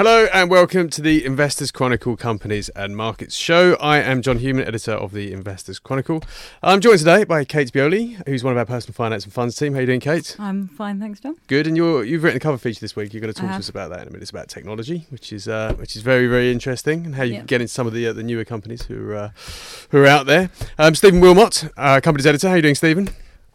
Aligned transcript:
Hello 0.00 0.26
and 0.32 0.48
welcome 0.48 0.88
to 0.88 1.02
the 1.02 1.26
Investors 1.26 1.70
Chronicle 1.70 2.16
Companies 2.16 2.70
and 2.70 2.96
Markets 2.96 3.34
Show. 3.34 3.74
I 3.74 3.98
am 3.98 4.22
John 4.22 4.38
Hughman, 4.38 4.66
editor 4.66 4.92
of 4.92 5.12
the 5.12 5.30
Investors 5.30 5.78
Chronicle. 5.78 6.22
I'm 6.62 6.80
joined 6.80 7.00
today 7.00 7.24
by 7.24 7.44
Kate 7.44 7.70
Beioley, 7.70 8.26
who's 8.26 8.42
one 8.42 8.52
of 8.54 8.56
our 8.56 8.64
personal 8.64 8.94
finance 8.94 9.24
and 9.24 9.32
funds 9.34 9.56
team. 9.56 9.74
How 9.74 9.76
are 9.76 9.80
you 9.82 9.86
doing, 9.88 10.00
Kate? 10.00 10.36
I'm 10.38 10.68
fine, 10.68 11.00
thanks, 11.00 11.20
John. 11.20 11.36
Good. 11.48 11.66
And 11.66 11.76
you're, 11.76 12.02
you've 12.02 12.22
written 12.22 12.38
a 12.38 12.40
cover 12.40 12.56
feature 12.56 12.80
this 12.80 12.96
week. 12.96 13.12
You're 13.12 13.20
going 13.20 13.30
to 13.30 13.38
talk 13.38 13.50
to 13.50 13.56
us 13.56 13.68
about 13.68 13.90
that 13.90 14.00
in 14.00 14.08
a 14.08 14.10
minute. 14.10 14.22
It's 14.22 14.30
about 14.30 14.48
technology, 14.48 15.04
which 15.10 15.34
is 15.34 15.48
uh, 15.48 15.74
which 15.74 15.94
is 15.96 16.00
very 16.00 16.28
very 16.28 16.50
interesting, 16.50 17.04
and 17.04 17.14
how 17.14 17.24
you 17.24 17.34
Yeah. 17.34 17.42
get 17.42 17.60
into 17.60 17.70
some 17.70 17.86
of 17.86 17.92
the 17.92 18.06
uh, 18.06 18.14
the 18.14 18.22
newer 18.22 18.46
companies 18.46 18.84
who 18.84 19.10
are 19.10 19.16
uh, 19.16 19.30
who 19.90 19.98
are 19.98 20.06
out 20.06 20.24
there. 20.24 20.48
Um, 20.78 20.94
Stephen 20.94 21.20
Wilmot, 21.20 21.70
uh, 21.76 22.00
company's 22.02 22.26
editor. 22.26 22.48
How 22.48 22.54
are 22.54 22.56
you 22.56 22.62
doing, 22.62 22.74
Stephen? 22.74 23.10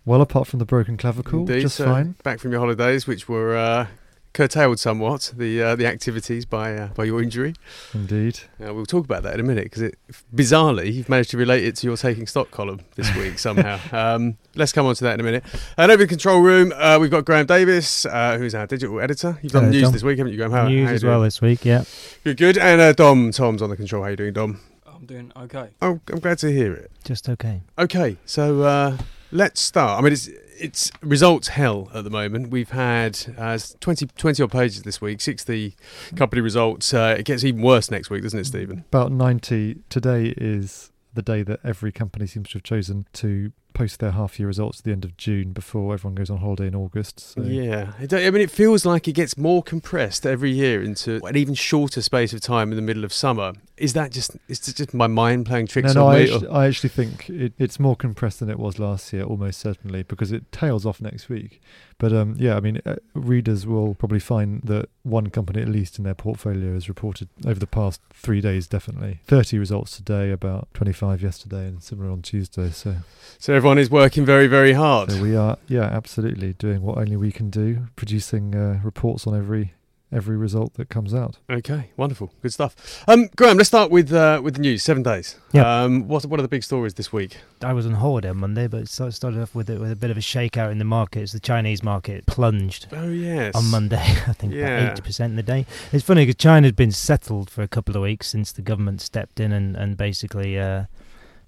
Well, 0.05 0.21
apart 0.21 0.45
from 0.45 0.59
the 0.59 0.65
broken 0.65 0.95
clavicle, 0.95 1.39
Indeed, 1.39 1.61
just 1.61 1.77
so 1.77 1.85
fine. 1.85 2.17
Back 2.21 2.37
from 2.37 2.51
your 2.51 2.59
holidays, 2.59 3.07
which 3.07 3.27
were 3.27 3.57
uh, 3.57 3.87
curtailed 4.35 4.79
somewhat 4.79 5.33
the 5.35 5.63
uh, 5.63 5.75
the 5.75 5.87
activities 5.87 6.45
by 6.45 6.75
uh, 6.75 6.87
by 6.89 7.05
your 7.05 7.23
injury. 7.23 7.55
Indeed. 7.93 8.41
Uh, 8.63 8.73
we'll 8.73 8.85
talk 8.85 9.05
about 9.05 9.23
that 9.23 9.33
in 9.35 9.39
a 9.39 9.43
minute 9.43 9.63
because 9.63 9.91
bizarrely 10.35 10.93
you've 10.93 11.09
managed 11.09 11.31
to 11.31 11.37
relate 11.37 11.63
it 11.63 11.75
to 11.77 11.87
your 11.87 11.97
taking 11.97 12.27
stock 12.27 12.51
column 12.51 12.81
this 12.95 13.15
week 13.17 13.39
somehow. 13.39 13.79
um, 13.91 14.37
let's 14.55 14.71
come 14.73 14.85
on 14.85 14.93
to 14.95 15.03
that 15.05 15.15
in 15.15 15.21
a 15.21 15.23
minute. 15.23 15.43
And 15.77 15.91
over 15.91 16.03
the 16.03 16.07
control 16.07 16.41
room, 16.41 16.73
uh, 16.75 16.99
we've 16.99 17.09
got 17.09 17.25
Graham 17.25 17.45
Davis, 17.45 18.05
uh, 18.05 18.37
who's 18.37 18.53
our 18.53 18.67
digital 18.67 18.99
editor. 18.99 19.39
You've 19.41 19.53
done 19.53 19.63
Hello, 19.63 19.71
news 19.71 19.81
John. 19.83 19.93
this 19.93 20.03
week, 20.03 20.17
haven't 20.17 20.33
you, 20.33 20.37
Graham? 20.37 20.51
How, 20.51 20.67
News 20.67 20.85
how 20.85 20.89
you 20.91 20.95
as 20.95 21.03
well 21.03 21.21
this 21.21 21.41
week, 21.41 21.63
yeah. 21.65 21.85
Good, 22.23 22.37
good. 22.37 22.57
And 22.57 22.81
uh, 22.81 22.93
Dom, 22.93 23.31
Tom's 23.31 23.61
on 23.61 23.69
the 23.69 23.77
control. 23.77 24.03
How 24.03 24.09
are 24.09 24.11
you 24.11 24.17
doing, 24.17 24.33
Dom? 24.33 24.59
I'm 24.85 25.05
doing 25.05 25.31
okay. 25.35 25.69
Oh, 25.81 25.99
I'm 26.11 26.19
glad 26.19 26.39
to 26.39 26.51
hear 26.51 26.73
it. 26.73 26.91
Just 27.03 27.29
okay. 27.29 27.61
Okay, 27.77 28.17
so 28.25 28.63
uh, 28.63 28.97
let's 29.31 29.61
start. 29.61 29.99
I 29.99 30.03
mean, 30.03 30.13
it's 30.13 30.29
it's 30.57 30.91
results 31.01 31.49
hell 31.49 31.89
at 31.93 32.03
the 32.03 32.09
moment. 32.09 32.49
We've 32.49 32.69
had 32.69 33.19
uh, 33.37 33.59
20, 33.79 34.07
20 34.07 34.43
odd 34.43 34.51
pages 34.51 34.83
this 34.83 35.01
week, 35.01 35.21
60 35.21 35.75
company 36.15 36.41
results. 36.41 36.93
Uh, 36.93 37.15
it 37.17 37.25
gets 37.25 37.43
even 37.43 37.61
worse 37.61 37.91
next 37.91 38.09
week, 38.09 38.23
doesn't 38.23 38.39
it, 38.39 38.45
Stephen? 38.45 38.85
About 38.87 39.11
90. 39.11 39.77
Today 39.89 40.33
is 40.37 40.91
the 41.13 41.21
day 41.21 41.43
that 41.43 41.59
every 41.63 41.91
company 41.91 42.27
seems 42.27 42.49
to 42.49 42.55
have 42.55 42.63
chosen 42.63 43.07
to 43.13 43.51
post 43.75 43.99
their 43.99 44.11
half 44.11 44.39
year 44.39 44.47
results 44.47 44.79
at 44.79 44.85
the 44.85 44.91
end 44.91 45.05
of 45.05 45.15
June 45.17 45.51
before 45.51 45.93
everyone 45.93 46.15
goes 46.15 46.31
on 46.31 46.37
holiday 46.37 46.65
in 46.67 46.73
August. 46.73 47.19
So 47.19 47.41
Yeah, 47.43 47.91
I 47.99 48.31
mean, 48.31 48.41
it 48.41 48.49
feels 48.49 48.85
like 48.85 49.07
it 49.07 49.13
gets 49.13 49.37
more 49.37 49.61
compressed 49.61 50.25
every 50.25 50.49
year 50.51 50.81
into 50.81 51.23
an 51.25 51.35
even 51.35 51.53
shorter 51.53 52.01
space 52.01 52.33
of 52.33 52.41
time 52.41 52.71
in 52.71 52.77
the 52.77 52.81
middle 52.81 53.03
of 53.03 53.13
summer. 53.13 53.53
Is 53.77 53.93
that 53.93 54.11
just 54.11 54.37
is 54.47 54.59
just 54.61 54.93
my 54.93 55.07
mind 55.07 55.45
playing 55.45 55.67
tricks 55.67 55.93
No, 55.93 56.01
no, 56.01 56.07
on 56.07 56.15
I 56.15 56.17
me? 56.17 56.23
actually, 56.23 56.47
I 56.47 56.65
actually 56.67 56.89
think 56.89 57.29
it, 57.29 57.53
it's 57.59 57.79
more 57.79 57.95
compressed 57.95 58.39
than 58.39 58.49
it 58.49 58.57
was 58.57 58.79
last 58.79 59.11
year, 59.11 59.23
almost 59.23 59.59
certainly, 59.59 60.03
because 60.03 60.31
it 60.31 60.49
tails 60.53 60.85
off 60.85 61.01
next 61.01 61.27
week. 61.27 61.61
But 61.97 62.13
um, 62.13 62.35
yeah, 62.37 62.55
I 62.55 62.59
mean, 62.61 62.81
uh, 62.85 62.95
readers 63.13 63.65
will 63.67 63.95
probably 63.95 64.19
find 64.19 64.61
that 64.63 64.89
one 65.03 65.29
company, 65.29 65.61
at 65.61 65.67
least 65.69 65.97
in 65.97 66.03
their 66.03 66.15
portfolio, 66.15 66.73
has 66.73 66.89
reported 66.89 67.29
over 67.45 67.59
the 67.59 67.67
past 67.67 68.01
three 68.13 68.41
days, 68.41 68.67
definitely 68.67 69.19
30 69.25 69.59
results 69.59 69.95
today, 69.95 70.31
about 70.31 70.67
25 70.73 71.21
yesterday, 71.21 71.67
and 71.67 71.81
similar 71.83 72.09
on 72.09 72.21
Tuesday. 72.21 72.69
So, 72.69 72.95
so 73.39 73.53
everyone 73.65 73.79
is 73.79 73.89
working 73.89 74.23
very, 74.23 74.45
very 74.45 74.73
hard. 74.73 75.11
so 75.11 75.19
we 75.19 75.35
are, 75.35 75.57
yeah, 75.67 75.81
absolutely 75.85 76.53
doing 76.53 76.83
what 76.83 76.99
only 76.99 77.17
we 77.17 77.31
can 77.31 77.49
do, 77.49 77.87
producing 77.95 78.53
uh, 78.53 78.79
reports 78.83 79.25
on 79.25 79.35
every 79.35 79.73
every 80.11 80.37
result 80.37 80.75
that 80.75 80.87
comes 80.87 81.15
out. 81.15 81.39
Okay, 81.49 81.89
wonderful, 81.97 82.31
good 82.43 82.53
stuff. 82.53 82.75
Um, 83.07 83.27
Graham, 83.35 83.57
let's 83.57 83.67
start 83.69 83.89
with 83.89 84.13
uh, 84.13 84.39
with 84.43 84.53
the 84.53 84.61
news. 84.61 84.83
Seven 84.83 85.01
days. 85.01 85.37
Yeah. 85.51 85.63
Um, 85.83 86.07
what 86.07 86.27
what 86.27 86.39
are 86.39 86.43
the 86.43 86.47
big 86.47 86.61
stories 86.63 86.93
this 86.93 87.11
week? 87.11 87.37
I 87.63 87.73
was 87.73 87.87
on 87.87 87.93
holiday 87.93 88.29
on 88.29 88.37
Monday, 88.37 88.67
but 88.67 88.81
it 88.81 88.87
started 88.89 89.41
off 89.41 89.55
with 89.55 89.67
a, 89.71 89.79
with 89.79 89.89
a 89.91 89.95
bit 89.95 90.11
of 90.11 90.17
a 90.17 90.21
shakeout 90.21 90.71
in 90.71 90.77
the 90.77 90.85
markets. 90.85 91.31
The 91.31 91.39
Chinese 91.39 91.81
market 91.81 92.27
plunged 92.27 92.85
Oh 92.91 93.09
yes, 93.09 93.55
on 93.55 93.65
Monday, 93.71 93.97
I 94.27 94.33
think 94.33 94.53
Yeah. 94.53 94.91
about 94.91 95.03
80% 95.03 95.25
in 95.25 95.35
the 95.37 95.43
day. 95.43 95.65
It's 95.91 96.03
funny 96.05 96.23
because 96.27 96.35
China 96.39 96.67
had 96.67 96.75
been 96.75 96.91
settled 96.91 97.49
for 97.49 97.63
a 97.63 97.67
couple 97.67 97.95
of 97.95 98.03
weeks 98.03 98.27
since 98.27 98.51
the 98.51 98.61
government 98.61 99.01
stepped 99.01 99.39
in 99.39 99.51
and, 99.51 99.75
and 99.75 99.97
basically 99.97 100.59
uh, 100.59 100.83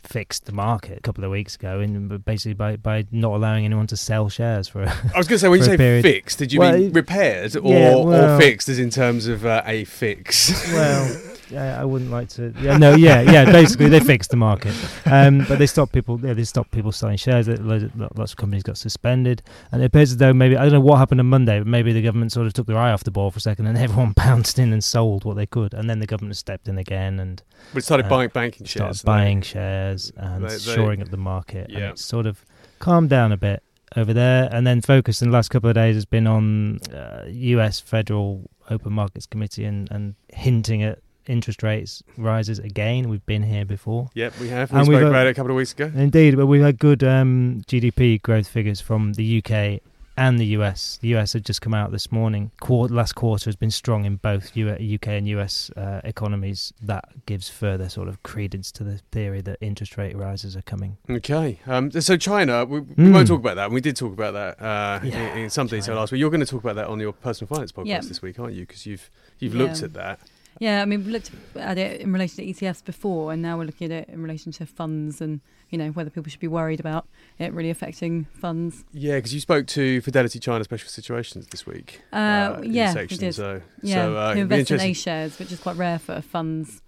fixed 0.08 0.46
the 0.46 0.52
market 0.52 0.98
a 0.98 1.02
couple 1.02 1.24
of 1.24 1.32
weeks 1.32 1.56
ago, 1.56 1.80
and 1.80 2.24
basically 2.26 2.54
by, 2.54 2.76
by 2.78 3.06
not 3.12 3.34
allowing 3.36 3.66
anyone 3.66 3.88
to 3.88 3.98
sell 3.98 4.30
shares 4.30 4.68
for 4.68 4.84
a 4.84 4.90
I 5.14 5.18
was 5.18 5.28
going 5.28 5.36
to 5.36 5.40
say 5.40 5.50
when 5.50 5.60
you 5.60 5.66
say 5.66 5.78
period. 5.78 6.04
fixed, 6.04 6.40
did 6.40 6.52
you 6.54 6.60
Well, 6.60 6.78
mean 6.78 6.94
repaired 6.94 7.56
or, 7.58 7.74
Yeah, 7.74 7.94
or 7.96 8.40
fixed 8.40 8.70
as 8.70 8.80
in 8.80 8.90
terms 8.90 9.28
of 9.28 9.46
uh, 9.46 9.62
a 9.66 9.84
fix? 9.86 10.52
well, 10.74 11.22
yeah, 11.50 11.80
I 11.82 11.86
wouldn't 11.86 12.12
like 12.12 12.30
to. 12.30 12.54
Yeah, 12.62 12.78
no, 12.78 12.96
yeah, 12.96 13.22
yeah. 13.22 13.46
Basically, 13.52 13.88
they 13.90 14.00
fixed 14.00 14.32
the 14.32 14.38
market, 14.38 14.74
um, 15.06 15.46
but 15.48 15.60
they 15.60 15.68
stopped 15.68 15.94
people. 15.94 16.20
Yeah, 16.22 16.34
they 16.34 16.44
stopped 16.44 16.72
people 16.72 16.92
selling 16.92 17.18
shares. 17.18 17.48
Loads 17.48 17.84
of, 17.86 18.18
lots 18.18 18.32
of 18.34 18.38
companies 18.38 18.64
got 18.64 18.78
suspended, 18.78 19.42
and 19.72 19.82
it 19.82 19.86
appears 19.86 20.12
as 20.12 20.18
though 20.18 20.34
maybe 20.34 20.58
I 20.58 20.64
don't 20.64 20.74
know 20.74 20.80
what 20.82 20.98
happened 20.98 21.20
on 21.20 21.28
Monday, 21.28 21.60
but 21.60 21.68
maybe 21.68 21.94
the 21.94 22.02
government 22.02 22.32
sort 22.32 22.48
of 22.48 22.54
took 22.54 22.68
their 22.68 22.78
eye 22.78 22.92
off 22.92 23.04
the 23.04 23.12
ball 23.12 23.32
for 23.32 23.38
a 23.38 23.42
second, 23.42 23.68
and 23.68 23.78
everyone 23.86 24.14
pounced 24.14 24.60
in 24.60 24.74
and 24.74 24.84
sold 24.84 25.24
what 25.26 25.36
they 25.36 25.46
could, 25.46 25.74
and 25.74 25.90
then 25.90 26.00
the 26.00 26.08
government 26.08 26.38
stepped 26.38 26.68
in 26.68 26.78
again 26.78 27.20
and 27.20 27.42
we 27.74 27.82
started 27.82 28.06
Uh, 28.08 28.10
buying 28.10 28.30
banking 28.34 28.66
shares. 28.66 29.00
started 29.02 29.06
buying 29.06 29.42
shares 29.42 30.12
and 30.18 30.44
They- 30.44 30.50
they- 30.50 30.58
shoring 30.60 31.02
up 31.02 31.10
the 31.10 31.18
market. 31.18 31.70
Yeah. 31.70 31.78
And 31.78 31.86
it's 31.92 32.04
sort 32.06 32.26
of 32.26 32.44
calmed 32.80 33.10
down 33.10 33.32
a 33.32 33.38
bit 33.38 33.64
over 33.96 34.14
there, 34.14 34.50
and 34.52 34.68
then 34.68 34.82
focus 34.82 35.22
in 35.22 35.30
the 35.30 35.34
last 35.34 35.50
couple 35.50 35.70
of 35.70 35.76
days 35.76 35.96
has 35.96 36.06
been 36.06 36.28
on 36.28 36.80
uh, 36.94 37.24
U.S. 37.28 37.80
Federal 37.80 38.50
Open 38.70 38.92
Markets 38.94 39.26
Committee 39.26 39.64
and, 39.64 39.90
and 39.92 40.16
hinting 40.34 40.84
at 40.84 41.00
interest 41.28 41.64
rates 41.64 42.02
rises 42.18 42.60
again. 42.60 43.10
We've 43.10 43.26
been 43.26 43.44
here 43.44 43.66
before. 43.66 44.10
Yep, 44.14 44.40
we 44.40 44.50
have. 44.50 44.72
We 44.72 44.78
And 44.78 44.86
spoke 44.86 44.94
we've 44.94 45.02
got- 45.02 45.10
about 45.10 45.28
it 45.28 45.32
a 45.32 45.34
couple 45.34 45.52
of 45.52 45.58
weeks 45.58 45.74
ago. 45.74 45.92
Indeed, 45.96 46.36
but 46.38 46.48
we've 46.48 46.62
had 46.62 46.80
good 46.80 47.04
um, 47.04 47.62
GDP 47.68 48.22
growth 48.22 48.48
figures 48.48 48.82
from 48.82 49.14
the 49.14 49.42
UK 49.44 49.82
and 50.20 50.40
the 50.40 50.46
US. 50.58 50.98
The 51.00 51.10
US 51.16 51.34
had 51.34 51.46
just 51.46 51.62
come 51.62 51.76
out 51.76 51.92
this 51.92 52.12
morning. 52.12 52.50
Quar 52.60 52.88
last 52.88 53.14
quarter 53.14 53.46
has 53.48 53.56
been 53.56 53.70
strong 53.70 54.04
in 54.04 54.16
both 54.16 54.58
UK 54.58 55.08
and 55.10 55.28
US 55.28 55.70
uh, 55.78 56.02
economies. 56.04 56.74
That 56.82 57.06
gives 57.28 57.50
further 57.50 57.88
sort 57.88 58.08
of 58.08 58.24
credence 58.24 58.72
to 58.72 58.84
the 58.84 58.98
theory 59.12 59.42
that 59.42 59.58
interest 59.62 59.96
rate 59.96 60.18
rises 60.18 60.56
are 60.58 60.64
coming. 60.64 60.98
Okay, 61.08 61.60
um, 61.68 61.92
so 61.92 62.18
China, 62.18 62.66
we, 62.66 62.80
we 62.80 62.96
Mm. 62.96 63.14
won't 63.14 63.28
talk 63.28 63.40
about 63.40 63.58
that. 63.58 63.70
We 63.70 63.80
did 63.80 63.96
talk 63.96 64.12
about 64.14 64.34
that 64.34 64.60
uh, 64.60 65.00
Yeah, 65.04 65.34
in, 65.36 65.44
in 65.44 65.50
some 65.52 65.68
detail 65.68 65.96
last 65.96 66.12
week. 66.12 66.20
You're 66.20 66.32
going 66.32 66.40
to 66.40 66.48
talk 66.48 66.64
about 66.64 66.78
that 66.78 66.88
on 66.88 67.00
your 67.00 67.14
personal 67.14 67.48
finance 67.48 67.72
podcast 67.72 67.86
Yeah. 67.86 68.00
this 68.00 68.20
week, 68.24 68.40
aren't 68.40 68.56
you? 68.56 68.62
Because 68.66 68.88
you've 68.88 69.12
you've 69.38 69.54
looked 69.54 69.84
at 69.84 69.94
that. 69.94 70.20
Yeah, 70.60 70.82
I 70.82 70.86
mean, 70.86 71.06
we 71.06 71.12
looked 71.12 71.32
at 71.56 71.78
it 71.78 72.02
in 72.02 72.12
relation 72.14 72.38
to 72.38 72.52
ETFs 72.52 72.84
before, 72.84 73.32
and 73.34 73.42
now 73.42 73.58
we're 73.58 73.66
looking 73.66 73.92
at 73.92 74.04
it 74.04 74.10
in 74.14 74.22
relation 74.22 74.52
to 74.54 74.66
funds 74.66 75.22
and, 75.22 75.42
you 75.70 75.78
know, 75.78 75.90
whether 75.90 76.10
people 76.10 76.30
should 76.30 76.40
be 76.40 76.48
worried 76.48 76.80
about 76.80 77.08
it 77.40 77.54
really 77.54 77.70
affecting 77.70 78.26
funds. 78.26 78.84
Yeah, 78.94 79.16
because 79.16 79.34
you 79.34 79.40
spoke 79.40 79.68
to 79.68 80.02
Fidelity 80.02 80.40
China 80.40 80.64
Special 80.64 80.90
Situations 80.90 81.48
this 81.48 81.66
week. 81.66 82.02
Uh, 82.12 82.60
in 82.64 82.74
yeah, 82.74 82.90
we 82.90 82.94
section, 82.94 83.20
did. 83.20 83.36
So, 83.36 83.62
Yeah, 83.82 83.96
so 83.96 84.16
uh, 84.18 84.34
who 84.34 84.42
invest 84.42 84.72
in 84.72 84.80
A 84.80 84.94
shares, 84.94 85.38
which 85.40 85.52
is 85.52 85.60
quite 85.60 85.76
rare 85.78 86.00
for 86.00 86.22
funds. 86.22 86.82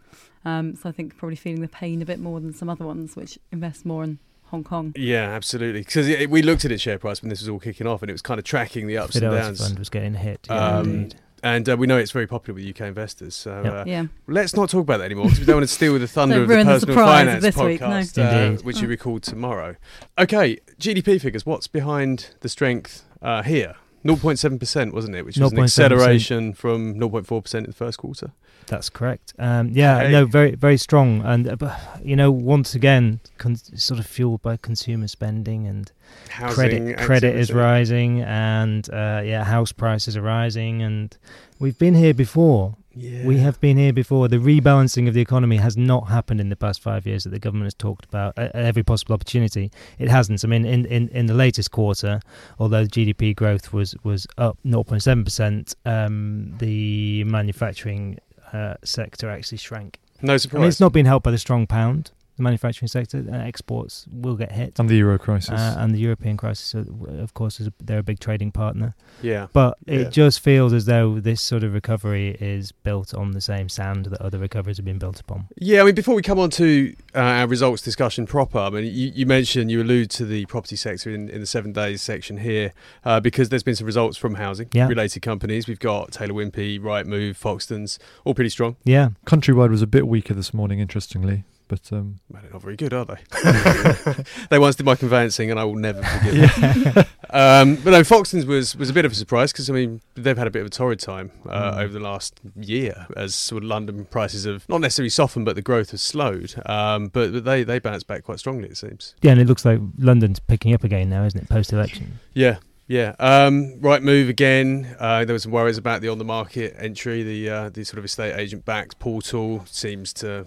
Um, 0.46 0.75
so 0.75 0.90
I 0.90 0.91
think 0.91 1.18
probably 1.18 1.36
feeling 1.36 1.62
the 1.62 1.68
pain 1.68 2.01
a 2.01 2.06
bit 2.06 2.19
more 2.19 2.40
than 2.40 2.53
some 2.53 2.69
other 2.69 2.86
ones, 2.86 3.16
which 3.16 3.38
invest 3.51 3.86
more 3.86 4.03
in 4.03 4.19
Hong 4.46 4.63
Kong. 4.63 4.94
Yeah, 4.97 5.30
absolutely. 5.30 5.81
Because 5.81 6.07
we 6.28 6.41
looked 6.41 6.66
at 6.66 6.72
its 6.72 6.81
share 6.81 6.97
price 6.97 7.22
when 7.22 7.30
this 7.30 7.41
was 7.41 7.50
all 7.50 7.59
kicking 7.59 7.86
off, 7.88 8.01
and 8.01 8.09
it 8.09 8.13
was 8.13 8.22
kind 8.22 8.40
of 8.40 8.46
tracking 8.46 8.88
the 8.88 8.97
ups 8.97 9.16
and 9.16 9.24
Fidelity 9.24 9.41
downs. 9.46 9.59
Fund 9.62 9.80
was 9.80 9.90
getting 9.90 10.13
hit. 10.16 10.47
Yeah, 10.50 10.78
Um, 10.78 10.90
indeed. 10.90 11.16
And 11.44 11.68
uh, 11.70 11.78
we 11.78 11.88
know 11.88 11.98
it's 11.98 12.12
very 12.12 12.28
popular 12.28 12.56
with 12.60 12.66
UK 12.70 12.88
investors. 12.88 13.36
So 13.36 13.62
Yep. 13.64 13.74
uh, 13.74 13.84
Yeah. 13.88 14.06
let's 14.28 14.56
not 14.56 14.70
talk 14.70 14.82
about 14.82 14.98
that 15.00 15.06
anymore 15.06 15.26
because 15.26 15.40
we 15.40 15.46
don't 15.46 15.58
want 15.58 15.68
to 15.70 15.74
steal 15.74 15.98
the 15.98 16.08
thunder 16.18 16.42
of 16.42 16.48
the 16.48 16.54
ruin 16.56 16.68
the 16.68 16.74
personal 16.74 17.00
of 17.00 17.06
finance 17.06 17.42
this 17.44 17.56
week, 17.58 17.82
no. 17.82 17.88
podcast, 17.88 18.18
uh, 18.18 18.38
Indeed. 18.40 18.66
which 18.66 18.82
you 18.82 18.88
record 18.88 19.24
tomorrow. 19.24 19.76
Okay, 20.18 20.58
GDP 20.80 21.20
figures. 21.22 21.46
What's 21.46 21.68
behind 21.68 22.32
the 22.42 22.50
strength 22.50 23.04
uh, 23.22 23.44
here? 23.44 23.76
0.7%, 24.06 24.94
wasn't 24.94 25.16
it? 25.16 25.26
Which 25.26 25.38
was 25.38 25.52
an 25.52 25.58
0.7%. 25.58 25.64
acceleration 25.64 26.54
from 26.54 26.96
0.4% 26.96 27.56
in 27.56 27.64
the 27.66 27.74
first 27.74 27.98
quarter. 27.98 28.32
That's 28.69 28.90
correct. 28.90 29.34
Um, 29.40 29.69
yeah, 29.69 30.07
no, 30.09 30.25
very 30.25 30.53
very 30.53 30.78
strong, 30.78 31.24
and 31.25 31.62
uh, 31.62 31.75
you 32.03 32.16
know, 32.16 32.31
once 32.31 32.75
again, 32.75 33.19
con- 33.40 33.56
sort 33.56 34.00
of 34.00 34.06
fueled 34.06 34.44
by 34.44 34.57
consumer 34.57 35.07
spending 35.07 35.66
and 35.66 35.91
Housing 36.30 36.56
credit 36.56 36.97
credit 37.00 37.35
is 37.35 37.52
rising, 37.52 38.22
and 38.22 38.88
uh, 38.91 39.22
yeah, 39.25 39.44
house 39.44 39.72
prices 39.72 40.16
are 40.16 40.22
rising, 40.22 40.84
and 40.84 41.18
we've 41.57 41.80
been 41.80 41.96
here 41.96 42.13
before. 42.13 42.75
Yeah. 42.96 43.25
We 43.25 43.38
have 43.38 43.59
been 43.59 43.78
here 43.78 43.94
before. 43.94 44.27
The 44.27 44.38
rebalancing 44.38 45.07
of 45.07 45.13
the 45.13 45.22
economy 45.22 45.57
has 45.57 45.75
not 45.77 46.10
happened 46.10 46.42
in 46.42 46.50
the 46.50 46.56
past 46.56 46.81
five 46.81 47.07
years 47.07 47.24
that 47.24 47.30
the 47.30 47.39
government 47.39 47.68
has 47.68 47.74
talked 47.74 48.06
about 48.06 48.38
at 48.38 48.54
at 48.56 48.65
every 48.65 48.83
possible 48.83 49.13
opportunity. 49.13 49.72
It 49.98 50.10
hasn't. 50.10 50.44
I 50.44 50.48
mean, 50.48 50.65
in, 50.65 50.86
in, 50.86 51.07
in 51.10 51.25
the 51.25 51.33
latest 51.33 51.72
quarter, 51.72 52.19
although 52.60 52.86
GDP 52.86 53.36
growth 53.36 53.72
was, 53.74 53.95
was 54.04 54.27
up 54.38 54.57
0.7%, 54.65 55.75
um, 55.86 56.54
the 56.57 57.24
manufacturing 57.24 58.19
uh, 58.54 58.75
sector 58.84 59.30
actually 59.30 59.57
shrank. 59.57 60.00
No 60.22 60.34
I 60.34 60.38
surprise. 60.38 60.60
mean, 60.60 60.68
it's 60.69 60.80
not 60.80 60.92
been 60.94 61.06
helped 61.06 61.24
by 61.24 61.31
the 61.31 61.38
strong 61.38 61.66
pound. 61.68 62.12
The 62.39 62.44
manufacturing 62.44 62.88
sector, 62.88 63.18
and 63.18 63.36
exports 63.36 64.06
will 64.12 64.36
get 64.36 64.51
hit. 64.53 64.80
And 64.80 64.89
the 64.89 64.95
euro 64.95 65.19
crisis. 65.19 65.51
Uh, 65.51 65.75
and 65.77 65.94
the 65.94 66.00
European 66.00 66.38
crisis, 66.38 66.74
uh, 66.74 66.86
of 67.21 67.33
course, 67.33 67.59
is 67.59 67.68
a, 67.68 67.74
they're 67.83 68.00
a 68.00 68.03
big 68.03 68.19
trading 68.19 68.51
partner. 68.51 68.95
Yeah. 69.21 69.47
But 69.53 69.77
Yeah. 69.86 70.00
it 70.00 70.12
just 70.12 70.39
feels 70.39 70.71
as 70.74 70.86
though 70.86 71.19
this 71.19 71.41
sort 71.41 71.63
of 71.63 71.74
recovery 71.74 72.38
is 72.39 72.71
built 72.71 73.13
on 73.13 73.31
the 73.31 73.41
same 73.41 73.68
sand 73.69 74.06
that 74.06 74.21
other 74.21 74.39
recoveries 74.39 74.77
have 74.77 74.86
been 74.86 74.97
built 75.00 75.19
upon. 75.19 75.47
Yeah, 75.57 75.81
I 75.81 75.86
mean, 75.86 75.95
before 75.95 76.15
we 76.15 76.21
come 76.21 76.39
on 76.39 76.50
to 76.51 76.95
uh, 77.13 77.19
our 77.19 77.47
results 77.47 77.81
discussion 77.81 78.25
proper, 78.25 78.59
I 78.59 78.69
mean, 78.69 78.86
you, 78.86 79.12
you 79.13 79.25
mentioned, 79.25 79.69
you 79.69 79.81
allude 79.83 80.09
to 80.12 80.25
the 80.25 80.45
property 80.45 80.77
sector 80.77 81.09
in, 81.12 81.30
in 81.30 81.41
the 81.41 81.45
seven 81.45 81.74
days 81.74 82.01
section 82.01 82.38
here, 82.38 82.71
uh, 83.03 83.19
because 83.19 83.50
there's 83.50 83.63
been 83.63 83.75
some 83.75 83.86
results 83.86 84.18
from 84.18 84.36
housing 84.36 84.69
Yeah. 84.74 84.88
related 84.88 85.21
companies. 85.21 85.68
We've 85.68 85.80
got 85.80 86.12
Taylor 86.13 86.33
Wimpey, 86.33 86.80
Rightmove, 86.80 87.38
Foxtons, 87.38 87.97
all 88.24 88.33
pretty 88.33 88.50
strong. 88.50 88.77
Yeah, 88.86 89.09
Countrywide 89.25 89.69
was 89.69 89.81
a 89.81 89.88
bit 89.88 90.07
weaker 90.07 90.33
this 90.33 90.53
morning, 90.53 90.80
interestingly, 90.80 91.44
but 91.69 91.89
um, 91.94 92.19
Man, 92.30 92.42
they're 92.44 92.51
not 92.51 92.62
very 92.62 92.75
good, 92.75 92.94
are 92.94 93.06
they? 93.06 94.24
they 94.50 94.60
once 94.60 94.75
did 94.75 94.86
my 94.86 94.95
conveyancing, 94.95 95.50
and 95.51 95.57
I 95.60 95.63
will 95.63 95.75
never 95.75 96.04
forgive 96.04 96.56
them. 96.56 97.06
Um, 97.31 97.75
but 97.75 97.92
no, 97.92 98.01
Foxtons 98.01 98.48
was, 98.48 98.75
was 98.75 98.89
a 98.89 98.94
bit 98.94 99.06
of 99.06 99.12
a 99.12 99.16
surprise 99.16 99.51
because 99.51 99.69
I 99.69 99.74
mean 99.74 100.01
they've 100.16 100.36
had 100.36 100.48
a 100.48 100.50
bit 100.50 100.62
of 100.62 100.66
a 100.66 100.69
torrid 100.71 101.00
time 101.00 101.30
uh, 101.48 101.74
Mm. 101.75 101.83
over 101.83 101.94
the 101.94 102.00
last 102.00 102.39
year 102.60 103.06
as 103.16 103.36
sort 103.36 103.62
of 103.62 103.69
London 103.69 104.06
prices 104.06 104.45
have 104.45 104.68
not 104.68 104.81
necessarily 104.81 105.12
softened, 105.12 105.45
but 105.45 105.54
the 105.56 105.62
growth 105.62 105.92
has 105.92 106.01
slowed. 106.01 106.56
Um, 106.66 107.10
but, 107.10 107.31
but 107.31 107.45
they 107.45 107.63
they 107.63 107.77
bounced 107.77 108.07
back 108.07 108.24
quite 108.24 108.39
strongly, 108.39 108.69
it 108.69 108.77
seems. 108.77 109.13
yeah, 109.22 109.30
and 109.33 109.39
it 109.39 109.45
looks 109.45 109.63
like 109.63 109.80
London's 110.00 110.39
picking 110.39 110.74
up 110.74 110.83
again 110.83 111.07
now, 111.12 111.24
isn't 111.24 111.39
it? 111.39 111.48
Post 111.50 111.72
election. 111.72 112.18
Yeah, 112.33 112.57
yeah. 112.89 113.15
Um, 113.19 113.75
Rightmove 113.80 114.27
again. 114.27 114.94
Uh, 115.00 115.24
there 115.24 115.33
was 115.33 115.44
some 115.44 115.53
worries 115.53 115.77
about 115.77 116.01
the 116.01 116.09
on 116.09 116.18
the 116.18 116.25
market 116.25 116.75
entry. 116.77 117.24
The 117.24 117.50
uh, 117.50 117.69
the 117.69 117.86
sort 117.86 118.00
of 118.00 118.03
estate 118.06 118.36
agent 118.38 118.65
backed 118.65 119.00
portal 119.00 119.63
seems 119.68 120.12
to 120.15 120.45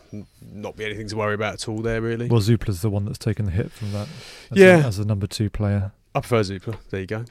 not 0.53 0.77
be 0.77 0.85
anything 0.85 1.09
to 1.09 1.17
worry 1.17 1.35
about 1.35 1.55
at 1.55 1.69
all. 1.69 1.79
There 1.79 2.03
really. 2.03 2.29
well, 2.29 2.41
Zoopla's 2.41 2.83
the 2.83 2.91
one 2.91 3.07
that's 3.07 3.17
taken 3.19 3.47
the 3.47 3.53
hit 3.53 3.73
from 3.73 3.93
that. 3.93 4.09
As 4.51 4.59
Yeah. 4.59 4.85
a, 4.85 4.87
as 4.87 4.99
a 4.99 5.05
number 5.07 5.27
two 5.27 5.49
player. 5.49 5.93
I 6.15 6.21
prefer 6.21 6.41
Zoopla. 6.41 6.77
There 6.91 7.01
you 7.01 7.07
go. 7.07 7.25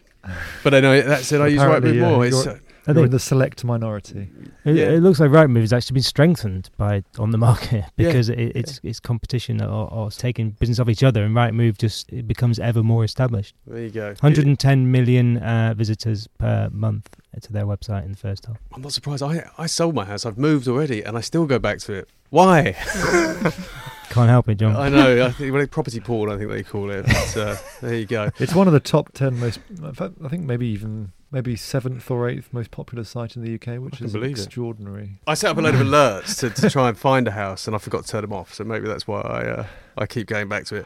But 0.63 0.73
I 0.73 0.79
know 0.79 0.99
that 1.01 1.23
said 1.23 1.41
I 1.41 1.47
use 1.47 1.61
Rightmove 1.61 1.95
yeah, 1.95 2.09
more. 2.09 2.25
It's, 2.25 2.47
uh, 2.47 2.57
I 2.87 2.91
You're 2.91 2.95
think 2.95 3.05
in 3.05 3.11
the 3.11 3.19
select 3.19 3.63
minority. 3.63 4.29
it, 4.65 4.75
yeah. 4.75 4.85
it 4.85 5.01
looks 5.03 5.19
like 5.19 5.29
Rightmove 5.29 5.61
has 5.61 5.71
actually 5.71 5.93
been 5.95 6.03
strengthened 6.03 6.71
by 6.77 7.03
on 7.19 7.29
the 7.29 7.37
market 7.37 7.85
Yeah. 7.97 8.07
because 8.07 8.29
it, 8.29 8.39
it's 8.55 8.79
it's 8.83 8.99
competition 8.99 9.61
or, 9.61 9.87
or 9.93 10.07
it's 10.07 10.17
taking 10.17 10.51
business 10.51 10.79
off 10.79 10.89
each 10.89 11.03
other, 11.03 11.23
and 11.23 11.35
Rightmove 11.35 11.77
just 11.77 12.11
it 12.11 12.27
becomes 12.27 12.57
ever 12.59 12.81
more 12.81 13.03
established. 13.03 13.53
there 13.67 13.83
you 13.83 13.91
go. 13.91 14.07
110 14.19 14.91
million 14.91 15.37
uh, 15.37 15.75
visitors 15.77 16.27
per 16.39 16.69
month 16.71 17.15
to 17.39 17.53
their 17.53 17.65
website 17.65 18.03
in 18.03 18.11
the 18.11 18.17
first 18.17 18.45
half. 18.47 18.57
I'm 18.73 18.81
not 18.81 18.93
surprised. 18.93 19.21
I 19.21 19.47
I 19.59 19.67
sold 19.67 19.93
my 19.93 20.05
house. 20.05 20.25
I've 20.25 20.39
moved 20.39 20.67
already, 20.67 21.03
and 21.03 21.15
I 21.17 21.21
still 21.21 21.45
go 21.45 21.59
back 21.59 21.77
to 21.81 21.93
it. 21.93 22.09
Why? 22.31 22.75
Can't 24.09 24.29
help 24.29 24.49
it, 24.49 24.55
John. 24.55 24.75
I 24.75 24.89
know. 24.89 25.25
I 25.25 25.31
think 25.31 25.53
well, 25.53 25.65
property 25.67 25.99
porn. 25.99 26.31
I 26.31 26.37
think 26.37 26.49
they 26.49 26.63
call 26.63 26.89
it. 26.91 27.05
But, 27.05 27.37
uh, 27.37 27.55
there 27.81 27.95
you 27.95 28.05
go. 28.05 28.29
It's 28.39 28.53
one 28.55 28.67
of 28.67 28.73
the 28.73 28.79
top 28.79 29.13
ten 29.13 29.39
most. 29.39 29.59
In 29.69 29.93
fact, 29.93 30.15
I 30.25 30.27
think 30.27 30.43
maybe 30.43 30.67
even 30.67 31.13
maybe 31.31 31.55
seventh 31.55 32.09
or 32.11 32.29
eighth 32.29 32.51
most 32.51 32.71
popular 32.71 33.03
site 33.03 33.35
in 33.35 33.43
the 33.43 33.55
UK, 33.55 33.81
which 33.81 34.01
is 34.01 34.13
believe 34.13 34.37
it. 34.37 34.43
extraordinary. 34.43 35.19
I 35.25 35.33
set 35.33 35.51
up 35.51 35.57
a 35.57 35.61
load 35.61 35.75
of 35.75 35.81
alerts 35.81 36.39
to, 36.39 36.49
to 36.49 36.69
try 36.69 36.89
and 36.89 36.97
find 36.97 37.27
a 37.27 37.31
house, 37.31 37.67
and 37.67 37.75
I 37.75 37.79
forgot 37.79 38.05
to 38.05 38.11
turn 38.11 38.21
them 38.21 38.33
off. 38.33 38.53
So 38.53 38.63
maybe 38.63 38.87
that's 38.87 39.07
why 39.07 39.21
I 39.21 39.47
uh, 39.47 39.65
I 39.97 40.05
keep 40.05 40.27
going 40.27 40.49
back 40.49 40.65
to 40.65 40.75
it. 40.75 40.85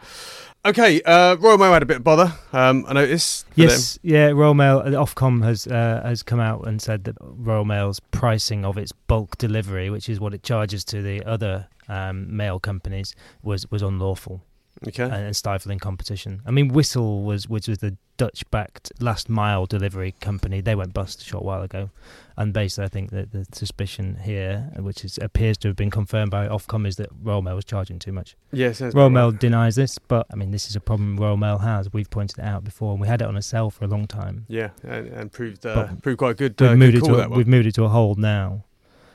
Okay, 0.66 1.02
uh, 1.04 1.36
Royal 1.36 1.60
Mail 1.60 1.74
had 1.74 1.84
a 1.84 1.86
bit 1.86 1.98
of 1.98 2.04
bother. 2.04 2.34
Um, 2.52 2.86
I 2.88 2.94
noticed. 2.94 3.48
for 3.50 3.62
Yes, 3.62 4.00
yeah. 4.02 4.28
Royal 4.30 4.56
Mail, 4.56 4.80
uh, 4.80 4.90
Ofcom 4.90 5.44
has 5.44 5.68
uh, 5.68 6.02
has 6.04 6.24
come 6.24 6.40
out 6.40 6.68
and 6.68 6.82
said 6.82 7.04
that 7.04 7.16
Royal 7.22 7.66
Mail's 7.66 8.00
pricing 8.12 8.66
of 8.66 8.78
its 8.78 8.92
bulk 8.92 9.38
delivery, 9.38 9.90
which 9.90 10.10
is 10.10 10.20
what 10.20 10.34
it 10.34 10.44
charges 10.44 10.84
to 10.86 11.02
the 11.02 11.24
other 11.24 11.68
um, 11.88 12.36
mail 12.36 12.60
companies, 12.60 13.16
was 13.44 13.70
was 13.70 13.82
unlawful 13.82 14.36
them. 14.36 14.42
Okay. 14.88 15.04
and, 15.04 15.13
and 15.13 15.36
stifling 15.36 15.80
competition. 15.80 16.42
I 16.45 16.51
mean, 16.51 16.72
Whistl 16.72 17.24
was 17.24 17.48
which 17.48 17.68
was 17.68 17.80
the 17.80 17.98
Dutch-backed 18.18 18.94
last 19.01 19.27
mile 19.30 19.66
delivery 19.66 20.13
company. 20.22 20.62
They 20.62 20.75
went 20.75 20.94
bust 20.94 21.22
a 21.22 21.25
short 21.25 21.44
while 21.44 21.62
ago, 21.62 21.89
and 22.38 22.54
basically, 22.54 22.86
I 22.86 22.88
think 22.88 23.12
that 23.12 23.31
the 23.33 23.45
suspicion 23.51 24.19
here, 24.24 24.72
which 24.77 25.04
is, 25.04 25.18
appears 25.22 25.57
to 25.60 25.68
have 25.68 25.75
been 25.75 25.92
confirmed 25.92 26.31
by 26.31 26.48
Ofcom, 26.48 26.88
is 26.88 26.95
that 26.95 27.10
Royal 27.22 27.42
Mail 27.42 27.56
was 27.56 27.66
charging 27.66 28.00
too 28.00 28.13
much. 28.13 28.38
yeah, 28.54 28.72
Royal 28.94 29.10
Mail 29.10 29.31
right. 29.31 29.39
denies 29.39 29.75
this, 29.75 29.98
but 29.98 30.27
I 30.31 30.36
mean, 30.36 30.51
this 30.51 30.69
is 30.69 30.75
a 30.77 30.80
problem 30.80 31.18
Royal 31.18 31.36
Mail 31.36 31.57
has. 31.57 31.92
We've 31.92 32.10
pointed 32.10 32.39
it 32.39 32.45
out 32.45 32.63
before, 32.63 32.94
and 32.94 33.01
we 33.01 33.07
had 33.07 33.22
it 33.22 33.27
on 33.27 33.36
a 33.36 33.42
sell 33.42 33.69
for 33.69 33.83
a 33.83 33.88
long 33.88 34.07
time. 34.07 34.45
Yeah, 34.48 34.69
and, 34.83 35.07
and 35.07 35.31
proved 35.31 35.66
uh, 35.66 35.89
proved 36.01 36.19
quite 36.19 36.38
good. 36.38 36.60
We've 36.60 36.72
Uh, 36.72 36.75
moved 36.75 36.94
good 36.94 37.04
it 37.04 37.06
to 37.07 37.16
that 37.18 37.27
a, 37.27 37.30
we've 37.30 37.48
moved 37.48 37.68
it 37.68 37.75
to 37.75 37.83
a 37.83 37.89
hold 37.89 38.18
now. 38.18 38.63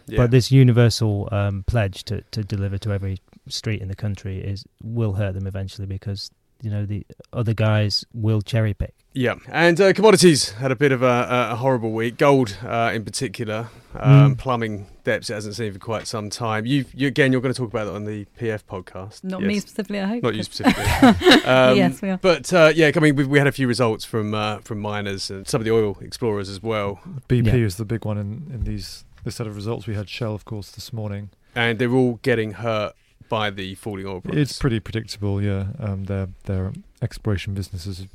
Yeah. 0.06 0.16
But 0.16 0.32
this 0.32 0.50
universal 0.50 1.28
um, 1.30 1.62
pledge 1.66 2.02
to, 2.04 2.22
to 2.32 2.42
deliver 2.42 2.78
to 2.78 2.92
every 2.92 3.18
street 3.52 3.80
in 3.82 3.88
the 3.88 3.96
country 3.96 4.38
is 4.38 4.64
will 4.82 5.14
hurt 5.14 5.34
them 5.34 5.46
eventually 5.46 5.86
because 5.86 6.30
you 6.62 6.70
know 6.70 6.84
the 6.84 7.06
other 7.32 7.54
guys 7.54 8.04
will 8.12 8.42
cherry 8.42 8.74
pick. 8.74 8.94
Yeah, 9.12 9.36
and 9.50 9.80
uh, 9.80 9.92
commodities 9.92 10.50
had 10.50 10.70
a 10.70 10.76
bit 10.76 10.92
of 10.92 11.02
a, 11.02 11.48
a 11.52 11.56
horrible 11.56 11.90
week. 11.90 12.16
Gold, 12.18 12.56
uh, 12.64 12.92
in 12.94 13.04
particular, 13.04 13.68
um, 13.94 14.34
Mm. 14.34 14.38
plumbing 14.38 14.86
depths 15.02 15.30
it 15.30 15.34
hasn't 15.34 15.54
seen 15.56 15.72
for 15.72 15.78
quite 15.80 16.06
some 16.06 16.30
time. 16.30 16.64
You, 16.66 16.84
you 16.94 17.08
again, 17.08 17.32
you're 17.32 17.40
going 17.40 17.52
to 17.52 17.58
talk 17.58 17.70
about 17.70 17.86
that 17.86 17.94
on 17.94 18.04
the 18.04 18.26
PF 18.38 18.62
podcast. 18.64 19.24
Not 19.24 19.40
Yes. 19.40 19.48
me 19.48 19.58
specifically, 19.60 20.00
I 20.00 20.06
hope. 20.06 20.22
Not 20.22 20.34
you 20.36 20.42
specifically. 20.44 20.84
Um, 21.44 21.76
yes, 21.76 22.00
we 22.02 22.10
are. 22.10 22.18
But 22.18 22.52
uh, 22.52 22.72
yeah, 22.74 22.92
I 22.94 23.00
mean, 23.00 23.16
we, 23.16 23.24
we 23.24 23.38
had 23.38 23.48
a 23.48 23.52
few 23.52 23.66
results 23.66 24.04
from 24.04 24.32
uh, 24.34 24.58
from 24.58 24.78
miners 24.80 25.30
and 25.30 25.48
some 25.48 25.60
of 25.60 25.64
the 25.64 25.72
oil 25.72 25.96
explorers 26.02 26.48
as 26.48 26.62
well, 26.62 27.00
BP 27.28 27.46
Yeah. 27.46 27.54
is 27.54 27.76
the 27.78 27.84
big 27.86 28.04
one 28.04 28.18
in, 28.18 28.48
in 28.54 28.64
these 28.64 29.04
this 29.24 29.34
set 29.36 29.46
of 29.48 29.56
results. 29.56 29.86
We 29.88 29.94
had 29.96 30.08
Shell, 30.08 30.34
of 30.34 30.44
course, 30.44 30.70
this 30.70 30.92
morning. 30.92 31.30
and 31.56 31.78
they're 31.80 31.90
all 31.92 32.20
getting 32.22 32.52
hurt 32.52 32.92
by 33.30 33.48
the 33.48 33.74
falling 33.76 34.06
oil 34.06 34.20
price. 34.20 34.36
It's 34.36 34.58
pretty 34.58 34.80
predictable, 34.80 35.42
yeah. 35.42 35.68
Um, 35.78 36.04
their 36.04 36.28
their 36.44 36.72
exploration 37.00 37.54
businesses 37.54 38.06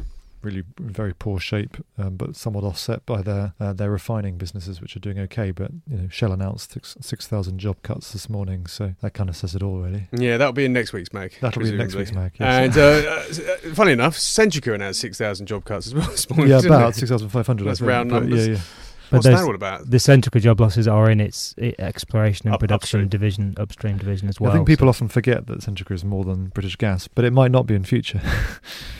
really 0.45 0.63
very 0.77 1.13
poor 1.13 1.39
shape, 1.39 1.77
um, 1.97 2.15
but 2.15 2.35
somewhat 2.35 2.63
offset 2.63 3.03
by 3.05 3.21
their 3.23 3.53
uh, 3.59 3.73
their 3.73 3.89
refining 3.89 4.37
businesses, 4.37 4.79
which 4.79 4.95
are 4.95 4.99
doing 4.99 5.19
okay. 5.19 5.51
But 5.51 5.71
you 5.89 5.97
know, 5.97 6.07
Shell 6.09 6.31
announced 6.31 6.77
six 7.03 7.27
thousand 7.27 7.57
job 7.57 7.77
cuts 7.81 8.13
this 8.13 8.29
morning, 8.29 8.67
so 8.67 8.93
that 9.01 9.13
kind 9.13 9.27
of 9.29 9.35
says 9.35 9.55
it 9.55 9.63
all, 9.63 9.79
really. 9.79 10.07
yeah, 10.13 10.37
that'll 10.37 10.53
be 10.53 10.65
in 10.65 10.71
next 10.73 10.93
week's 10.93 11.11
mag. 11.11 11.33
That'll 11.41 11.63
be 11.63 11.69
in 11.69 11.77
next 11.77 11.95
week's 11.95 12.13
mag. 12.13 12.33
Yes. 12.39 12.75
And 12.77 12.77
uh, 12.77 13.51
uh, 13.51 13.73
funny 13.73 13.91
enough, 13.93 14.15
Centrica 14.15 14.75
announced 14.75 15.01
six 15.01 15.17
thousand 15.17 15.47
job 15.47 15.65
cuts 15.65 15.87
as 15.87 15.95
well 15.95 16.07
this 16.11 16.29
morning. 16.29 16.49
yeah, 16.49 16.59
about 16.59 16.95
six 16.95 17.09
thousand 17.09 17.29
five 17.29 17.47
hundred. 17.47 17.65
That's 17.65 17.81
round 17.81 18.11
but 18.11 18.21
numbers. 18.21 18.47
Yeah, 18.47 18.53
yeah. 18.53 18.61
But 19.11 19.17
What's 19.17 19.25
that 19.25 19.31
there's- 19.31 19.47
all 19.47 19.55
about? 19.55 19.89
The 19.89 19.97
Centrica 19.97 20.41
job 20.41 20.59
losses 20.59 20.87
are 20.87 21.09
in 21.11 21.19
its 21.21 21.53
i 21.61 21.73
exploration 21.79 22.47
and 22.47 22.53
Up- 22.55 22.59
production 22.59 23.01
upstream. 23.01 23.07
division, 23.09 23.53
upstream 23.57 23.97
division 23.97 24.27
as 24.29 24.39
well. 24.39 24.51
I 24.51 24.55
think 24.55 24.67
people 24.67 24.85
so- 24.85 24.89
often 24.89 25.07
forget 25.09 25.47
that 25.47 25.59
Centrica 25.61 25.91
is 25.91 26.03
more 26.03 26.23
than 26.23 26.47
British 26.47 26.75
Gas, 26.75 27.07
but 27.07 27.23
it 27.25 27.31
might 27.33 27.51
not 27.51 27.67
be 27.67 27.75
in 27.75 27.83
future. 27.83 28.21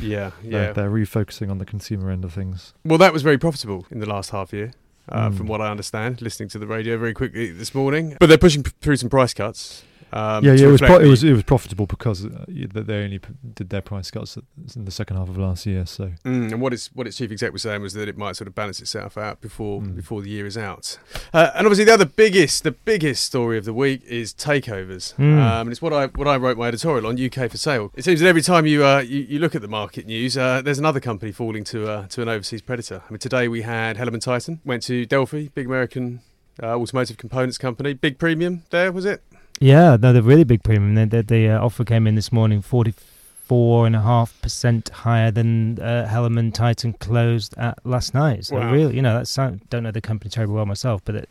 Yeah, 0.02 0.32
They're- 0.44 0.52
yeah. 0.66 0.74
they're 0.74 0.90
refocusing 0.90 1.50
on 1.50 1.58
the 1.58 1.66
consumer 1.66 2.12
end 2.12 2.24
of 2.26 2.34
things. 2.34 2.74
Well, 2.84 2.98
that 3.00 3.14
was 3.14 3.24
very 3.24 3.38
profitable 3.38 3.86
in 3.90 4.00
the 4.00 4.06
last 4.06 4.30
half 4.32 4.52
year, 4.54 4.72
uh, 5.10 5.30
Mm. 5.30 5.38
from 5.38 5.48
what 5.48 5.62
I 5.62 5.70
understand, 5.72 6.22
listening 6.22 6.50
to 6.50 6.60
the 6.60 6.68
radio 6.68 6.98
very 6.98 7.14
quickly 7.14 7.52
this 7.52 7.74
morning. 7.74 8.16
But 8.20 8.28
they're 8.28 8.38
pushing 8.38 8.64
p- 8.64 8.72
through 8.82 8.98
some 8.98 9.10
price 9.10 9.34
cuts. 9.34 9.84
Um, 10.16 10.46
yeah, 10.46 10.54
yeah, 10.54 10.68
it 10.68 10.72
was, 10.72 10.80
pro- 10.82 11.00
it 11.00 11.08
was 11.08 11.24
it 11.26 11.34
was 11.34 11.44
profitable 11.44 11.86
because 11.88 12.26
uh, 12.26 12.46
that 12.74 12.88
they 12.88 13.04
only 13.04 13.20
p- 13.20 13.34
did 13.54 13.70
their 13.70 13.82
price 13.82 14.10
cuts 14.10 14.38
in 14.76 14.86
the 14.86 14.92
second 14.92 15.18
half 15.18 15.28
of 15.28 15.38
last 15.38 15.66
year. 15.66 15.86
So 15.86 16.06
Mm, 16.24 16.54
and 16.54 16.62
what 16.62 16.72
its 16.74 16.88
what 16.94 17.06
its 17.06 17.18
chief 17.18 17.32
exec 17.32 17.52
was 17.52 17.64
saying 17.64 17.82
was 17.82 17.94
that 17.94 18.08
it 18.08 18.18
might 18.18 18.36
sort 18.38 18.48
of 18.48 18.56
balance 18.56 18.80
itself 18.80 19.18
out 19.18 19.42
before 19.42 19.82
Mm. 19.82 19.96
before 19.96 20.22
the 20.22 20.30
year 20.30 20.46
is 20.46 20.58
out. 20.58 20.98
Uh, 21.34 21.52
and 21.56 21.68
obviously, 21.68 21.84
the 21.84 21.94
other 21.94 22.06
biggest 22.06 22.64
the 22.64 22.72
biggest 22.72 23.24
story 23.26 23.58
of 23.58 23.66
the 23.66 23.74
week 23.74 24.04
is 24.06 24.34
takeovers. 24.34 25.14
Mm. 25.16 25.38
Um, 25.38 25.68
and 25.68 25.72
it's 25.72 25.82
what 25.82 25.92
I 25.92 26.06
what 26.08 26.28
I 26.30 26.38
wrote 26.38 26.58
my 26.58 26.70
editorial 26.70 27.06
on 27.08 27.18
UK 27.20 27.52
for 27.52 27.58
sale. 27.58 27.92
It 27.96 28.06
seems 28.06 28.22
that 28.22 28.28
every 28.28 28.42
time 28.42 28.66
you 28.66 28.86
uh, 28.86 29.00
you, 29.00 29.20
you 29.22 29.40
look 29.40 29.54
at 29.54 29.62
the 29.62 29.68
market 29.68 30.06
news, 30.06 30.38
uh, 30.38 30.62
there's 30.62 30.80
another 30.80 31.02
company 31.02 31.34
falling 31.34 31.66
to 31.66 31.88
uh, 31.90 32.08
to 32.08 32.22
an 32.22 32.30
overseas 32.30 32.62
predator. 32.62 33.02
I 33.08 33.12
mean, 33.12 33.20
today 33.20 33.48
we 33.50 33.64
had 33.64 33.98
HellermannTyton 33.98 34.60
went 34.64 34.84
to 34.84 35.06
Delphi, 35.06 35.50
big 35.54 35.66
American 35.66 36.22
uh, 36.64 36.78
automotive 36.78 37.18
components 37.18 37.58
company, 37.58 37.94
big 37.94 38.18
premium 38.18 38.64
there 38.70 38.92
was 38.94 39.04
it? 39.04 39.22
Yeah, 39.60 39.98
no, 40.00 40.12
they're 40.14 40.22
really 40.22 40.44
big 40.44 40.64
premium. 40.64 40.96
The, 40.96 41.06
the, 41.06 41.24
the 41.24 41.50
uh, 41.50 41.66
offer 41.66 41.84
came 41.86 42.08
in 42.08 42.16
this 42.16 42.32
morning, 42.32 42.62
forty-four 42.62 43.86
and 43.88 43.96
a 43.96 44.02
half 44.02 44.40
percent 44.42 44.90
higher 44.90 45.32
than 45.32 45.80
uh, 45.80 46.10
HellermannTyton 46.12 47.00
closed 47.00 47.58
at 47.58 47.80
last 47.86 48.14
night. 48.14 48.46
So 48.48 48.58
Wow. 48.58 48.72
really, 48.72 48.96
you 48.96 49.02
know, 49.02 49.16
that's 49.18 49.30
sound, 49.30 49.62
don't 49.70 49.84
know 49.84 49.92
the 49.92 50.02
company 50.02 50.30
terribly 50.30 50.56
well 50.56 50.66
myself, 50.66 51.02
but 51.06 51.16
it 51.16 51.30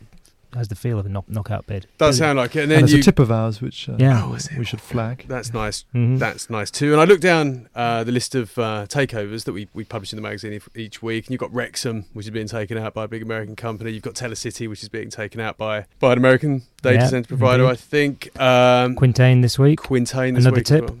has 0.55 0.67
the 0.69 0.75
feel 0.75 0.97
of 0.99 1.05
a 1.05 1.09
knock, 1.09 1.29
knockout 1.29 1.67
bid. 1.67 1.87
Does 1.97 2.19
Really- 2.19 2.27
sound 2.27 2.37
like 2.37 2.55
it. 2.55 2.63
And 2.63 2.71
and 2.71 2.81
then 2.83 2.87
you 2.89 2.99
a 2.99 3.03
tip 3.03 3.19
of 3.19 3.31
ours, 3.31 3.61
which 3.61 3.87
uh, 3.89 3.95
Yeah. 3.99 4.23
Oh, 4.25 4.37
we 4.57 4.65
should 4.65 4.81
flag. 4.81 5.25
that's 5.27 5.53
nice. 5.53 5.85
Mhm. 5.93 6.17
That's 6.19 6.49
nice 6.49 6.71
too. 6.71 6.91
And 6.93 7.01
I 7.01 7.05
looked 7.05 7.21
down 7.21 7.67
uh, 7.75 8.03
the 8.03 8.11
list 8.11 8.35
of 8.35 8.57
uh, 8.57 8.85
takeovers 8.87 9.43
that 9.45 9.53
we, 9.53 9.67
we 9.73 9.83
publish 9.83 10.11
in 10.13 10.17
the 10.17 10.21
magazine 10.23 10.53
each- 10.53 10.69
each 10.75 11.01
week, 11.03 11.25
and 11.27 11.31
you've 11.31 11.39
got 11.41 11.51
Rexam, 11.51 12.05
which 12.13 12.25
is 12.25 12.29
being 12.31 12.47
taken 12.47 12.77
out 12.77 12.93
by 12.93 13.03
a 13.03 13.07
big 13.07 13.21
American 13.21 13.55
company. 13.55 13.91
You've 13.91 14.03
got 14.03 14.15
Telecity, 14.15 14.67
which 14.67 14.81
is 14.83 14.89
being 14.89 15.09
taken 15.09 15.39
out 15.41 15.57
by 15.57 15.85
by 15.99 16.11
an 16.13 16.17
American 16.17 16.63
data 16.81 16.99
Yeah, 16.99 17.07
center 17.07 17.27
provider, 17.27 17.63
indeed. 17.63 17.71
I 17.73 17.75
think. 17.75 18.39
Um, 18.41 18.95
Quintain 18.95 19.41
this 19.41 19.57
week. 19.59 19.79
Quintain 19.81 20.33
this 20.35 20.45
Another 20.45 20.55
week. 20.59 20.71
as 20.71 20.79
tip. 20.81 20.89
well. 20.89 20.99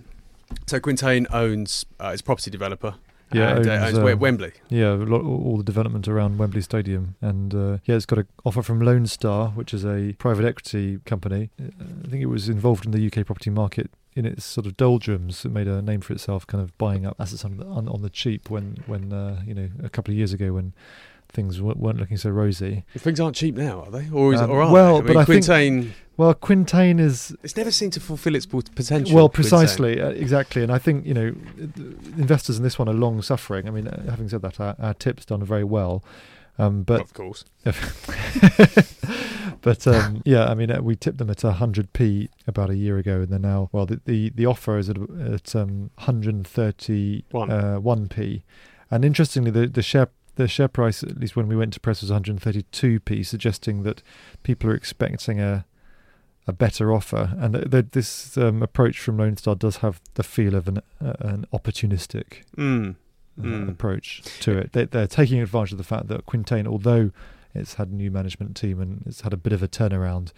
So 0.67 0.79
Quintain 0.79 1.27
owns 1.31 1.85
uh, 1.99 2.09
it's 2.13 2.21
a 2.21 2.23
property 2.23 2.51
developer. 2.51 2.95
Yeah, 3.39 3.55
and, 3.57 3.67
uh, 3.67 3.71
owns, 3.87 3.99
Wem- 3.99 4.13
um, 4.13 4.19
Wembley. 4.19 4.51
Yeah, 4.69 4.91
lot, 4.93 5.21
all 5.23 5.57
the 5.57 5.63
development 5.63 6.07
around 6.07 6.37
Wembley 6.37 6.61
Stadium, 6.61 7.15
and 7.21 7.53
uh, 7.53 7.77
yeah, 7.85 7.95
it's 7.95 8.05
got 8.05 8.19
an 8.19 8.27
offer 8.45 8.61
from 8.61 8.79
Lone 8.81 9.05
Star, 9.07 9.49
which 9.49 9.73
is 9.73 9.85
a 9.85 10.13
private 10.19 10.45
equity 10.45 10.99
company. 11.05 11.49
Uh, 11.61 11.65
I 12.05 12.07
think 12.09 12.21
it 12.21 12.27
was 12.27 12.49
involved 12.49 12.85
in 12.85 12.91
the 12.91 13.05
UK 13.07 13.25
property 13.25 13.49
market 13.49 13.89
in 14.15 14.25
its 14.25 14.45
sort 14.45 14.65
of 14.65 14.77
doldrums, 14.77 15.43
it 15.43 15.51
made 15.51 15.67
a 15.67 15.81
name 15.81 15.99
for 15.99 16.13
itself, 16.13 16.47
kind 16.47 16.63
of 16.63 16.77
buying 16.77 17.05
up 17.05 17.17
assets 17.19 17.43
on 17.43 17.57
the, 17.57 17.65
on, 17.65 17.89
on 17.89 18.01
the 18.01 18.09
cheap 18.09 18.49
when 18.49 18.77
when 18.85 19.11
uh, 19.11 19.41
you 19.45 19.53
know 19.53 19.69
a 19.83 19.89
couple 19.89 20.13
of 20.13 20.17
years 20.17 20.31
ago 20.31 20.53
when 20.53 20.73
things 21.27 21.57
w- 21.57 21.75
weren't 21.77 21.97
looking 21.99 22.15
so 22.15 22.29
rosy. 22.29 22.85
Things 22.97 23.19
aren't 23.19 23.35
cheap 23.35 23.55
now, 23.55 23.81
are 23.81 23.91
they? 23.91 24.09
Or 24.09 24.33
is 24.33 24.39
Um, 24.39 24.49
it, 24.49 24.53
or 24.53 24.61
are 24.61 24.71
well, 24.71 25.01
they? 25.01 25.09
I 25.11 25.13
but 25.13 25.17
I 25.17 25.25
think- 25.25 25.45
Quintain, 25.45 25.93
Well, 26.17 26.33
Quintain 26.33 26.99
is 26.99 27.35
it's 27.43 27.57
never 27.57 27.71
seemed 27.71 27.93
to 27.93 27.99
fulfil 27.99 28.35
its 28.35 28.45
pot- 28.45 28.73
potential. 28.73 29.15
well 29.15 29.27
precisely 29.27 30.01
uh, 30.01 30.09
exactly, 30.09 30.63
and 30.63 30.71
I 30.71 30.77
think 30.77 31.05
you 31.05 31.13
know 31.13 31.35
investors 32.17 32.57
in 32.57 32.63
this 32.63 32.79
one 32.79 32.87
are 32.87 32.93
long 32.93 33.21
suffering. 33.21 33.67
I 33.67 33.71
mean, 33.71 33.87
uh, 33.87 34.09
having 34.09 34.29
said 34.29 34.41
that, 34.43 34.59
our, 34.59 34.75
our 34.79 34.93
tip's 34.93 35.25
done 35.25 35.43
very 35.43 35.65
well. 35.65 36.03
Um, 36.57 36.83
but 36.83 37.01
of 37.01 37.13
course. 37.13 37.43
but 39.61 39.85
um, 39.87 40.21
yeah, 40.25 40.45
I 40.45 40.53
mean, 40.53 40.71
uh, 40.71 40.81
we 40.81 40.95
tipped 40.95 41.17
them 41.17 41.29
at 41.29 41.39
100p 41.39 42.29
about 42.47 42.69
a 42.69 42.77
year 42.77 42.97
ago, 42.97 43.21
and 43.21 43.27
they're 43.27 43.39
now 43.39 43.69
well. 43.73 43.85
The 43.85 43.99
the, 44.05 44.29
the 44.29 44.45
offer 44.45 44.77
is 44.77 44.89
at, 44.89 44.97
at 44.97 45.53
um, 45.55 45.91
131 45.95 47.51
uh, 47.51 47.79
1p, 47.81 48.43
and 48.89 49.03
interestingly, 49.03 49.51
the 49.51 49.67
the 49.67 49.81
share 49.81 50.07
the 50.35 50.47
share 50.47 50.67
price, 50.67 51.03
at 51.03 51.17
least 51.17 51.35
when 51.35 51.47
we 51.47 51.55
went 51.55 51.73
to 51.73 51.79
press, 51.79 52.01
was 52.01 52.11
132p, 52.11 53.25
suggesting 53.25 53.83
that 53.83 54.01
people 54.43 54.69
are 54.69 54.75
expecting 54.75 55.39
a 55.39 55.65
a 56.47 56.53
better 56.53 56.93
offer, 56.93 57.33
and 57.39 57.53
th- 57.55 57.71
th- 57.71 57.85
this 57.91 58.37
um, 58.37 58.61
approach 58.61 58.99
from 58.99 59.17
Lone 59.17 59.35
Star 59.37 59.55
does 59.55 59.77
have 59.77 59.99
the 60.13 60.23
feel 60.23 60.53
of 60.55 60.67
an 60.67 60.77
uh, 61.03 61.13
an 61.19 61.45
opportunistic 61.53 62.43
Mm. 62.57 62.95
uh, 63.39 63.41
Mm. 63.41 63.69
approach 63.69 64.21
to 64.41 64.57
it. 64.57 64.71
They, 64.73 64.85
they're 64.85 65.07
taking 65.07 65.39
advantage 65.41 65.71
of 65.73 65.77
the 65.77 65.83
fact 65.83 66.07
that 66.07 66.25
Quintain, 66.25 66.67
although 66.67 67.11
it's 67.53 67.73
had 67.75 67.89
a 67.89 67.95
new 67.95 68.11
management 68.11 68.55
team 68.55 68.79
and 68.79 69.03
it's 69.05 69.21
had 69.21 69.33
a 69.33 69.37
bit 69.37 69.53
of 69.53 69.63
a 69.63 69.67
turnaround, 69.67 70.31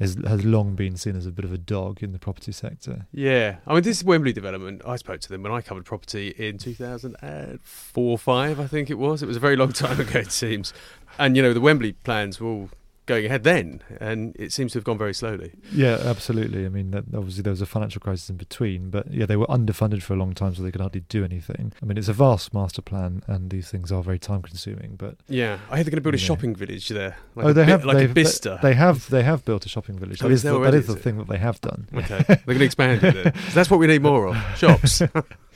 has 0.00 0.16
has 0.26 0.44
long 0.44 0.74
been 0.74 0.96
seen 0.96 1.16
as 1.16 1.26
a 1.26 1.30
bit 1.32 1.44
of 1.44 1.52
a 1.52 1.58
dog 1.58 2.02
in 2.02 2.12
the 2.12 2.18
property 2.18 2.52
sector. 2.52 3.06
Yeah, 3.12 3.56
I 3.66 3.74
mean, 3.74 3.82
this 3.82 4.02
Wembley 4.04 4.32
development. 4.32 4.82
I 4.86 4.96
spoke 4.96 5.20
to 5.20 5.28
them 5.28 5.42
when 5.42 5.52
I 5.52 5.60
covered 5.60 5.84
property 5.84 6.28
in 6.36 6.56
2004 6.58 8.10
or 8.10 8.18
five, 8.18 8.60
I 8.60 8.66
think 8.66 8.90
it 8.90 8.98
was. 8.98 9.22
It 9.22 9.26
was 9.26 9.36
a 9.36 9.40
very 9.40 9.56
long 9.56 9.72
time 9.84 10.00
ago, 10.00 10.20
it 10.20 10.32
seems. 10.32 10.72
And 11.18 11.36
you 11.36 11.42
know, 11.42 11.52
the 11.52 11.60
Wembley 11.60 11.92
plans 11.92 12.40
were 12.40 12.48
all 12.48 12.70
going 13.08 13.26
ahead 13.26 13.42
then, 13.42 13.82
and 14.00 14.36
it 14.38 14.52
seems 14.52 14.72
to 14.72 14.78
have 14.78 14.84
gone 14.84 14.98
very 14.98 15.14
slowly. 15.14 15.52
Yeah, 15.72 15.98
absolutely. 16.04 16.64
I 16.64 16.68
mean, 16.68 16.92
that, 16.92 17.04
obviously 17.14 17.42
there 17.42 17.50
was 17.50 17.60
a 17.60 17.66
financial 17.66 18.00
crisis 18.00 18.30
in 18.30 18.36
between, 18.36 18.90
but 18.90 19.10
yeah, 19.10 19.26
they 19.26 19.36
were 19.36 19.46
underfunded 19.46 20.02
for 20.02 20.14
a 20.14 20.16
long 20.16 20.34
time, 20.34 20.54
so 20.54 20.62
they 20.62 20.70
could 20.70 20.80
hardly 20.80 21.00
do 21.00 21.24
anything. 21.24 21.72
I 21.82 21.86
mean, 21.86 21.98
it's 21.98 22.08
a 22.08 22.12
vast 22.12 22.54
master 22.54 22.82
plan, 22.82 23.22
and 23.26 23.50
these 23.50 23.70
things 23.70 23.90
are 23.90 24.02
very 24.02 24.18
time 24.18 24.42
consuming. 24.42 24.94
But 24.96 25.16
Yeah, 25.28 25.58
I 25.70 25.76
hear 25.76 25.84
they're 25.84 25.90
going 25.90 25.96
to 25.96 26.00
build 26.02 26.14
a 26.14 26.18
Yeah. 26.18 26.24
shopping 26.26 26.54
village 26.54 26.88
there. 26.88 27.16
Like 27.34 27.46
oh, 27.46 27.48
a 27.48 27.52
they 27.52 27.64
have 27.64 27.84
like 27.84 28.08
a 28.08 28.12
Bicester. 28.12 28.58
They, 28.62 28.74
have 28.74 29.08
they 29.10 29.22
have 29.22 29.44
built 29.44 29.66
a 29.66 29.68
shopping 29.68 29.98
village. 29.98 30.22
Oh, 30.22 30.28
That 30.28 30.32
is 30.34 30.38
is 30.40 30.42
the, 30.44 30.50
that 30.50 30.56
already, 30.56 30.76
is 30.78 30.86
the 30.86 30.96
thing 30.96 31.16
that 31.18 31.28
they 31.28 31.38
have 31.38 31.60
done. 31.60 31.88
Okay, 31.94 32.22
they're 32.28 32.36
going 32.46 32.58
to 32.58 32.64
expand 32.64 33.02
it. 33.02 33.34
So 33.48 33.54
that's 33.54 33.70
what 33.70 33.80
we 33.80 33.86
need 33.86 34.02
more 34.02 34.28
of. 34.28 34.36
Shops. 34.58 35.02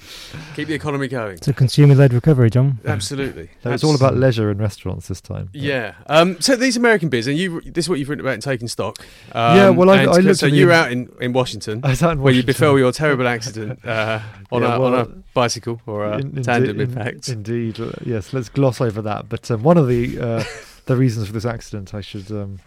Keep 0.56 0.68
the 0.68 0.74
economy 0.74 1.08
going. 1.08 1.34
It's 1.34 1.48
a 1.48 1.52
consumer-led 1.52 2.12
recovery, 2.12 2.48
John. 2.50 2.78
Absolutely. 2.84 3.50
So 3.62 3.70
it's 3.70 3.84
all 3.84 3.94
about 3.94 4.16
leisure 4.16 4.50
and 4.50 4.58
restaurants 4.60 5.08
this 5.08 5.20
time. 5.20 5.50
Yeah. 5.52 5.94
Um, 6.06 6.40
so 6.40 6.56
these 6.56 6.76
American 6.76 7.08
bids, 7.08 7.26
and 7.26 7.36
you, 7.36 7.60
this 7.62 7.84
is 7.84 7.88
what 7.88 7.98
you've 7.98 8.08
written 8.08 8.24
about 8.24 8.34
in 8.34 8.40
taking 8.40 8.68
stock. 8.68 8.98
Um, 9.32 9.56
Yeah, 9.56 9.70
well, 9.70 9.90
I- 9.90 9.98
and 10.02 10.10
I 10.10 10.16
looked 10.18 10.38
So 10.40 10.46
at 10.46 10.50
the- 10.50 10.56
you 10.56 10.66
were 10.66 10.72
out 10.72 10.90
in, 10.92 11.10
in 11.20 11.32
Washington, 11.32 11.80
I 11.84 11.90
was 11.90 12.02
out 12.02 12.12
in 12.12 12.20
where 12.22 12.32
you 12.32 12.42
befell 12.42 12.78
your 12.78 12.92
terrible 12.92 13.28
accident 13.28 13.84
uh, 13.84 14.20
on, 14.50 14.62
Yeah, 14.62 14.76
a, 14.76 14.80
well, 14.80 14.94
on 14.94 15.00
a 15.00 15.04
bicycle 15.34 15.80
or 15.86 16.04
a 16.06 16.18
In- 16.18 16.42
tandem, 16.42 16.80
indi- 16.80 16.82
in 16.84 16.90
fact. 16.92 17.28
Indeed, 17.28 17.80
uh, 17.80 17.92
yes. 18.04 18.32
Let's 18.32 18.48
gloss 18.48 18.80
over 18.80 19.02
that. 19.02 19.28
But 19.28 19.50
um, 19.50 19.62
one 19.62 19.76
of 19.76 19.88
the 19.88 20.18
uh, 20.18 20.44
the 20.86 20.96
reasons 20.96 21.26
for 21.26 21.32
this 21.32 21.44
accident, 21.44 21.94
I 21.94 22.00
should 22.00 22.30
um, 22.30 22.58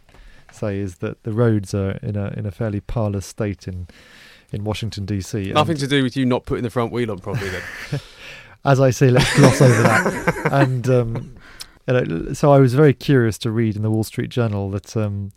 say, 0.51 0.79
is 0.79 0.97
that 0.97 1.23
the 1.23 1.31
roads 1.33 1.73
are 1.73 1.91
in 2.01 2.15
a 2.15 2.33
in 2.37 2.45
a 2.45 2.51
fairly 2.51 2.79
parlous 2.81 3.25
state 3.25 3.67
in 3.67 3.87
in 4.55 4.63
Washington 4.63 5.05
D.C. 5.05 5.51
Nothing 5.51 5.77
to 5.77 5.87
do 5.87 6.01
with 6.01 6.17
you 6.17 6.25
not 6.25 6.45
putting 6.45 6.63
the 6.63 6.69
front 6.69 6.91
wheel 6.91 7.11
on 7.11 7.19
properly. 7.19 7.49
Then 7.49 7.99
As 8.65 8.79
I 8.79 8.89
say, 8.89 9.11
let's 9.11 9.35
gloss 9.37 9.61
over 9.61 9.83
that. 9.83 10.51
And 10.51 10.89
um, 10.89 11.35
you 11.87 11.93
know, 11.93 12.33
so 12.33 12.51
I 12.51 12.59
was 12.59 12.73
very 12.73 12.93
curious 12.93 13.37
to 13.39 13.51
read 13.51 13.75
in 13.75 13.83
the 13.83 13.91
Wall 13.91 14.03
Street 14.03 14.29
Journal 14.29 14.69
that. 14.71 14.95
Um, 14.97 15.31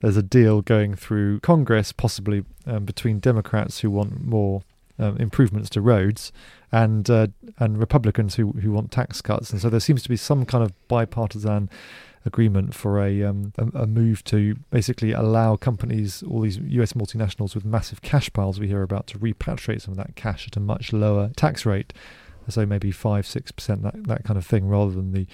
there's 0.00 0.16
a 0.16 0.22
deal 0.22 0.62
going 0.62 0.96
through 0.96 1.38
Congress, 1.40 1.92
possibly 1.92 2.44
um, 2.66 2.84
between 2.84 3.20
Democrats 3.20 3.80
who 3.80 3.90
want 3.90 4.24
more 4.24 4.62
um, 4.98 5.16
improvements 5.18 5.70
to 5.70 5.80
roads 5.80 6.32
and 6.70 7.08
uh, 7.08 7.28
and 7.58 7.78
Republicans 7.78 8.34
who 8.34 8.50
who 8.52 8.72
want 8.72 8.90
tax 8.90 9.22
cuts, 9.22 9.50
and 9.50 9.60
so 9.60 9.70
there 9.70 9.80
seems 9.80 10.02
to 10.02 10.08
be 10.08 10.16
some 10.16 10.44
kind 10.44 10.64
of 10.64 10.72
bipartisan 10.88 11.70
agreement 12.24 12.74
for 12.74 13.00
a 13.04 13.22
um, 13.22 13.52
a, 13.58 13.82
a 13.82 13.86
move 13.86 14.22
to 14.24 14.56
basically 14.70 15.12
allow 15.12 15.56
companies, 15.56 16.22
all 16.22 16.40
these 16.40 16.58
U.S. 16.58 16.92
multinationals 16.92 17.54
with 17.54 17.64
massive 17.64 18.02
cash 18.02 18.32
piles 18.32 18.60
we 18.60 18.68
hear 18.68 18.82
about, 18.82 19.06
to 19.08 19.18
repatriate 19.18 19.82
some 19.82 19.92
of 19.92 19.98
that 19.98 20.16
cash 20.16 20.46
at 20.46 20.56
a 20.56 20.60
much 20.60 20.92
lower 20.92 21.30
tax 21.36 21.66
rate, 21.66 21.92
so 22.48 22.66
maybe 22.66 22.90
five 22.90 23.26
six 23.26 23.50
percent 23.52 23.82
that 23.82 24.06
that 24.06 24.24
kind 24.24 24.38
of 24.38 24.46
thing, 24.46 24.68
rather 24.68 24.92
than 24.92 25.12
the 25.12 25.26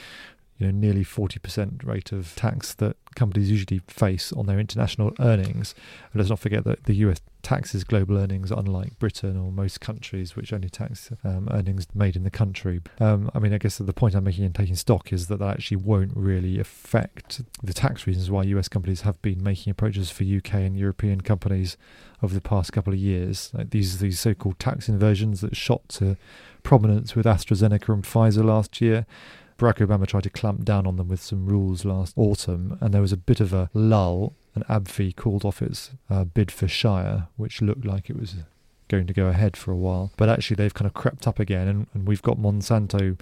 you 0.58 0.66
know 0.66 0.72
nearly 0.72 1.04
40% 1.04 1.86
rate 1.86 2.10
of 2.12 2.34
tax 2.34 2.74
that 2.74 2.96
companies 3.14 3.50
usually 3.50 3.80
face 3.86 4.32
on 4.32 4.46
their 4.46 4.58
international 4.58 5.12
earnings. 5.20 5.74
And 6.12 6.20
let's 6.20 6.30
not 6.30 6.40
forget 6.40 6.64
that 6.64 6.84
the 6.84 6.94
US 6.96 7.20
taxes 7.48 7.82
global 7.82 8.18
earnings, 8.18 8.50
unlike 8.50 8.98
Britain 8.98 9.34
or 9.34 9.50
most 9.50 9.80
countries, 9.80 10.36
which 10.36 10.52
only 10.52 10.68
tax 10.68 11.10
um, 11.24 11.48
earnings 11.50 11.86
made 11.94 12.14
in 12.14 12.22
the 12.22 12.30
country. 12.30 12.82
Um, 13.00 13.30
I 13.34 13.38
mean, 13.38 13.54
I 13.54 13.58
guess 13.58 13.78
the 13.78 13.90
point 13.94 14.14
I'm 14.14 14.24
making 14.24 14.44
in 14.44 14.52
taking 14.52 14.76
stock 14.76 15.14
is 15.14 15.28
that 15.28 15.38
that 15.38 15.48
actually 15.48 15.78
won't 15.78 16.12
really 16.14 16.60
affect 16.60 17.40
the 17.62 17.72
tax 17.72 18.06
reasons 18.06 18.30
why 18.30 18.42
US 18.42 18.68
companies 18.68 19.00
have 19.00 19.20
been 19.22 19.42
making 19.42 19.70
approaches 19.70 20.10
for 20.10 20.24
UK 20.24 20.56
and 20.56 20.76
European 20.76 21.22
companies 21.22 21.78
over 22.22 22.34
the 22.34 22.42
past 22.42 22.74
couple 22.74 22.92
of 22.92 22.98
years. 22.98 23.50
Like 23.54 23.70
these 23.70 23.98
these 23.98 24.20
so-called 24.20 24.58
tax 24.58 24.86
inversions 24.86 25.40
that 25.40 25.56
shot 25.56 25.88
to 26.00 26.18
prominence 26.62 27.16
with 27.16 27.24
AstraZeneca 27.24 27.94
and 27.94 28.04
Pfizer 28.04 28.44
last 28.44 28.82
year. 28.82 29.06
Barack 29.58 29.78
Obama 29.84 30.06
tried 30.06 30.24
to 30.24 30.30
clamp 30.30 30.66
down 30.66 30.86
on 30.86 30.96
them 30.96 31.08
with 31.08 31.22
some 31.22 31.46
rules 31.46 31.86
last 31.86 32.12
autumn, 32.16 32.76
and 32.82 32.92
there 32.92 33.00
was 33.00 33.12
a 33.12 33.16
bit 33.16 33.40
of 33.40 33.54
a 33.54 33.70
lull. 33.72 34.34
And 34.68 35.16
called 35.16 35.44
off 35.44 35.62
its 35.62 35.90
uh, 36.08 36.24
bid 36.24 36.50
for 36.50 36.68
Shire, 36.68 37.28
which 37.36 37.62
looked 37.62 37.84
like 37.84 38.08
it 38.10 38.18
was 38.18 38.36
going 38.88 39.06
to 39.06 39.12
go 39.12 39.26
ahead 39.26 39.56
for 39.56 39.70
a 39.70 39.76
while. 39.76 40.12
But 40.16 40.28
actually, 40.28 40.56
they've 40.56 40.74
kind 40.74 40.86
of 40.86 40.94
crept 40.94 41.26
up 41.26 41.38
again, 41.38 41.68
and, 41.68 41.86
and 41.94 42.06
we've 42.06 42.22
got 42.22 42.38
Monsanto 42.38 43.18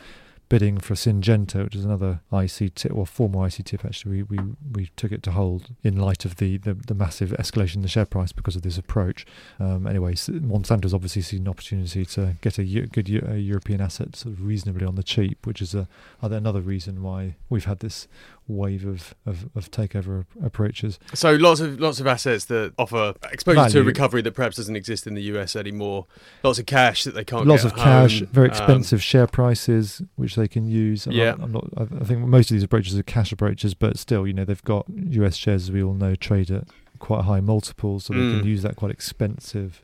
bidding 0.48 0.78
for 0.78 0.94
Syngenta, 0.94 1.64
which 1.64 1.74
is 1.74 1.84
another 1.84 2.20
IC 2.32 2.74
tip, 2.74 2.94
or 2.94 3.06
former 3.06 3.46
IC. 3.46 3.84
Actually, 3.84 4.22
we, 4.22 4.36
we, 4.36 4.44
we 4.72 4.90
took 4.96 5.12
it 5.12 5.22
to 5.24 5.32
hold 5.32 5.70
in 5.82 5.96
light 5.96 6.24
of 6.24 6.36
the, 6.36 6.58
the, 6.58 6.74
the 6.74 6.94
massive 6.94 7.30
escalation 7.30 7.76
in 7.76 7.82
the 7.82 7.88
share 7.88 8.06
price 8.06 8.32
because 8.32 8.54
of 8.54 8.62
this 8.62 8.78
approach. 8.78 9.26
Um, 9.58 9.86
anyway, 9.86 10.12
Monsanto's 10.14 10.94
obviously 10.94 11.22
seen 11.22 11.42
an 11.42 11.48
opportunity 11.48 12.04
to 12.06 12.36
get 12.40 12.58
a 12.58 12.64
good 12.64 13.08
European 13.08 13.80
asset 13.80 14.14
sort 14.14 14.34
of 14.34 14.44
reasonably 14.44 14.86
on 14.86 14.94
the 14.94 15.02
cheap, 15.02 15.46
which 15.46 15.60
is 15.60 15.74
a, 15.74 15.88
other- 16.22 16.36
another 16.36 16.60
reason 16.60 17.02
why 17.02 17.36
we've 17.50 17.64
had 17.64 17.80
this 17.80 18.06
wave 18.48 18.86
of, 18.86 19.14
of, 19.26 19.48
of 19.56 19.70
takeover 19.70 20.24
approaches. 20.42 20.98
So 21.14 21.32
lots 21.34 21.60
of 21.60 21.80
lots 21.80 21.98
of 22.00 22.06
assets 22.06 22.44
that 22.46 22.72
offer 22.78 23.14
exposure 23.32 23.68
to 23.70 23.80
a 23.80 23.82
recovery 23.82 24.22
that 24.22 24.32
perhaps 24.32 24.56
doesn't 24.56 24.76
exist 24.76 25.06
in 25.06 25.14
the 25.14 25.22
US 25.34 25.56
anymore. 25.56 26.06
Lots 26.44 26.58
of 26.58 26.66
cash 26.66 27.04
that 27.04 27.14
they 27.14 27.24
can't. 27.24 27.46
Lots 27.46 27.64
of 27.64 27.74
cash, 27.74 28.20
home. 28.20 28.28
very 28.32 28.48
Um, 28.50 28.56
expensive 28.56 29.02
share 29.02 29.26
prices, 29.26 30.02
which 30.14 30.36
they 30.36 30.46
can 30.48 30.66
use. 30.66 31.06
I'm 31.06 31.12
Yeah. 31.12 31.30
not, 31.32 31.40
I'm 31.42 31.52
not, 31.52 31.68
I 31.76 31.82
I 32.00 32.04
think 32.04 32.20
most 32.20 32.50
of 32.50 32.54
these 32.54 32.62
approaches 32.62 32.96
are 32.96 33.02
cash 33.02 33.32
approaches, 33.32 33.74
but 33.74 33.98
still, 33.98 34.26
you 34.26 34.32
know, 34.32 34.44
they've 34.44 34.62
got 34.64 34.86
US 34.88 35.36
shares, 35.36 35.64
as 35.64 35.72
we 35.72 35.82
all 35.82 35.94
know, 35.94 36.14
trade 36.14 36.50
at 36.50 36.64
quite 36.98 37.24
high 37.24 37.40
multiples, 37.40 38.04
so 38.04 38.14
they 38.14 38.20
Mm. 38.20 38.38
can 38.40 38.46
use 38.46 38.62
that 38.62 38.76
quite 38.76 38.90
expensive, 38.92 39.82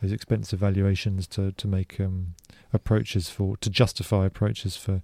those 0.00 0.12
expensive 0.12 0.58
valuations 0.58 1.26
to 1.28 1.52
to 1.52 1.66
make 1.66 1.98
um, 1.98 2.34
approaches 2.74 3.30
for 3.30 3.56
to 3.58 3.70
justify 3.70 4.26
approaches 4.26 4.76
for 4.76 5.00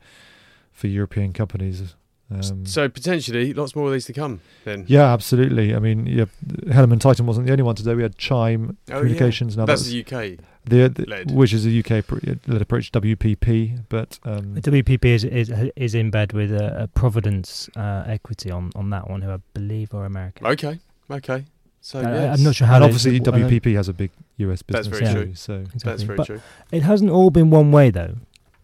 for 0.72 0.86
European 0.88 1.32
companies. 1.32 1.94
Um, 2.30 2.66
so 2.66 2.88
potentially 2.90 3.54
lots 3.54 3.74
more 3.74 3.86
of 3.86 3.92
these 3.92 4.04
to 4.06 4.12
come. 4.12 4.40
Then 4.64 4.84
yeah, 4.86 5.12
absolutely. 5.14 5.74
I 5.74 5.78
mean, 5.78 6.04
yeah, 6.06 6.26
HellermannTyton 6.66 7.22
wasn't 7.22 7.46
the 7.46 7.52
only 7.52 7.62
one 7.62 7.74
today. 7.74 7.94
We 7.94 8.02
had 8.02 8.18
Chime 8.18 8.76
Oh, 8.90 8.94
yeah. 8.96 8.98
Communications. 9.00 9.56
Now 9.56 9.64
that's 9.64 9.82
that's 9.90 9.90
the 9.92 10.00
UK. 10.34 10.38
the, 10.66 10.88
the 10.90 11.06
led. 11.08 11.30
which 11.30 11.54
is 11.54 11.64
a 11.66 11.78
UK 11.78 12.06
pr- 12.06 12.18
led 12.46 12.60
approach, 12.60 12.92
WPP, 12.92 13.84
but 13.88 14.18
um, 14.24 14.54
The 14.54 14.60
WPP 14.60 15.04
is 15.06 15.24
is, 15.24 15.50
is 15.74 15.94
in 15.94 16.10
bed 16.10 16.32
with 16.34 16.52
a, 16.52 16.82
a 16.82 16.88
Providence 16.88 17.70
uh, 17.76 18.04
equity 18.06 18.50
on, 18.50 18.72
on 18.76 18.90
that 18.90 19.08
one, 19.08 19.22
who 19.22 19.30
I 19.30 19.38
believe 19.54 19.94
are 19.94 20.04
American. 20.04 20.46
Okay, 20.48 20.78
okay. 21.10 21.44
So 21.80 22.00
Uh, 22.00 22.02
yes. 22.02 22.38
I'm 22.38 22.44
not 22.44 22.54
sure 22.56 22.66
how. 22.66 22.74
and 22.74 22.82
they- 22.82 22.86
obviously 22.88 23.20
WPP 23.20 23.74
has 23.76 23.88
a 23.88 23.94
big 23.94 24.10
US 24.36 24.60
business. 24.60 24.86
That's 24.86 24.88
business 24.88 25.12
very 25.12 25.14
too. 25.14 25.24
true. 25.28 25.34
So 25.34 25.64
That's 25.82 26.02
very 26.02 26.16
But 26.18 26.26
true. 26.26 26.40
It 26.72 26.82
hasn't 26.82 27.10
all 27.10 27.30
been 27.30 27.48
one 27.48 27.72
way 27.72 27.88
though. 27.90 28.16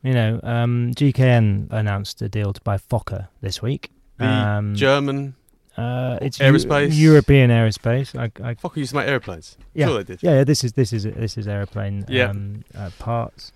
You 0.05 0.13
know, 0.13 0.41
um, 0.43 0.93
GKN 0.95 1.73
announced 1.73 2.21
a 2.23 2.29
deal 2.29 2.53
to 2.53 2.61
buy 2.61 2.77
Fokker 2.77 3.29
this 3.41 3.61
week. 3.63 3.91
The 4.19 4.27
um, 4.27 4.75
German 4.77 5.35
uh, 5.77 6.19
it's 6.23 6.39
aerospace? 6.39 6.91
European 6.93 7.51
aerospace. 7.51 8.17
I, 8.17 8.25
I, 8.47 8.55
Fokker 8.55 8.77
used 8.77 8.91
to 8.91 8.97
make 8.97 9.09
airplanes. 9.09 9.57
yeah, 9.73 9.87
Sure 9.87 9.97
they 9.99 10.05
did. 10.05 10.23
yeah, 10.23 10.35
yeah. 10.37 10.45
This 10.45 10.63
is 10.63 10.75
this 10.75 10.93
is 10.93 11.05
this 11.05 11.37
is 11.37 11.49
aeroplane 11.49 12.05
Yeah. 12.09 12.29
um, 12.31 12.65
uh, 12.77 12.91
parts. 12.99 13.51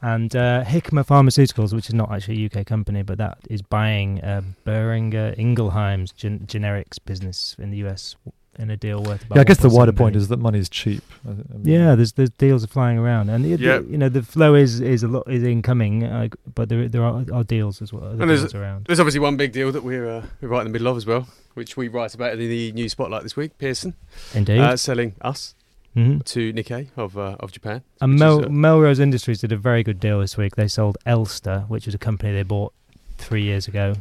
And 0.00 0.34
uh, 0.36 0.62
Hikma 0.64 1.04
Pharmaceuticals, 1.04 1.74
which 1.74 1.88
is 1.88 1.94
not 1.94 2.12
actually 2.12 2.44
a 2.44 2.46
UK 2.60 2.64
company, 2.64 3.02
but 3.02 3.18
that 3.18 3.38
is 3.50 3.62
buying 3.62 4.22
uh, 4.22 4.42
Boehringer 4.64 5.36
Ingelheim's 5.36 6.12
gen- 6.12 6.46
generics 6.46 6.98
business 7.04 7.56
in 7.58 7.70
the 7.72 7.78
US, 7.88 8.14
in 8.58 8.70
a 8.70 8.76
deal 8.76 9.02
worth. 9.02 9.24
About 9.24 9.36
Yeah, 9.36 9.40
I 9.42 9.44
guess 9.44 9.58
the 9.58 9.68
wider 9.68 9.92
point 9.92 9.98
point 10.14 10.16
is 10.16 10.28
that 10.28 10.38
money 10.38 10.58
is 10.58 10.68
cheap. 10.68 11.02
I, 11.26 11.30
I 11.30 11.32
mean, 11.58 11.62
Yeah, 11.64 11.94
there's 11.94 12.12
there's 12.12 12.30
deals 12.30 12.64
are 12.64 12.68
flying 12.68 12.98
around, 12.98 13.30
and 13.30 13.46
it, 13.46 13.60
Yeah. 13.60 13.80
you 13.80 13.96
know 13.98 14.08
the 14.08 14.22
flow 14.22 14.54
is 14.54 14.80
is 14.80 15.02
a 15.02 15.08
lot 15.08 15.24
is 15.30 15.42
incoming, 15.42 16.04
uh, 16.04 16.28
but 16.54 16.68
there 16.68 16.88
there 16.88 17.02
are, 17.04 17.24
are 17.32 17.44
deals 17.44 17.80
as 17.82 17.92
well. 17.92 18.04
And 18.10 18.20
there's- 18.28 18.54
around. 18.54 18.86
There's 18.86 19.00
obviously 19.00 19.20
one 19.20 19.36
big 19.36 19.52
deal 19.52 19.70
that 19.72 19.84
we're 19.84 20.08
uh, 20.08 20.26
we're 20.40 20.48
right 20.48 20.60
in 20.60 20.66
the 20.66 20.72
middle 20.72 20.88
of 20.88 20.96
as 20.96 21.06
well, 21.06 21.28
which 21.54 21.76
we 21.76 21.88
write 21.88 22.14
about 22.14 22.32
in 22.32 22.38
the 22.40 22.72
new 22.72 22.88
spotlight 22.88 23.22
this 23.22 23.36
week. 23.36 23.56
Pearson 23.58 23.94
Indeed. 24.34 24.58
uh, 24.60 24.76
selling 24.76 25.14
us 25.20 25.54
hmm 25.94 26.18
to 26.20 26.52
Nikkei 26.52 26.88
of 26.96 27.16
uh, 27.16 27.36
of 27.40 27.50
Japan. 27.52 27.82
And 28.00 28.18
Mel- 28.18 28.40
is, 28.40 28.46
uh, 28.46 28.50
Melrose 28.50 28.98
Industries 29.00 29.40
did 29.40 29.52
a 29.52 29.56
very 29.56 29.82
good 29.82 29.98
deal 30.00 30.20
this 30.20 30.36
week. 30.36 30.56
They 30.56 30.68
sold 30.68 30.98
Elster, 31.06 31.64
which 31.68 31.86
was 31.86 31.94
a 31.94 31.98
company 31.98 32.32
they 32.32 32.42
bought 32.42 32.72
three 33.16 33.42
years 33.42 33.66
ago, 33.68 33.94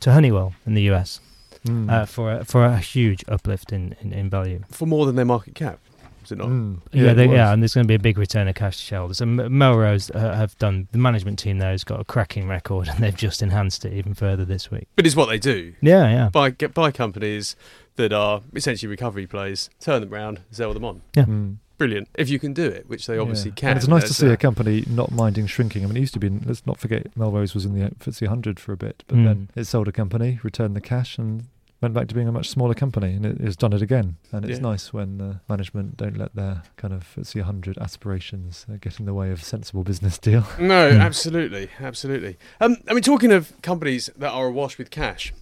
to 0.00 0.12
Honeywell 0.12 0.54
in 0.66 0.74
the 0.74 0.82
US 0.92 1.20
Mm. 1.66 1.90
uh, 1.90 2.04
for 2.06 2.32
a, 2.32 2.44
for 2.44 2.64
a 2.64 2.78
huge 2.78 3.24
uplift 3.28 3.72
in, 3.72 3.94
in, 4.00 4.12
in 4.12 4.30
value. 4.30 4.60
for 4.70 4.86
more 4.86 5.06
than 5.06 5.16
their 5.16 5.24
market 5.24 5.54
cap. 5.54 5.78
Is 6.24 6.32
it 6.32 6.38
not? 6.38 6.48
Mm. 6.48 6.80
Yeah, 6.92 7.12
it 7.12 7.14
they, 7.14 7.26
was. 7.28 7.36
yeah, 7.36 7.52
and 7.52 7.62
there's 7.62 7.74
going 7.74 7.84
to 7.84 7.88
be 7.88 7.94
a 7.94 8.00
big 8.00 8.18
return 8.18 8.48
of 8.48 8.56
cash 8.56 8.78
to 8.78 8.82
shareholders. 8.82 9.20
And 9.20 9.36
Melrose 9.48 10.10
uh, 10.10 10.34
have 10.34 10.58
done 10.58 10.88
the 10.90 10.98
management 10.98 11.38
team 11.38 11.58
there 11.58 11.70
has 11.70 11.84
got 11.84 12.00
a 12.00 12.04
cracking 12.04 12.48
record, 12.48 12.88
and 12.92 12.98
they've 12.98 13.14
just 13.16 13.42
enhanced 13.42 13.84
it 13.84 13.92
even 13.92 14.12
further 14.14 14.44
this 14.44 14.68
week. 14.70 14.88
But 14.96 15.06
it's 15.06 15.14
what 15.14 15.26
they 15.28 15.38
do. 15.38 15.74
Yeah, 15.80 16.10
yeah, 16.10 16.28
Buy 16.30 16.50
get 16.50 16.74
buy 16.74 16.90
companies 16.90 17.54
that 17.94 18.12
are 18.12 18.42
essentially 18.54 18.90
recovery 18.90 19.26
plays, 19.28 19.70
turn 19.78 20.00
them 20.00 20.10
round, 20.10 20.40
sell 20.50 20.74
them 20.74 20.84
on. 20.84 21.02
Yeah. 21.14 21.24
Mm. 21.26 21.56
Brilliant. 21.78 22.08
If 22.14 22.28
you 22.30 22.38
can 22.38 22.52
do 22.54 22.64
it, 22.66 22.88
which 22.88 23.06
they 23.06 23.18
obviously 23.18 23.50
Yeah. 23.50 23.54
can. 23.56 23.68
And 23.70 23.76
it's 23.78 23.86
nice 23.88 24.08
to 24.08 24.14
see 24.14 24.26
a 24.28 24.36
company 24.36 24.82
not 24.88 25.12
minding 25.12 25.46
shrinking. 25.46 25.84
I 25.84 25.86
mean, 25.86 25.96
it 25.98 26.00
used 26.00 26.14
to 26.14 26.18
be. 26.20 26.28
Let's 26.30 26.66
not 26.66 26.80
forget, 26.80 27.14
Melrose 27.16 27.54
was 27.54 27.64
in 27.66 27.74
the 27.78 27.88
FTSE 27.90 28.22
100 28.22 28.58
for 28.58 28.72
a 28.72 28.76
bit, 28.78 29.04
but 29.06 29.16
Mm. 29.16 29.24
then 29.24 29.50
it 29.54 29.64
sold 29.66 29.86
a 29.86 29.92
company, 29.92 30.40
returned 30.42 30.74
the 30.74 30.80
cash, 30.80 31.18
and 31.18 31.44
went 31.80 31.92
back 31.94 32.08
to 32.08 32.14
being 32.14 32.28
a 32.28 32.32
much 32.32 32.48
smaller 32.48 32.74
company, 32.74 33.14
and 33.14 33.26
it, 33.26 33.38
it's 33.40 33.56
done 33.56 33.72
it 33.72 33.82
again. 33.82 34.16
And 34.32 34.44
it's 34.44 34.58
Yeah. 34.58 34.62
nice 34.70 34.92
when 34.92 35.20
uh, 35.20 35.38
management 35.48 35.96
don't 35.96 36.16
let 36.16 36.34
their 36.34 36.62
kind 36.76 36.94
of 36.94 37.02
FTSE 37.16 37.36
100 37.36 37.76
aspirations 37.78 38.64
uh, 38.70 38.76
get 38.80 38.98
in 38.98 39.06
the 39.06 39.14
way 39.14 39.30
of 39.30 39.42
a 39.42 39.44
sensible 39.44 39.84
business 39.84 40.18
deal. 40.18 40.42
No, 40.58 40.92
Hmm. 40.94 41.00
absolutely, 41.00 41.68
absolutely. 41.80 42.38
Um, 42.60 42.78
I 42.88 42.94
mean, 42.94 43.02
talking 43.02 43.32
of 43.32 43.52
companies 43.62 44.08
that 44.16 44.30
are 44.30 44.46
awash 44.46 44.78
with 44.78 44.90
cash, 44.90 45.32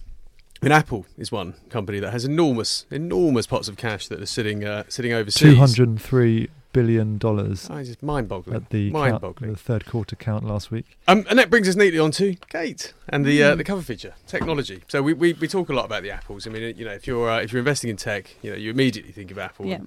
I 0.61 0.65
mean, 0.65 0.71
Apple 0.71 1.05
is 1.17 1.31
one 1.31 1.53
company 1.69 1.99
that 1.99 2.11
has 2.11 2.25
enormous, 2.25 2.85
enormous 2.91 3.45
pots 3.45 3.67
of 3.67 3.77
cash 3.77 4.07
that 4.07 4.21
are 4.21 4.25
sitting, 4.25 4.63
uh, 4.63 4.83
sitting 4.87 5.13
overseas. 5.13 5.41
Two 5.53 5.55
hundred 5.57 5.87
and 5.89 6.01
three 6.01 6.49
billion 6.75 7.17
dollars 7.17 7.67
Oh, 7.71 7.81
just 7.83 8.03
mind-boggling. 8.03 8.55
at 8.55 8.69
the, 8.69 8.89
mind-boggling. 8.91 9.51
the 9.53 9.57
third 9.57 9.85
quarter 9.85 10.15
count 10.15 10.43
last 10.45 10.71
week. 10.71 10.85
Um, 11.07 11.25
and 11.29 11.39
that 11.39 11.49
brings 11.49 11.67
us 11.69 11.75
neatly 11.75 11.99
on 11.99 12.11
to 12.11 12.35
Kate 12.49 12.93
and 13.09 13.23
the 13.25 13.41
uh, 13.43 13.53
Mm. 13.53 13.57
the 13.57 13.63
cover 13.63 13.81
feature 13.81 14.13
technology. 14.27 14.81
So 14.87 15.01
we, 15.01 15.13
we, 15.13 15.33
we 15.33 15.47
talk 15.47 15.69
a 15.69 15.73
lot 15.73 15.85
about 15.85 16.03
the 16.03 16.11
apples. 16.11 16.45
I 16.45 16.49
mean, 16.49 16.75
you 16.77 16.83
know, 16.85 16.91
if 16.99 17.07
you're 17.07 17.29
uh, 17.29 17.39
if 17.41 17.51
you're 17.53 17.59
investing 17.59 17.89
in 17.89 17.97
tech, 17.97 18.35
you 18.43 18.51
know, 18.51 18.57
you 18.57 18.69
immediately 18.71 19.11
think 19.13 19.31
of 19.31 19.37
Apple. 19.39 19.65
Yeah. 19.67 19.79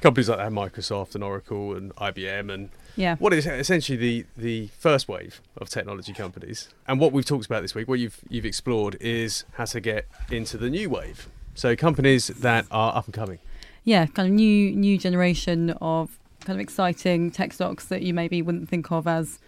Companies 0.00 0.28
like 0.28 0.38
that, 0.38 0.50
Microsoft 0.52 1.14
and 1.14 1.22
Oracle 1.22 1.74
and 1.76 1.94
IBM 1.96 2.52
and 2.52 2.70
Yeah. 2.96 3.16
what 3.16 3.32
is 3.32 3.46
essentially 3.46 3.96
the 3.98 4.26
the 4.36 4.68
first 4.78 5.08
wave 5.08 5.40
of 5.56 5.68
technology 5.68 6.12
companies. 6.12 6.68
And 6.88 6.98
what 7.00 7.12
we've 7.12 7.24
talked 7.32 7.46
about 7.46 7.62
this 7.62 7.74
week, 7.74 7.86
what 7.88 7.98
you've 8.00 8.20
you've 8.28 8.46
explored 8.46 8.96
is 9.00 9.44
how 9.52 9.66
to 9.66 9.80
get 9.80 10.06
into 10.30 10.58
the 10.58 10.68
new 10.70 10.90
wave. 10.90 11.28
So 11.54 11.76
companies 11.76 12.26
that 12.28 12.66
are 12.70 12.96
up 12.96 13.04
and 13.06 13.14
coming. 13.14 13.38
yeah, 13.84 14.06
kind 14.06 14.26
of 14.28 14.34
new 14.34 14.74
new 14.74 14.96
generation 14.98 15.70
of 15.80 16.18
kind 16.44 16.56
of 16.58 16.60
exciting 16.60 17.30
tech 17.30 17.52
stocks 17.52 17.86
that 17.86 18.02
you 18.02 18.14
maybe 18.14 18.42
wouldn't 18.42 18.68
think 18.68 18.90
of 18.92 19.06
as 19.06 19.38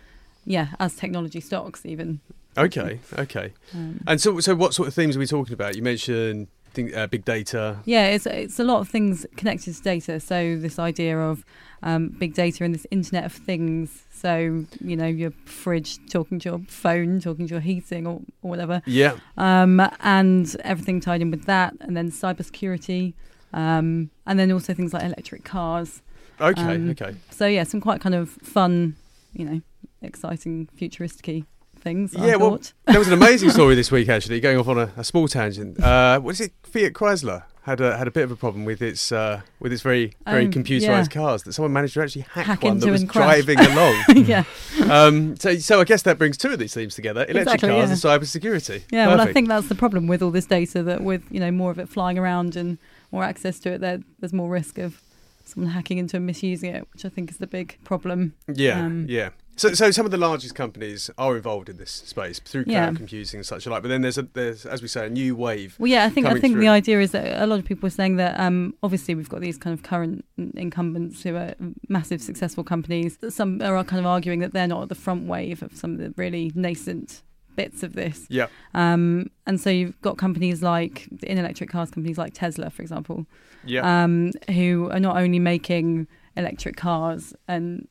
yeah 0.44 0.68
as 0.80 0.96
technology 0.96 1.40
stocks 1.40 1.84
even. 1.84 2.20
Okay, 2.58 3.00
okay. 3.18 3.52
Um, 3.74 4.00
And 4.06 4.20
so 4.20 4.40
so 4.40 4.54
what 4.54 4.74
sort 4.74 4.88
of 4.88 4.94
themes 4.94 5.16
are 5.16 5.18
we 5.18 5.26
talking 5.26 5.52
about? 5.52 5.76
You 5.76 5.82
mentioned 5.82 6.48
think, 6.72 6.94
uh, 6.96 7.06
big 7.06 7.24
data. 7.24 7.78
yeah, 7.84 8.06
it's 8.08 8.26
it's 8.26 8.58
a 8.58 8.64
lot 8.64 8.80
of 8.80 8.88
things 8.88 9.26
connected 9.36 9.74
to 9.74 9.82
data. 9.82 10.20
So 10.20 10.56
this 10.56 10.78
idea 10.78 11.18
of 11.18 11.44
um, 11.82 12.08
big 12.08 12.34
data 12.34 12.64
and 12.64 12.74
this 12.74 12.86
Internet 12.90 13.24
of 13.24 13.32
Things. 13.32 14.04
So 14.12 14.64
you 14.80 14.96
know 14.96 15.06
your 15.06 15.32
fridge 15.44 15.98
talking 16.08 16.38
to 16.40 16.48
your 16.50 16.58
phone, 16.68 17.20
talking 17.20 17.46
to 17.48 17.54
your 17.54 17.60
heating 17.60 18.06
or, 18.06 18.20
or 18.42 18.50
whatever. 18.50 18.80
Yeah. 18.86 19.16
um, 19.36 19.80
and 20.00 20.56
everything 20.64 21.00
tied 21.00 21.20
in 21.20 21.30
with 21.30 21.44
that, 21.44 21.74
and 21.80 21.96
then 21.96 22.10
cybersecurity, 22.10 23.12
um, 23.52 24.10
and 24.26 24.38
then 24.38 24.50
also 24.52 24.72
things 24.74 24.92
like 24.94 25.04
electric 25.04 25.44
cars. 25.44 26.02
Okay, 26.40 26.62
Um, 26.62 26.90
okay. 26.90 27.14
So 27.30 27.46
yeah, 27.46 27.64
some 27.64 27.80
quite 27.80 28.00
kind 28.00 28.14
of 28.14 28.30
fun, 28.30 28.96
you 29.32 29.44
know, 29.44 29.60
exciting, 30.02 30.68
futuristic 30.74 31.44
things. 31.78 32.14
I 32.16 32.26
Yeah, 32.26 32.36
well, 32.36 32.50
thought. 32.50 32.72
There 32.86 32.98
was 32.98 33.08
an 33.08 33.14
amazing 33.14 33.50
story 33.50 33.74
this 33.80 33.90
week, 33.90 34.08
actually, 34.08 34.40
going 34.40 34.58
off 34.58 34.68
on 34.68 34.78
a, 34.78 34.92
a 34.96 35.04
small 35.04 35.28
tangent. 35.28 35.80
Uh, 35.82 36.20
what 36.20 36.30
is 36.32 36.40
it? 36.40 36.52
Fiat 36.64 36.92
Chrysler 36.92 37.44
had 37.62 37.80
a 37.80 37.96
had 37.98 38.06
a 38.06 38.12
bit 38.12 38.22
of 38.22 38.30
a 38.30 38.36
problem 38.36 38.64
with 38.64 38.80
its 38.80 39.10
uh, 39.10 39.40
with 39.58 39.72
its 39.72 39.82
very 39.82 40.12
very 40.24 40.46
Oh, 40.46 40.48
computerized 40.50 40.80
yeah. 40.82 41.04
cars 41.06 41.42
that 41.42 41.52
someone 41.52 41.72
managed 41.72 41.94
to 41.94 42.02
actually 42.02 42.22
hack, 42.22 42.46
Hack 42.46 42.62
one 42.62 42.78
that 42.78 42.88
was 42.90 43.02
driving 43.04 43.58
along. 43.70 44.04
yeah, 44.14 44.44
um, 44.88 45.34
so 45.36 45.56
so 45.58 45.80
I 45.80 45.84
guess 45.84 46.02
that 46.02 46.16
brings 46.16 46.36
two 46.36 46.50
of 46.52 46.58
these 46.60 46.74
themes 46.74 46.94
together: 46.94 47.22
electric 47.22 47.42
Exactly, 47.54 47.68
cars 47.70 47.88
yeah. 48.04 48.10
and 48.12 48.22
cyber 48.22 48.26
security. 48.26 48.84
yeah. 48.92 49.08
Well, 49.08 49.20
I 49.20 49.32
think 49.32 49.48
that's 49.48 49.66
the 49.68 49.74
problem 49.74 50.06
with 50.06 50.22
all 50.22 50.30
this 50.30 50.46
data. 50.46 50.82
That 50.84 51.02
with 51.02 51.24
you 51.30 51.40
know 51.40 51.50
more 51.50 51.72
of 51.72 51.78
it 51.80 51.88
flying 51.88 52.18
around 52.18 52.54
and 52.56 52.78
more 53.10 53.24
access 53.24 53.58
to 53.60 53.72
it, 53.72 53.80
there 53.80 53.98
there's 54.20 54.32
more 54.32 54.48
risk 54.48 54.78
of 54.78 55.00
someone 55.48 55.72
hacking 55.72 55.98
into 55.98 56.16
and 56.16 56.26
misusing 56.26 56.74
it, 56.74 56.86
which 56.92 57.04
I 57.04 57.08
think 57.08 57.30
is 57.30 57.38
the 57.38 57.46
big 57.46 57.78
problem. 57.84 58.34
Yeah, 58.52 58.84
Um, 58.84 59.06
yeah. 59.08 59.30
So, 59.58 59.72
so 59.72 59.90
some 59.90 60.04
of 60.04 60.10
the 60.10 60.18
largest 60.18 60.54
companies 60.54 61.08
are 61.16 61.34
involved 61.34 61.70
in 61.70 61.78
this 61.78 61.90
space 61.90 62.38
through 62.40 62.64
cloud 62.64 62.72
Yeah. 62.74 62.92
computing 62.92 63.38
and 63.38 63.46
such 63.46 63.66
like. 63.66 63.80
But 63.80 63.88
then 63.88 64.02
there's 64.02 64.18
a 64.18 64.22
there's 64.34 64.66
as 64.66 64.82
we 64.82 64.88
say 64.88 65.06
a 65.06 65.08
new 65.08 65.34
wave. 65.34 65.76
Well, 65.78 65.86
yeah, 65.86 66.04
I 66.04 66.10
think 66.10 66.26
I 66.26 66.38
think 66.38 66.52
through. 66.54 66.60
the 66.60 66.68
idea 66.68 67.00
is 67.00 67.12
that 67.12 67.42
a 67.42 67.46
lot 67.46 67.58
of 67.58 67.64
people 67.64 67.86
are 67.86 67.90
saying 67.90 68.16
that 68.16 68.38
um, 68.38 68.74
obviously 68.82 69.14
we've 69.14 69.30
got 69.30 69.40
these 69.40 69.56
kind 69.56 69.72
of 69.72 69.82
current 69.82 70.26
incumbents 70.54 71.22
who 71.22 71.36
are 71.36 71.54
massive 71.88 72.20
successful 72.20 72.64
companies. 72.64 73.16
Some 73.30 73.62
are 73.62 73.82
kind 73.84 74.00
of 74.00 74.06
arguing 74.06 74.40
that 74.40 74.52
they're 74.52 74.68
not 74.68 74.82
at 74.82 74.88
the 74.90 74.94
front 74.94 75.26
wave 75.26 75.62
of 75.62 75.74
some 75.74 75.92
of 75.92 75.98
the 76.00 76.12
really 76.18 76.52
nascent 76.54 77.22
bits 77.56 77.82
of 77.82 77.94
this. 77.94 78.26
Yeah, 78.28 78.46
Um, 78.74 79.30
and 79.46 79.60
so 79.60 79.70
you've 79.70 80.00
got 80.02 80.18
companies 80.18 80.62
like 80.62 81.08
in 81.22 81.38
electric 81.38 81.70
cars, 81.70 81.90
companies 81.90 82.18
like 82.18 82.34
Tesla, 82.34 82.70
for 82.70 82.82
example, 82.82 83.26
yeah, 83.64 84.04
um, 84.04 84.32
who 84.50 84.90
are 84.92 85.00
not 85.00 85.16
only 85.16 85.38
making 85.38 86.06
electric 86.36 86.76
cars 86.76 87.34
and 87.48 87.88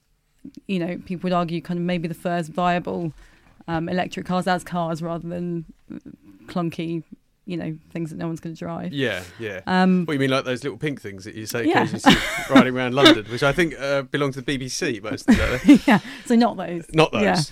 you 0.68 0.78
know 0.78 1.00
people 1.06 1.24
would 1.24 1.34
argue 1.34 1.60
kind 1.60 1.80
of 1.80 1.86
maybe 1.86 2.08
the 2.08 2.14
first 2.14 2.52
viable 2.52 3.12
um, 3.68 3.90
electric 3.90 4.26
cars 4.28 4.46
as 4.46 4.64
cars 4.64 5.02
rather 5.02 5.28
than 5.28 5.66
clunky 6.46 7.04
you 7.46 7.58
know 7.58 7.78
things 7.92 8.10
that 8.10 8.16
no 8.18 8.26
one's 8.28 8.40
going 8.40 8.56
to 8.56 8.60
drive 8.60 8.92
yeah, 8.92 9.24
yeah. 9.40 9.62
um, 9.68 10.06
What 10.06 10.14
you 10.14 10.20
mean, 10.20 10.32
like 10.32 10.46
those 10.46 10.64
little 10.64 10.78
pink 10.80 11.00
things 11.02 11.26
that 11.26 11.36
you 11.36 11.46
say 11.46 11.66
Yeah. 11.66 11.84
occasionally 11.84 12.00
see 12.00 12.18
riding 12.54 12.76
around 12.76 12.96
London, 12.96 13.26
which 13.30 13.44
I 13.44 13.52
think 13.52 13.76
uh, 13.80 14.02
belong 14.04 14.32
to 14.34 14.42
the 14.42 14.58
BBC 14.58 15.02
mostly, 15.04 15.36
don't 15.36 15.64
they? 15.64 15.74
yeah 15.88 16.00
so 16.26 16.36
not 16.36 16.58
those 16.58 16.86
Not 16.94 17.12
those. 17.12 17.22
Yeah. 17.24 17.44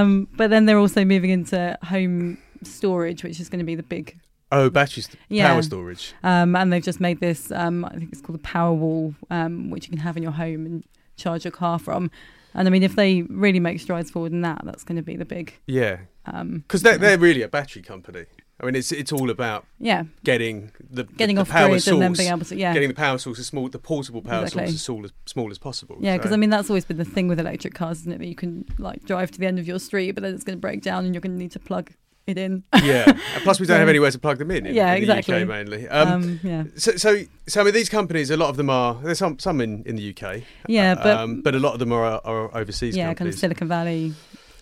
um, 0.00 0.28
but 0.36 0.50
then 0.50 0.66
they're 0.66 0.78
also 0.78 1.04
moving 1.04 1.30
into 1.30 1.78
home 1.82 2.38
storage 2.62 3.24
which 3.24 3.40
is 3.40 3.48
going 3.48 3.58
to 3.60 3.64
be 3.64 3.74
the 3.74 3.82
big 3.82 4.18
Oh, 4.54 4.68
batteries, 4.68 5.08
Yeah. 5.30 5.48
power 5.48 5.62
storage. 5.62 6.12
Um, 6.22 6.54
and 6.54 6.70
they've 6.70 6.82
just 6.84 7.00
made 7.00 7.20
this, 7.20 7.50
um, 7.52 7.86
I 7.86 7.92
think 7.96 8.12
it's 8.12 8.20
called 8.20 8.38
the 8.38 8.46
Powerwall, 8.46 9.14
um, 9.30 9.70
which 9.70 9.86
you 9.86 9.90
can 9.90 9.98
have 10.00 10.14
in 10.18 10.22
your 10.22 10.32
home 10.32 10.66
and 10.66 10.84
charge 11.16 11.46
your 11.46 11.52
car 11.52 11.78
from. 11.78 12.10
And 12.52 12.68
I 12.68 12.70
mean, 12.70 12.82
if 12.82 12.94
they 12.94 13.22
really 13.22 13.60
make 13.60 13.80
strides 13.80 14.10
forward 14.10 14.30
in 14.32 14.42
that, 14.42 14.60
that's 14.66 14.84
going 14.84 14.96
to 14.96 15.02
be 15.02 15.16
the 15.16 15.24
big. 15.24 15.54
Yeah, 15.66 16.00
Um, 16.26 16.58
because 16.68 16.82
they're, 16.82 16.98
they're 16.98 17.16
really 17.16 17.40
a 17.40 17.48
battery 17.48 17.80
company. 17.80 18.26
I 18.62 18.66
mean, 18.66 18.76
it's 18.76 18.92
it's 18.92 19.10
all 19.12 19.28
about 19.30 19.66
yeah, 19.80 20.04
getting 20.24 20.70
the 20.88 21.04
getting 21.04 21.36
the, 21.36 21.42
off 21.42 21.48
the 21.48 21.52
power 21.52 21.68
grid 21.70 21.82
source, 21.82 21.92
and 21.94 22.02
then 22.02 22.12
being 22.12 22.28
able 22.30 22.44
to, 22.44 22.56
yeah. 22.56 22.72
getting 22.72 22.88
the 22.88 22.94
power 22.94 23.18
source 23.18 23.38
as 23.40 23.46
small, 23.46 23.68
the 23.68 23.78
portable 23.78 24.22
power 24.22 24.42
Exactly. 24.44 24.66
source 24.66 24.74
as 24.74 24.82
small 24.82 25.04
as 25.04 25.12
small 25.26 25.50
as 25.50 25.58
possible. 25.58 25.96
yeah, 26.00 26.16
because 26.16 26.30
So- 26.30 26.34
I 26.34 26.38
mean 26.38 26.50
that's 26.50 26.70
always 26.70 26.84
been 26.84 26.98
the 26.98 27.04
thing 27.04 27.26
with 27.28 27.40
electric 27.40 27.74
cars, 27.74 28.00
isn't 28.00 28.12
it? 28.12 28.18
That 28.18 28.26
you 28.28 28.36
can 28.36 28.64
like 28.78 29.04
drive 29.04 29.30
to 29.32 29.38
the 29.40 29.46
end 29.46 29.58
of 29.58 29.66
your 29.66 29.78
street, 29.80 30.12
but 30.12 30.22
then 30.22 30.34
it's 30.34 30.44
going 30.44 30.56
to 30.56 30.60
break 30.60 30.82
down, 30.82 31.04
and 31.04 31.12
you're 31.14 31.20
going 31.20 31.32
to 31.32 31.38
need 31.38 31.50
to 31.52 31.58
plug 31.58 31.90
it 32.28 32.38
in. 32.38 32.62
yeah. 32.84 33.04
And 33.08 33.42
plus, 33.42 33.58
we 33.58 33.66
don't 33.68 33.80
have 33.80 33.88
anywhere 33.88 34.12
to 34.12 34.18
plug 34.20 34.38
them 34.38 34.52
in. 34.52 34.64
in 34.66 34.76
Yeah, 34.76 34.92
in 34.94 35.02
exactly. 35.02 35.34
The 35.34 35.42
UK 35.42 35.48
mainly. 35.48 35.88
Um, 35.88 36.08
Um, 36.08 36.40
yeah, 36.44 36.64
so, 36.76 36.92
so, 36.96 37.24
so 37.48 37.60
I 37.60 37.64
mean, 37.64 37.74
these 37.74 37.88
companies, 37.88 38.30
a 38.30 38.36
lot 38.36 38.48
of 38.48 38.56
them 38.56 38.70
are. 38.70 38.94
There's 39.02 39.18
some 39.18 39.40
some 39.40 39.60
in, 39.60 39.82
in 39.86 39.96
the 39.96 40.14
UK. 40.16 40.42
yeah, 40.68 40.94
but 40.94 41.16
um, 41.16 41.42
but 41.42 41.56
a 41.56 41.58
lot 41.58 41.72
of 41.72 41.80
them 41.80 41.92
are 41.92 42.20
are 42.24 42.56
overseas 42.56 42.96
yeah, 42.96 43.12
kind 43.14 43.28
of 43.28 43.34
Silicon 43.34 43.66
Valley, 43.66 44.14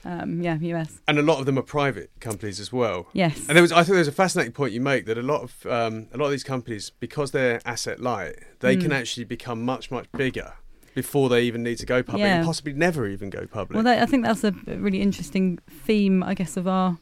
um, 0.05 0.41
yeah, 0.41 0.57
US, 0.61 1.01
and 1.09 1.19
a 1.19 1.23
lot 1.23 1.39
of 1.41 1.47
them 1.47 1.59
are 1.59 1.63
private 1.63 2.11
companies 2.21 2.59
as 2.61 2.73
well. 2.73 3.07
yes, 3.13 3.39
And 3.49 3.57
there 3.57 3.63
was, 3.63 3.73
I 3.73 3.83
think, 3.85 3.95
there's 3.97 4.09
a 4.09 4.13
fascinating 4.13 4.53
point 4.53 4.73
you 4.73 4.81
make 4.81 5.07
that 5.07 5.19
a 5.19 5.23
lot 5.23 5.43
of 5.43 5.67
um, 5.67 6.07
a 6.13 6.17
lot 6.17 6.27
of 6.27 6.31
these 6.31 6.45
companies, 6.45 6.91
because 7.01 7.31
they're 7.33 7.61
asset 7.65 8.01
light, 8.01 8.37
they 8.61 8.77
Mm. 8.77 8.83
can 8.83 8.93
actually 8.93 9.25
become 9.25 9.65
much 9.65 9.91
much 9.91 10.11
bigger 10.13 10.55
before 10.95 11.29
they 11.29 11.43
even 11.43 11.63
need 11.63 11.79
to 11.79 11.87
go 11.87 12.03
public, 12.03 12.21
Yeah. 12.27 12.37
and 12.39 12.47
possibly 12.47 12.73
never 12.73 13.07
even 13.07 13.31
go 13.31 13.47
public. 13.47 13.75
Well, 13.77 13.85
that, 13.85 14.03
I 14.03 14.07
think 14.07 14.25
that's 14.25 14.43
a 14.43 14.53
really 14.67 15.01
interesting 15.01 15.59
theme, 15.69 16.23
I 16.23 16.35
guess, 16.35 16.57
of 16.57 16.67
our 16.67 16.99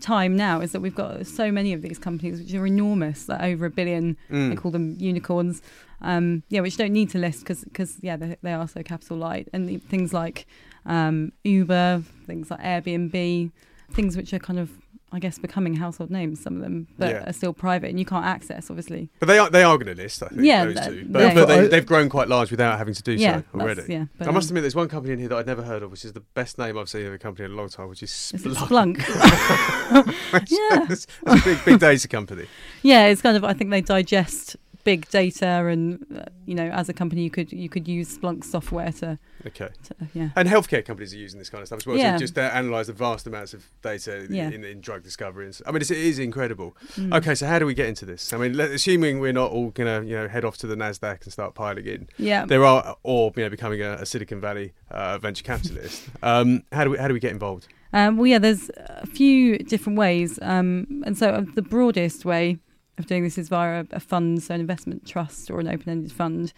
time 0.00 0.36
now 0.36 0.60
is 0.60 0.70
that 0.72 0.80
we've 0.80 0.94
got 0.94 1.26
so 1.26 1.50
many 1.50 1.72
of 1.72 1.82
these 1.82 1.98
companies 1.98 2.38
which 2.40 2.54
are 2.54 2.66
enormous, 2.66 3.28
like 3.28 3.42
over 3.42 3.66
a 3.66 3.70
billion. 3.70 4.16
Mm. 4.30 4.50
They 4.50 4.54
call 4.56 4.70
them 4.70 4.96
unicorns. 4.98 5.60
Um, 6.00 6.44
yeah, 6.48 6.60
which 6.60 6.76
don't 6.76 6.92
need 6.92 7.10
to 7.10 7.18
list 7.18 7.44
because 7.44 7.96
yeah, 8.00 8.16
they, 8.16 8.36
they 8.42 8.52
are 8.52 8.68
so 8.68 8.82
capital 8.84 9.16
light, 9.16 9.48
and 9.52 9.68
the, 9.68 9.78
things 9.78 10.12
like 10.14 10.46
um, 10.88 11.30
Uber, 11.44 12.02
things 12.26 12.50
like 12.50 12.60
Airbnb, 12.60 13.52
things 13.92 14.16
which 14.16 14.32
are 14.34 14.38
kind 14.40 14.58
of 14.58 14.70
I 15.10 15.18
guess, 15.20 15.38
becoming 15.38 15.74
household 15.74 16.10
names. 16.10 16.38
Some 16.42 16.56
of 16.56 16.60
them, 16.60 16.86
but 16.98 17.08
Yeah. 17.10 17.30
are 17.30 17.32
still 17.32 17.54
private, 17.54 17.88
and 17.88 17.98
you 17.98 18.04
can't 18.04 18.26
access, 18.26 18.68
obviously. 18.68 19.08
But 19.20 19.26
they 19.26 19.38
are 19.38 19.48
they 19.48 19.62
are 19.62 19.78
going 19.78 19.96
to 19.96 20.02
list, 20.02 20.22
I 20.22 20.28
think. 20.28 20.42
Yeah, 20.42 20.66
those 20.66 20.74
that- 20.74 20.90
two. 20.90 21.06
But, 21.08 21.20
yeah. 21.20 21.34
but 21.34 21.46
they, 21.46 21.66
they've 21.66 21.86
grown 21.86 22.10
quite 22.10 22.28
large 22.28 22.50
without 22.50 22.76
having 22.76 22.92
to 22.92 23.02
do 23.02 23.12
yeah, 23.12 23.36
so 23.38 23.44
that's- 23.54 23.54
already. 23.54 23.92
yeah. 23.92 24.04
But, 24.18 24.28
I 24.28 24.32
must 24.32 24.48
um, 24.48 24.50
admit, 24.52 24.64
there's 24.64 24.74
one 24.74 24.88
company 24.88 25.14
in 25.14 25.18
here 25.18 25.28
that 25.30 25.36
I'd 25.38 25.46
never 25.46 25.62
heard 25.62 25.82
of, 25.82 25.90
which 25.90 26.04
is 26.04 26.12
the 26.12 26.20
best 26.20 26.58
name 26.58 26.76
I've 26.76 26.90
seen 26.90 27.06
of 27.06 27.14
a 27.14 27.18
company 27.18 27.46
in 27.46 27.52
a 27.52 27.54
long 27.54 27.70
time, 27.70 27.88
which 27.88 28.02
is 28.02 28.32
is 28.34 28.44
it 28.44 28.52
Splunk. 28.52 28.96
Splunk? 28.98 30.14
Yeah. 30.50 30.86
it's, 30.90 31.06
it's 31.26 31.40
a 31.40 31.44
big, 31.44 31.64
big 31.64 31.80
data 31.80 32.06
company. 32.06 32.46
yeah, 32.82 33.06
it's 33.06 33.22
kind 33.22 33.36
of. 33.36 33.44
I 33.44 33.54
think 33.54 33.70
they 33.70 33.80
digest 33.80 34.56
big 34.92 35.08
data, 35.10 35.50
and 35.72 35.82
uh, 36.16 36.24
you 36.46 36.54
know, 36.54 36.68
as 36.80 36.88
a 36.88 36.94
company, 36.94 37.22
you 37.22 37.30
could 37.36 37.50
you 37.52 37.68
could 37.68 37.86
use 37.98 38.08
Splunk 38.16 38.42
software 38.44 38.92
to, 39.00 39.18
Okay. 39.46 39.68
to 39.86 39.94
yeah. 40.14 40.30
And 40.38 40.48
healthcare 40.48 40.82
companies 40.90 41.12
are 41.14 41.18
using 41.26 41.38
this 41.38 41.50
kind 41.52 41.60
of 41.62 41.68
stuff 41.68 41.80
as 41.82 41.86
well. 41.86 41.98
Yeah. 41.98 42.16
So 42.16 42.20
just 42.26 42.38
uh, 42.38 42.50
analyse 42.60 42.86
the 42.86 42.94
vast 42.94 43.26
amounts 43.26 43.52
of 43.56 43.60
data 43.82 44.12
in, 44.24 44.34
Yeah. 44.34 44.50
in, 44.56 44.64
in 44.64 44.80
drug 44.80 45.02
discovery. 45.02 45.44
And 45.46 45.60
I 45.66 45.70
mean, 45.72 45.82
it's, 45.82 45.90
it 45.90 45.98
is 46.12 46.18
incredible. 46.18 46.70
Mm. 46.96 47.14
Okay, 47.18 47.34
so 47.34 47.46
how 47.46 47.58
do 47.58 47.66
we 47.66 47.74
get 47.74 47.88
into 47.92 48.06
this? 48.06 48.32
I 48.32 48.36
mean, 48.38 48.52
let, 48.60 48.70
assuming 48.70 49.20
we're 49.20 49.38
not 49.42 49.50
all 49.50 49.68
going 49.78 49.90
to, 50.02 50.08
you 50.08 50.16
know, 50.16 50.26
head 50.28 50.44
off 50.44 50.56
to 50.62 50.66
the 50.66 50.76
Nasdaq 50.76 51.18
and 51.24 51.32
start 51.32 51.54
piling 51.54 51.86
in, 51.86 52.08
Yeah. 52.16 52.46
there 52.46 52.64
are, 52.64 52.96
or 53.02 53.32
you 53.36 53.42
know, 53.44 53.50
becoming 53.50 53.82
a, 53.82 53.92
a 54.04 54.06
Silicon 54.06 54.40
Valley 54.40 54.72
uh, 54.90 55.18
venture 55.18 55.44
capitalist. 55.44 56.08
um, 56.22 56.62
how 56.72 56.84
do 56.84 56.90
we 56.90 56.96
how 56.98 57.08
do 57.08 57.14
we 57.14 57.20
get 57.20 57.32
involved? 57.32 57.64
Um, 57.92 58.16
well, 58.16 58.26
yeah, 58.26 58.38
there's 58.38 58.70
a 59.04 59.06
few 59.06 59.58
different 59.58 59.98
ways. 59.98 60.38
Um, 60.42 61.02
and 61.06 61.16
so 61.16 61.26
uh, 61.30 61.44
the 61.54 61.62
broadest 61.62 62.24
way 62.24 62.58
of 62.98 63.06
doing 63.06 63.24
this 63.24 63.38
is 63.38 63.48
via 63.48 63.80
a, 63.80 63.86
a 63.92 64.00
fund, 64.00 64.42
so 64.42 64.54
an 64.54 64.60
investment 64.60 65.06
trust 65.06 65.50
or 65.50 65.60
an 65.60 65.68
open 65.68 65.88
ended 65.88 66.12
fund. 66.12 66.52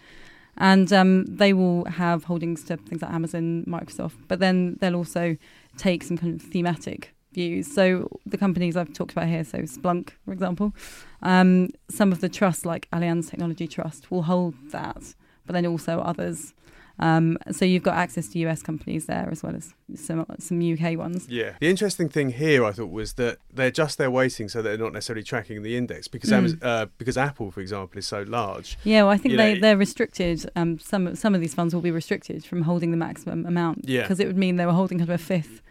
And 0.56 0.92
um, 0.92 1.24
they 1.26 1.52
will 1.52 1.84
have 1.86 2.24
holdings 2.24 2.64
to 2.64 2.76
things 2.76 3.02
like 3.02 3.12
Amazon, 3.12 3.64
Microsoft, 3.66 4.16
but 4.28 4.40
then 4.40 4.76
they'll 4.80 4.96
also 4.96 5.36
take 5.76 6.02
some 6.02 6.18
kind 6.18 6.40
of 6.40 6.46
thematic 6.46 7.14
views. 7.32 7.72
So 7.72 8.08
the 8.26 8.36
companies 8.36 8.76
I've 8.76 8.92
talked 8.92 9.12
about 9.12 9.28
here, 9.28 9.44
so 9.44 9.58
Splunk, 9.58 10.10
for 10.24 10.32
example, 10.32 10.74
um, 11.22 11.70
some 11.88 12.12
of 12.12 12.20
the 12.20 12.28
trusts 12.28 12.66
like 12.66 12.90
Allianz 12.90 13.30
Technology 13.30 13.68
Trust 13.68 14.10
will 14.10 14.22
hold 14.22 14.54
that, 14.72 15.14
but 15.46 15.52
then 15.52 15.66
also 15.66 16.00
others. 16.00 16.52
Um, 17.00 17.38
so 17.50 17.64
you've 17.64 17.82
got 17.82 17.94
access 17.96 18.28
to 18.28 18.38
US 18.40 18.62
companies 18.62 19.06
there 19.06 19.28
as 19.32 19.42
well 19.42 19.56
as 19.56 19.74
some 19.96 20.24
some 20.38 20.60
UK 20.60 20.96
ones. 20.98 21.26
Yeah. 21.28 21.52
The 21.60 21.68
interesting 21.68 22.08
thing 22.08 22.30
here, 22.32 22.64
I 22.64 22.72
thought, 22.72 22.90
was 22.90 23.14
that 23.14 23.38
they're 23.52 23.70
just 23.70 23.98
there 23.98 24.10
waiting, 24.10 24.48
so 24.48 24.60
they're 24.62 24.76
not 24.78 24.92
necessarily 24.92 25.22
tracking 25.24 25.62
the 25.62 25.76
index 25.76 26.08
because 26.08 26.30
Mm. 26.30 26.40
Amaz- 26.44 26.58
uh, 26.62 26.86
because 26.98 27.16
Apple, 27.16 27.50
for 27.50 27.60
example, 27.60 27.98
is 27.98 28.06
so 28.06 28.22
large. 28.22 28.76
Yeah, 28.84 29.02
well, 29.04 29.12
I 29.12 29.16
think 29.16 29.36
they 29.36 29.54
know- 29.54 29.60
they're 29.60 29.76
restricted. 29.76 30.48
Um, 30.54 30.78
some 30.78 31.16
some 31.16 31.34
of 31.34 31.40
these 31.40 31.54
funds 31.54 31.74
will 31.74 31.82
be 31.82 31.90
restricted 31.90 32.44
from 32.44 32.62
holding 32.62 32.90
the 32.90 32.96
maximum 32.98 33.46
amount. 33.46 33.88
Yeah. 33.88 34.02
because 34.02 34.20
it 34.20 34.26
would 34.26 34.36
mean 34.38 34.56
they 34.56 34.66
were 34.66 34.72
holding 34.72 34.98
kind 34.98 35.08
of 35.10 35.14
a 35.14 35.18
fifth 35.22 35.62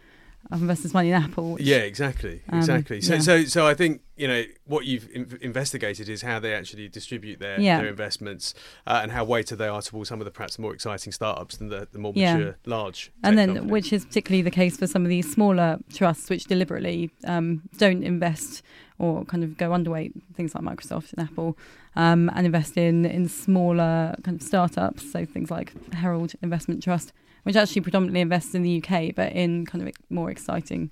investors' 0.52 0.92
money 0.92 1.08
in 1.10 1.14
Apple. 1.14 1.52
Which, 1.52 1.62
Yeah, 1.62 1.76
exactly, 1.78 2.42
Um, 2.48 2.58
exactly. 2.58 3.00
so, 3.00 3.14
yeah. 3.14 3.20
so, 3.20 3.44
so 3.44 3.66
I 3.66 3.74
think 3.74 4.02
you 4.16 4.26
know 4.28 4.44
what 4.64 4.84
you've 4.84 5.08
in- 5.14 5.38
investigated 5.40 6.08
is 6.08 6.22
how 6.22 6.38
they 6.40 6.52
actually 6.54 6.88
distribute 6.88 7.38
their, 7.38 7.60
Yeah. 7.60 7.78
their 7.80 7.88
investments 7.88 8.52
uh, 8.86 9.00
and 9.02 9.12
how 9.12 9.24
weighted 9.24 9.58
they 9.58 9.68
are 9.68 9.80
towards 9.82 10.08
some 10.08 10.20
of 10.20 10.24
the 10.24 10.30
perhaps 10.30 10.58
more 10.58 10.74
exciting 10.74 11.12
startups 11.12 11.56
than 11.56 11.68
the, 11.68 11.88
the 11.92 11.98
more 11.98 12.12
Yeah. 12.16 12.36
mature, 12.36 12.56
large. 12.66 13.10
and 13.22 13.38
then 13.38 13.48
companies. 13.54 13.70
which 13.70 13.92
is 13.92 14.04
particularly 14.04 14.42
the 14.42 14.50
case 14.50 14.76
for 14.76 14.86
some 14.86 15.02
of 15.04 15.08
these 15.08 15.30
smaller 15.32 15.78
trusts, 15.94 16.28
which 16.28 16.44
deliberately 16.44 17.10
um, 17.24 17.62
don't 17.78 18.02
invest 18.02 18.62
or 18.98 19.24
kind 19.24 19.42
of 19.42 19.56
go 19.56 19.70
underweight 19.70 20.12
things 20.34 20.54
like 20.54 20.62
Microsoft 20.64 21.14
and 21.16 21.26
Apple, 21.26 21.56
um, 21.96 22.30
and 22.34 22.46
invest 22.46 22.76
in 22.76 23.04
in 23.04 23.28
smaller 23.28 24.14
kind 24.22 24.40
of 24.40 24.46
startups. 24.46 25.10
So 25.10 25.24
things 25.24 25.50
like 25.50 25.72
Herald 25.94 26.32
Investment 26.42 26.82
Trust, 26.82 27.12
which 27.42 27.56
actually 27.56 27.82
predominantly 27.82 28.20
invests 28.20 28.54
in 28.54 28.62
the 28.62 28.82
UK, 28.82 29.14
but 29.14 29.32
in 29.32 29.66
kind 29.66 29.86
of 29.86 29.94
more 30.08 30.30
exciting 30.30 30.90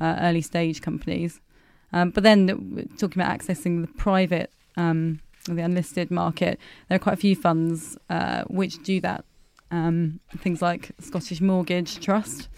uh, 0.00 0.16
early 0.20 0.42
stage 0.42 0.80
companies. 0.80 1.40
Um, 1.92 2.10
but 2.10 2.22
then 2.22 2.88
talking 2.98 3.22
about 3.22 3.38
accessing 3.38 3.80
the 3.80 3.92
private, 3.94 4.52
um, 4.76 5.20
the 5.46 5.62
unlisted 5.62 6.10
market, 6.10 6.58
there 6.88 6.96
are 6.96 6.98
quite 6.98 7.14
a 7.14 7.16
few 7.16 7.34
funds 7.34 7.96
uh, 8.10 8.44
which 8.44 8.82
do 8.82 9.00
that. 9.00 9.24
Um, 9.70 10.20
things 10.38 10.62
like 10.62 10.92
Scottish 10.98 11.42
Mortgage 11.42 12.00
Trust. 12.00 12.48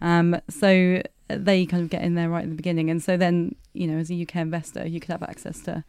Um, 0.00 0.40
so 0.48 1.02
they 1.28 1.66
kind 1.66 1.82
of 1.82 1.90
get 1.90 2.02
in 2.02 2.14
there 2.14 2.28
right 2.28 2.44
at 2.44 2.50
the 2.50 2.56
beginning, 2.56 2.90
and 2.90 3.02
so 3.02 3.16
then 3.16 3.54
you 3.72 3.86
know, 3.86 3.98
as 3.98 4.10
a 4.10 4.22
UK 4.22 4.36
investor, 4.36 4.86
you 4.86 5.00
could 5.00 5.10
have 5.10 5.22
access 5.22 5.60
to 5.62 5.84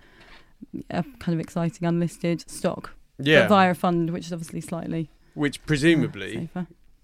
a 0.89 1.03
kind 1.19 1.33
of 1.33 1.39
exciting 1.39 1.87
unlisted 1.87 2.49
stock, 2.49 2.91
yeah, 3.17 3.47
via 3.47 3.71
a 3.71 3.73
fund, 3.73 4.09
which 4.11 4.25
is 4.27 4.33
obviously 4.33 4.61
slightly 4.61 5.09
which 5.35 5.57
uh, 5.57 5.61
presumably, 5.65 6.47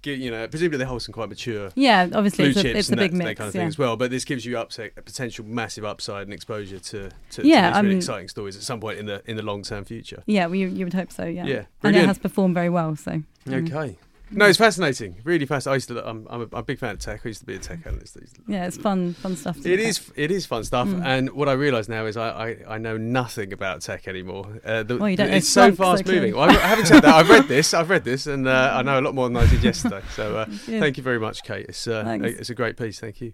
gi- 0.03 0.13
you 0.13 0.29
know, 0.29 0.47
presumably 0.47 0.77
they 0.77 0.85
hold 0.85 1.01
some 1.01 1.13
quite 1.13 1.29
mature 1.29 1.71
Yeah, 1.75 2.07
obviously 2.13 2.45
blue 2.45 2.49
it's 2.51 2.59
a, 2.59 2.61
chips 2.63 2.79
it's 2.79 2.89
a 2.89 2.91
and 2.93 2.99
big 2.99 3.11
that, 3.11 3.17
mix. 3.17 3.27
that 3.29 3.35
kind 3.37 3.47
of 3.49 3.55
yeah. 3.55 3.61
thing 3.61 3.67
as 3.67 3.77
well. 3.77 3.97
But 3.97 4.11
this 4.11 4.23
gives 4.23 4.45
you 4.45 4.57
upside, 4.57 4.91
a 4.97 5.01
potential 5.01 5.45
massive 5.45 5.83
upside 5.83 6.23
and 6.23 6.33
exposure 6.33 6.79
to, 6.79 7.09
to, 7.31 7.47
Yeah, 7.47 7.69
to 7.69 7.73
these 7.73 7.75
really 7.77 7.87
mean- 7.89 7.97
exciting 7.97 8.27
stories 8.27 8.55
at 8.55 8.61
some 8.61 8.79
point 8.79 8.99
in 8.99 9.05
the 9.07 9.23
in 9.25 9.35
the 9.35 9.41
long 9.43 9.63
term 9.63 9.83
future. 9.85 10.21
Yeah, 10.27 10.45
well, 10.45 10.55
you, 10.55 10.67
you 10.67 10.85
would 10.85 10.93
hope 10.93 11.11
so. 11.11 11.25
Yeah, 11.25 11.45
Yeah, 11.45 11.63
and 11.83 11.95
it 11.95 12.05
has 12.05 12.19
performed 12.19 12.53
very 12.53 12.69
well. 12.69 12.95
So 12.95 13.21
mm. 13.47 13.99
No, 14.31 14.45
it's 14.45 14.57
fascinating. 14.57 15.15
Really 15.23 15.45
fascinating. 15.45 15.73
I 15.73 15.75
used 15.75 15.87
to. 15.89 16.07
I'm, 16.07 16.27
I'm, 16.29 16.41
a, 16.41 16.43
I'm 16.45 16.49
a 16.59 16.63
big 16.63 16.79
fan 16.79 16.91
of 16.91 16.99
tech. 16.99 17.21
I 17.25 17.29
used 17.29 17.39
to 17.41 17.45
be 17.45 17.55
a 17.55 17.59
tech 17.59 17.79
analyst. 17.85 18.17
I 18.17 18.21
used 18.21 18.35
to- 18.35 18.41
yeah, 18.47 18.67
it's 18.67 18.77
fun, 18.77 19.13
fun 19.15 19.35
stuff. 19.35 19.59
To 19.61 19.71
It 19.73 19.79
is. 19.79 20.11
It 20.15 20.31
is 20.31 20.45
fun 20.45 20.63
stuff. 20.63 20.87
Mm. 20.87 21.05
And 21.05 21.29
what 21.31 21.49
I 21.49 21.53
realise 21.53 21.89
now 21.89 22.05
is 22.05 22.15
I, 22.17 22.29
I, 22.29 22.75
I 22.75 22.77
know 22.77 22.97
nothing 22.97 23.51
about 23.53 23.81
tech 23.81 24.07
anymore. 24.07 24.59
Uh, 24.63 24.83
the, 24.83 24.97
Well, 24.97 25.09
you 25.09 25.17
don't 25.17 25.29
it's 25.31 25.49
so 25.49 25.71
Splunk, 25.71 25.77
so 25.77 25.83
fast 25.83 26.05
moving. 26.07 26.35
Well, 26.35 26.49
I, 26.49 26.53
having 26.53 26.85
said 26.85 27.01
that, 27.03 27.15
I've 27.15 27.29
read 27.29 27.47
this. 27.47 27.73
I've 27.73 27.89
read 27.89 28.03
this, 28.03 28.27
and 28.27 28.47
uh, 28.47 28.71
I 28.75 28.81
know 28.81 28.99
a 28.99 29.01
lot 29.01 29.15
more 29.15 29.27
than 29.27 29.37
I 29.37 29.47
did 29.49 29.63
yesterday. 29.63 30.01
So 30.15 30.37
uh, 30.37 30.45
Yeah. 30.67 30.79
thank 30.79 30.97
you 30.97 31.03
very 31.03 31.19
much, 31.19 31.43
Kate. 31.43 31.65
It's 31.69 31.87
uh, 31.87 32.03
Thanks. 32.03 32.25
it's 32.39 32.49
a 32.49 32.55
great 32.55 32.77
piece. 32.77 32.99
Thank 32.99 33.21
you. 33.21 33.33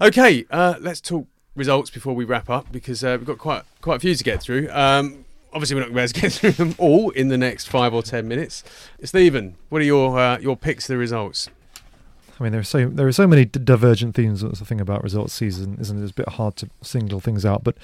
Okay, 0.00 0.44
uh, 0.50 0.74
let's 0.80 1.00
talk 1.00 1.26
results 1.54 1.90
before 1.90 2.14
we 2.14 2.24
wrap 2.24 2.50
up 2.50 2.72
because 2.72 3.04
uh, 3.04 3.16
we've 3.18 3.26
got 3.26 3.38
quite 3.38 3.62
quite 3.80 3.96
a 3.96 4.00
few 4.00 4.14
to 4.14 4.24
get 4.24 4.42
through. 4.42 4.68
Um, 4.72 5.23
obviously, 5.54 5.76
we're 5.76 5.82
not 5.82 5.94
going 5.94 6.08
to 6.08 6.20
get 6.20 6.32
through 6.32 6.52
them 6.52 6.74
all 6.78 7.10
in 7.10 7.28
the 7.28 7.38
next 7.38 7.68
five 7.68 7.94
or 7.94 8.02
ten 8.02 8.28
minutes. 8.28 8.64
Stephen, 9.02 9.56
what 9.68 9.80
are 9.80 9.84
your 9.84 10.18
uh, 10.18 10.38
your 10.38 10.56
picks 10.56 10.86
the 10.86 10.96
results? 10.96 11.48
I 12.38 12.42
mean, 12.42 12.52
there 12.52 12.60
are 12.60 12.64
so 12.64 12.88
there 12.88 13.06
are 13.06 13.12
so 13.12 13.26
many 13.26 13.44
divergent 13.44 14.14
themes. 14.14 14.40
That's 14.40 14.58
the 14.58 14.64
thing 14.64 14.80
about 14.80 15.02
results 15.02 15.32
season, 15.32 15.78
isn't 15.80 15.98
it? 15.98 16.02
It's 16.02 16.10
a 16.10 16.14
bit 16.14 16.28
hard 16.30 16.56
to 16.56 16.70
single 16.82 17.20
things 17.20 17.46
out. 17.46 17.62
But 17.62 17.76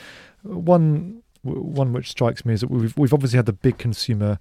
one 0.43 1.23
one 1.43 1.93
which 1.93 2.11
strikes 2.11 2.45
me 2.45 2.55
is 2.55 2.61
that 2.61 2.71
we've 2.71 2.97
we've 2.97 3.15
obviously 3.15 3.37
had 3.37 3.47
the 3.47 3.53
big 3.53 3.79
consumer 3.79 4.39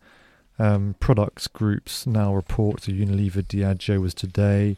um, 0.57 0.95
products 0.99 1.47
groups 1.47 2.07
now 2.07 2.33
report. 2.33 2.81
So 2.83 2.91
Unilever, 2.91 3.43
Diageo 3.43 4.01
was 4.01 4.13
today. 4.13 4.77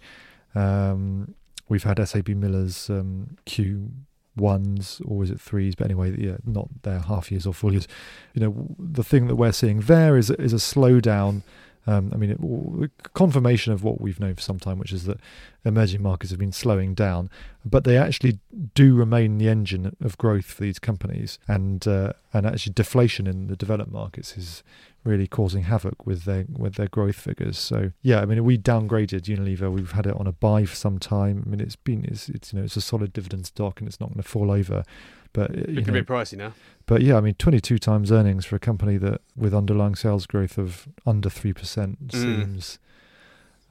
Um, 0.53 1.35
we've 1.69 1.83
had 1.83 2.05
SAB 2.05 2.29
Miller's 2.29 2.89
um, 2.89 3.37
Q 3.45 3.91
ones 4.35 5.01
or 5.05 5.23
is 5.23 5.31
it 5.31 5.39
threes? 5.39 5.75
But 5.75 5.85
anyway, 5.85 6.15
yeah, 6.17 6.37
not 6.45 6.69
their 6.83 6.99
half 6.99 7.31
years 7.31 7.45
or 7.45 7.53
full 7.53 7.71
years. 7.71 7.87
You 8.33 8.41
know, 8.41 8.75
the 8.79 9.03
thing 9.03 9.27
that 9.27 9.35
we're 9.35 9.51
seeing 9.51 9.81
there 9.81 10.17
is 10.17 10.29
is 10.29 10.53
a 10.53 10.57
slowdown. 10.57 11.41
Um, 11.87 12.11
I 12.13 12.17
mean, 12.17 12.29
it, 12.31 13.13
confirmation 13.13 13.73
of 13.73 13.83
what 13.83 13.99
we've 13.99 14.19
known 14.19 14.35
for 14.35 14.41
some 14.41 14.59
time, 14.59 14.77
which 14.77 14.91
is 14.91 15.05
that 15.05 15.19
emerging 15.65 16.01
markets 16.01 16.31
have 16.31 16.39
been 16.39 16.51
slowing 16.51 16.93
down, 16.93 17.29
but 17.65 17.83
they 17.83 17.97
actually 17.97 18.39
do 18.75 18.93
remain 18.95 19.37
the 19.37 19.49
engine 19.49 19.95
of 20.01 20.17
growth 20.17 20.45
for 20.45 20.61
these 20.61 20.79
companies, 20.79 21.39
and 21.47 21.87
uh, 21.87 22.13
and 22.33 22.45
actually 22.45 22.73
deflation 22.73 23.27
in 23.27 23.47
the 23.47 23.55
developed 23.55 23.91
markets 23.91 24.37
is 24.37 24.63
really 25.03 25.27
causing 25.27 25.63
havoc 25.63 26.05
with 26.05 26.25
their 26.25 26.45
with 26.55 26.75
their 26.75 26.87
growth 26.87 27.15
figures. 27.15 27.57
So 27.57 27.91
yeah, 28.01 28.21
I 28.21 28.25
mean, 28.25 28.43
we 28.43 28.57
downgraded 28.57 29.23
Unilever. 29.23 29.71
We've 29.71 29.91
had 29.91 30.05
it 30.05 30.15
on 30.15 30.27
a 30.27 30.31
buy 30.31 30.65
for 30.65 30.75
some 30.75 30.99
time. 30.99 31.43
I 31.45 31.49
mean, 31.49 31.59
it's 31.59 31.75
been 31.75 32.05
it's, 32.05 32.29
it's 32.29 32.53
you 32.53 32.59
know 32.59 32.65
it's 32.65 32.77
a 32.77 32.81
solid 32.81 33.13
dividend 33.13 33.47
stock 33.47 33.79
and 33.79 33.87
it's 33.87 33.99
not 33.99 34.09
going 34.09 34.21
to 34.21 34.27
fall 34.27 34.51
over. 34.51 34.83
But 35.33 35.51
uh, 35.51 35.53
you 35.53 35.59
Looking 35.75 35.87
know, 35.93 36.01
bit 36.01 36.07
pricey 36.07 36.37
now. 36.37 36.53
but 36.85 37.01
yeah, 37.01 37.15
I 37.17 37.21
mean, 37.21 37.35
22 37.35 37.77
times 37.77 38.11
earnings 38.11 38.45
for 38.45 38.55
a 38.55 38.59
company 38.59 38.97
that 38.97 39.21
with 39.35 39.53
underlying 39.53 39.95
sales 39.95 40.25
growth 40.25 40.57
of 40.57 40.87
under 41.05 41.29
three 41.29 41.53
percent 41.53 42.07
Mm. 42.09 42.21
seems 42.21 42.79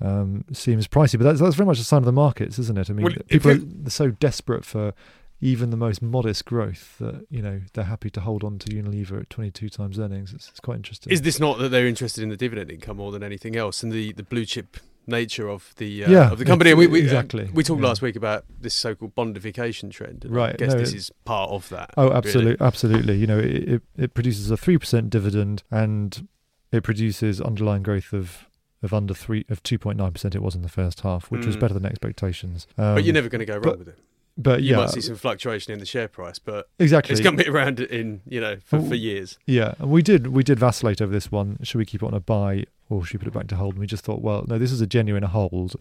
um, 0.01 0.45
seems 0.53 0.89
pricey. 0.89 1.19
But 1.19 1.25
that's 1.25 1.41
that's 1.41 1.57
very 1.57 1.67
much 1.67 1.79
a 1.79 1.85
sign 1.85 1.99
of 1.99 2.05
the 2.07 2.13
markets, 2.13 2.59
isn't 2.59 2.79
it? 2.79 2.89
I 2.91 2.93
mean, 2.95 3.05
Well, 3.05 3.15
people 3.29 3.51
are 3.51 3.55
you- 3.55 3.69
they're 3.71 3.91
so 3.91 4.11
desperate 4.11 4.65
for 4.65 4.95
even 5.43 5.71
the 5.71 5.77
most 5.77 6.03
modest 6.03 6.45
growth 6.45 6.97
that 6.99 7.27
you 7.31 7.43
know 7.43 7.61
they're 7.75 7.85
happy 7.85 8.11
to 8.11 8.21
hold 8.21 8.45
on 8.45 8.59
to 8.59 8.69
Unilever 8.69 9.21
at 9.21 9.31
22 9.31 9.69
times 9.69 9.99
earnings. 9.99 10.33
It's, 10.33 10.49
it's 10.49 10.61
quite 10.61 10.77
interesting. 10.77 11.13
Is 11.13 11.23
this 11.23 11.39
not 11.41 11.59
that 11.59 11.69
they're 11.71 11.87
interested 11.87 12.23
in 12.23 12.29
the 12.31 12.37
dividend 12.37 12.71
income 12.71 12.97
more 12.99 13.13
than 13.13 13.23
anything 13.23 13.57
else, 13.57 13.83
and 13.83 13.93
the, 13.93 14.13
the 14.13 14.23
blue 14.23 14.45
chip 14.47 14.77
nature 15.07 15.49
of 15.49 15.75
the 15.77 16.05
uh, 16.05 16.11
Yeah, 16.11 16.31
of 16.33 16.39
the 16.39 16.45
company? 16.45 16.75
We, 16.75 16.87
we, 16.87 17.01
uh, 17.01 17.05
exactly, 17.05 17.51
we 17.53 17.65
talked 17.65 17.81
yeah. 17.83 17.89
last 17.89 18.03
week 18.03 18.17
about 18.17 18.45
this 18.61 18.75
so-called 18.75 19.15
bondification 19.15 19.91
trend. 19.91 20.25
And 20.25 20.35
I 20.35 20.37
Right, 20.37 20.57
guess 20.59 20.73
no, 20.73 20.79
this 20.79 20.93
it- 20.93 20.97
is 20.97 21.11
part 21.25 21.51
of 21.51 21.69
that. 21.71 21.91
Oh, 21.97 22.05
really. 22.05 22.17
absolutely, 22.17 22.67
absolutely. 22.67 23.17
You 23.17 23.27
know, 23.27 23.39
it, 23.39 23.69
it, 23.69 23.83
it 23.97 24.15
produces 24.15 24.51
a 24.51 24.57
three 24.57 24.79
percent 24.79 25.11
dividend, 25.11 25.63
and 25.71 26.29
it 26.73 26.83
produces 26.83 27.41
underlying 27.41 27.83
growth 27.83 28.13
of 28.13 28.47
of 28.83 28.95
under 28.95 29.13
three 29.13 29.45
of 29.51 29.63
two 29.63 29.79
point 29.79 29.99
nine 29.99 30.13
percent. 30.13 30.35
It 30.35 30.43
was 30.43 30.55
in 30.55 30.63
the 30.63 30.69
first 30.69 31.01
half, 31.01 31.31
which 31.31 31.45
was 31.47 31.57
Mm. 31.57 31.61
better 31.61 31.75
than 31.75 31.85
expectations. 31.87 32.67
Um, 32.79 32.95
But 32.95 33.05
you're 33.05 33.13
never 33.15 33.29
going 33.29 33.41
to 33.41 33.47
go 33.47 33.55
wrong 33.55 33.63
but- 33.63 33.79
with 33.79 33.89
it. 33.89 33.99
But 34.39 34.63
You 34.63 34.71
yeah, 34.71 34.77
might 34.77 34.91
see 34.91 35.03
some 35.03 35.17
fluctuation 35.17 35.73
in 35.75 35.81
the 35.81 35.85
share 35.85 36.09
price, 36.09 36.39
but 36.39 36.71
exactly. 36.79 37.13
it's 37.13 37.21
going 37.21 37.37
to 37.37 37.45
be 37.45 37.51
around 37.51 37.79
in 37.81 38.23
you 38.27 38.41
know 38.41 38.57
for, 38.65 38.79
Oh. 38.79 38.83
for 38.89 38.95
years. 38.95 39.39
Yeah, 39.45 39.75
and 39.79 39.91
we 39.91 40.01
did 40.03 40.29
we 40.29 40.43
did 40.43 40.59
vacillate 40.59 41.03
over 41.03 41.13
this 41.13 41.31
one. 41.31 41.59
Should 41.63 41.77
we 41.79 41.85
keep 41.85 42.03
it 42.03 42.07
on 42.07 42.15
a 42.15 42.21
buy 42.21 42.65
or 42.91 43.05
should 43.05 43.15
we 43.15 43.25
put 43.25 43.29
it 43.29 43.39
back 43.39 43.47
to 43.49 43.57
hold? 43.57 43.75
And 43.75 43.81
we 43.81 43.87
just 43.87 44.05
thought, 44.05 44.21
well, 44.21 44.45
no, 44.47 44.59
this 44.59 44.73
is 44.73 44.81
a 44.81 44.87
genuine 44.87 45.23
hold. 45.23 45.77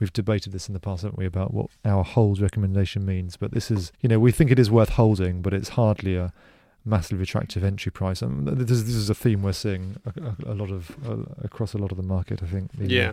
We've 0.00 0.12
debated 0.12 0.52
this 0.52 0.66
in 0.66 0.74
the 0.74 0.80
past, 0.80 1.02
haven't 1.02 1.18
we, 1.18 1.26
about 1.26 1.54
what 1.54 1.66
our 1.84 2.02
hold 2.02 2.40
recommendation 2.40 3.04
means. 3.06 3.36
But 3.36 3.52
this 3.52 3.70
is, 3.70 3.92
you 4.00 4.08
know, 4.08 4.18
we 4.18 4.32
think 4.32 4.50
it 4.50 4.58
is 4.58 4.70
worth 4.70 4.90
holding, 4.90 5.42
but 5.42 5.52
it's 5.52 5.70
hardly 5.70 6.16
a 6.16 6.32
massively 6.84 7.22
attractive 7.22 7.62
entry 7.62 7.92
price. 7.92 8.22
And 8.22 8.48
this, 8.48 8.82
this 8.82 8.94
is 8.94 9.10
a 9.10 9.14
theme 9.14 9.42
we're 9.42 9.52
seeing 9.52 9.96
a, 10.06 10.52
a 10.52 10.54
lot 10.54 10.70
of 10.70 10.96
uh, 11.06 11.16
across 11.42 11.74
a 11.74 11.78
lot 11.78 11.90
of 11.90 11.96
the 11.96 12.02
market. 12.02 12.42
I 12.42 12.46
think. 12.46 12.72
The, 12.72 12.88
yeah, 12.88 13.12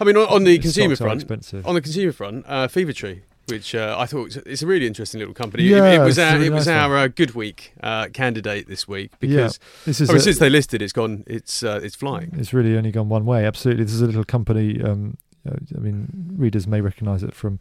I 0.00 0.04
mean, 0.04 0.16
on, 0.16 0.28
on 0.28 0.44
the, 0.44 0.56
the 0.56 0.62
consumer 0.62 0.96
front, 0.96 1.22
expensive. 1.22 1.66
on 1.66 1.74
the 1.74 1.82
consumer 1.82 2.12
front, 2.12 2.44
uh, 2.48 2.68
Fever 2.68 2.92
Tree. 2.92 3.22
Which 3.48 3.74
uh, 3.74 3.96
I 3.98 4.06
thought 4.06 4.36
it's 4.46 4.62
a 4.62 4.66
really 4.66 4.86
interesting 4.86 5.18
little 5.18 5.34
company. 5.34 5.64
Yeah, 5.64 5.84
it, 5.90 6.00
it 6.00 6.04
was 6.04 6.18
our, 6.18 6.34
really 6.34 6.46
it 6.46 6.52
was 6.52 6.66
nice 6.66 6.74
our 6.76 6.96
uh, 6.96 7.08
good 7.08 7.34
week 7.34 7.74
uh, 7.82 8.06
candidate 8.12 8.68
this 8.68 8.86
week 8.86 9.10
Yeah, 9.20 9.28
because 9.28 9.58
this 9.84 10.00
is 10.00 10.10
I 10.10 10.12
mean, 10.12 10.20
a- 10.20 10.24
since 10.24 10.38
they 10.38 10.48
listed, 10.48 10.80
it's 10.80 10.92
gone. 10.92 11.24
It's 11.26 11.62
uh, 11.62 11.80
it's 11.82 11.96
flying. 11.96 12.32
It's 12.38 12.52
really 12.54 12.76
only 12.76 12.92
gone 12.92 13.08
one 13.08 13.24
way. 13.26 13.44
Absolutely, 13.44 13.84
this 13.84 13.94
is 13.94 14.00
a 14.00 14.06
little 14.06 14.24
company. 14.24 14.80
Um, 14.80 15.16
uh, 15.46 15.56
I 15.76 15.80
mean, 15.80 16.34
readers 16.36 16.68
may 16.68 16.80
recognise 16.80 17.24
it 17.24 17.34
from 17.34 17.58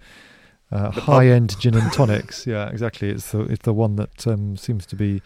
uh, 0.72 0.92
high-end 0.92 1.60
gin 1.60 1.76
and 1.76 1.92
tonics. 1.92 2.46
yeah, 2.48 2.70
exactly. 2.70 3.10
It's 3.10 3.32
the 3.32 3.42
it's 3.42 3.64
the 3.64 3.74
one 3.74 3.96
that 3.96 4.28
um, 4.28 4.58
seems 4.58 4.86
to 4.86 4.96
be, 4.96 5.22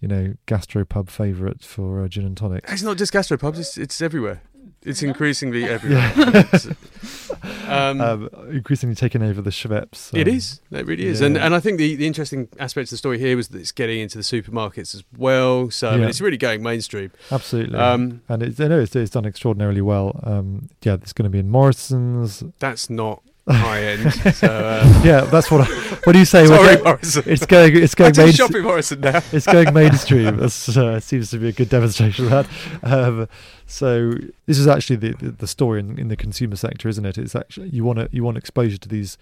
you 0.00 0.06
know, 0.08 0.34
gastropub 0.46 1.10
favourite 1.10 1.62
for 1.62 2.02
uh, 2.04 2.08
gin 2.08 2.24
and 2.24 2.36
tonics. 2.36 2.72
It's 2.72 2.82
not 2.82 2.96
just 2.96 3.12
gastropubs; 3.12 3.58
it's, 3.58 3.76
it's 3.76 4.00
everywhere. 4.00 4.42
It's 4.82 5.02
increasingly 5.02 5.64
everywhere. 5.68 6.12
Yeah. 6.16 7.29
Um, 7.68 8.00
um, 8.00 8.28
increasingly 8.50 8.94
taking 8.94 9.22
over 9.22 9.40
the 9.40 9.50
Schweppes. 9.50 10.16
It 10.16 10.28
um, 10.28 10.34
is. 10.34 10.60
It 10.70 10.86
really 10.86 11.06
is. 11.06 11.20
And 11.20 11.36
yeah. 11.36 11.46
and 11.46 11.54
I 11.54 11.60
think 11.60 11.78
the, 11.78 11.96
the 11.96 12.06
interesting 12.06 12.48
aspect 12.58 12.86
of 12.86 12.90
the 12.90 12.96
story 12.96 13.18
here 13.18 13.36
was 13.36 13.48
that 13.48 13.60
it's 13.60 13.72
getting 13.72 14.00
into 14.00 14.18
the 14.18 14.24
supermarkets 14.24 14.94
as 14.94 15.04
well. 15.16 15.70
So 15.70 15.90
I 15.90 15.96
mean, 15.96 16.08
it's 16.08 16.20
really 16.20 16.36
going 16.36 16.62
mainstream. 16.62 17.12
absolutely. 17.30 17.78
Um, 17.78 18.22
and 18.28 18.42
it's, 18.42 18.60
I 18.60 18.68
know 18.68 18.80
it's, 18.80 18.94
it's 18.96 19.10
done 19.10 19.26
extraordinarily 19.26 19.80
well. 19.80 20.20
Um, 20.22 20.68
yeah, 20.82 20.94
it's 20.94 21.12
going 21.12 21.24
to 21.24 21.30
be 21.30 21.38
in 21.38 21.50
Morrison's. 21.50 22.42
that's 22.58 22.90
not 22.90 23.22
high 23.48 23.82
end. 23.82 24.12
So 24.34 24.46
uh, 24.46 25.02
Yeah, 25.04 25.22
that's 25.22 25.50
what. 25.50 25.62
I, 25.62 25.64
what 26.04 26.12
do 26.12 26.18
you 26.18 26.24
say? 26.24 26.46
sorry, 26.46 26.80
Morrison. 26.82 27.24
it's 27.26 27.46
going. 27.46 27.76
It's 27.76 27.94
going 27.94 28.12
main. 28.16 28.32
shop 28.32 28.54
in 28.54 28.62
Morrison 28.62 29.00
now. 29.00 29.20
it's 29.32 29.46
going 29.46 29.72
mainstream. 29.74 30.36
That 30.36 30.76
uh, 30.76 31.00
seems 31.00 31.30
to 31.30 31.38
be 31.38 31.48
a 31.48 31.52
good 31.52 31.68
demonstration 31.68 32.26
of 32.26 32.30
that. 32.30 32.46
Um, 32.82 33.28
so 33.70 34.12
this 34.46 34.58
is 34.58 34.66
actually 34.66 34.96
the 34.96 35.14
the, 35.14 35.30
the 35.30 35.46
story 35.46 35.80
in, 35.80 35.98
in 35.98 36.08
the 36.08 36.16
consumer 36.16 36.56
sector, 36.56 36.88
isn't 36.88 37.04
it? 37.06 37.16
It's 37.16 37.36
actually 37.36 37.68
you 37.68 37.84
want 37.84 37.98
to 38.00 38.08
you 38.10 38.24
want 38.24 38.36
exposure 38.36 38.78
to 38.78 38.88
these 38.88 39.16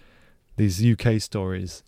these 0.57 0.83
UK 0.83 1.21
stories. 1.21 1.83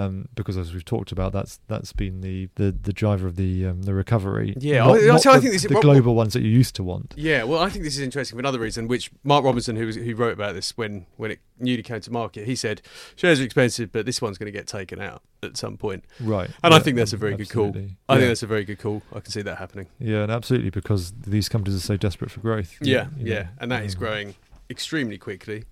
Um, 0.00 0.28
because 0.34 0.56
as 0.56 0.72
we've 0.72 0.84
talked 0.84 1.12
about, 1.12 1.32
that's 1.32 1.60
that's 1.68 1.92
been 1.92 2.22
the, 2.22 2.48
the, 2.54 2.72
the 2.72 2.92
driver 2.92 3.26
of 3.26 3.36
the 3.36 3.66
um, 3.66 3.82
the 3.82 3.92
recovery. 3.92 4.54
Yeah, 4.58 4.84
not, 4.84 4.98
I- 4.98 5.06
not 5.06 5.26
I 5.26 5.34
the, 5.36 5.40
think 5.42 5.52
this 5.52 5.64
is- 5.64 5.68
the 5.68 5.74
what- 5.74 5.82
global 5.82 6.14
ones 6.14 6.32
that 6.32 6.42
you 6.42 6.48
used 6.48 6.74
to 6.76 6.82
want. 6.82 7.14
Yeah, 7.16 7.42
well, 7.44 7.60
I 7.60 7.68
think 7.68 7.84
this 7.84 7.94
is 7.94 8.00
interesting 8.00 8.36
for 8.36 8.40
another 8.40 8.58
reason, 8.58 8.88
which 8.88 9.10
Mark 9.24 9.44
Robinson, 9.44 9.76
who 9.76 9.86
was, 9.86 9.96
who 9.96 10.14
wrote 10.14 10.32
about 10.32 10.54
this 10.54 10.76
when, 10.76 11.06
when 11.16 11.30
it 11.30 11.40
newly 11.58 11.82
came 11.82 12.00
to 12.00 12.10
market, 12.10 12.46
he 12.46 12.56
said 12.56 12.80
shares 13.16 13.40
are 13.40 13.44
expensive, 13.44 13.92
but 13.92 14.06
this 14.06 14.22
one's 14.22 14.38
going 14.38 14.50
to 14.50 14.58
get 14.58 14.66
taken 14.66 15.00
out 15.00 15.22
at 15.42 15.56
some 15.56 15.76
point. 15.76 16.04
Right. 16.20 16.50
And 16.64 16.72
I 16.72 16.78
think 16.78 16.96
that's 16.96 17.12
a 17.12 17.16
very 17.18 17.36
good 17.36 17.50
call. 17.50 17.76
I 17.76 18.14
yeah. 18.14 18.18
think 18.18 18.28
that's 18.30 18.42
a 18.42 18.46
very 18.46 18.64
good 18.64 18.78
call. 18.78 19.02
I 19.12 19.20
can 19.20 19.30
see 19.30 19.42
that 19.42 19.58
happening. 19.58 19.86
yeah, 19.98 20.22
and 20.22 20.32
absolutely 20.32 20.70
because 20.70 21.12
these 21.12 21.48
companies 21.48 21.76
are 21.76 21.86
so 21.86 21.96
desperate 21.96 22.30
for 22.30 22.40
growth. 22.40 22.76
Yeah, 22.80 23.04
know, 23.04 23.08
yeah, 23.18 23.48
and 23.58 23.70
that 23.70 23.84
is 23.84 23.94
growing 23.94 24.34
extremely 24.70 25.18
quickly, 25.18 25.64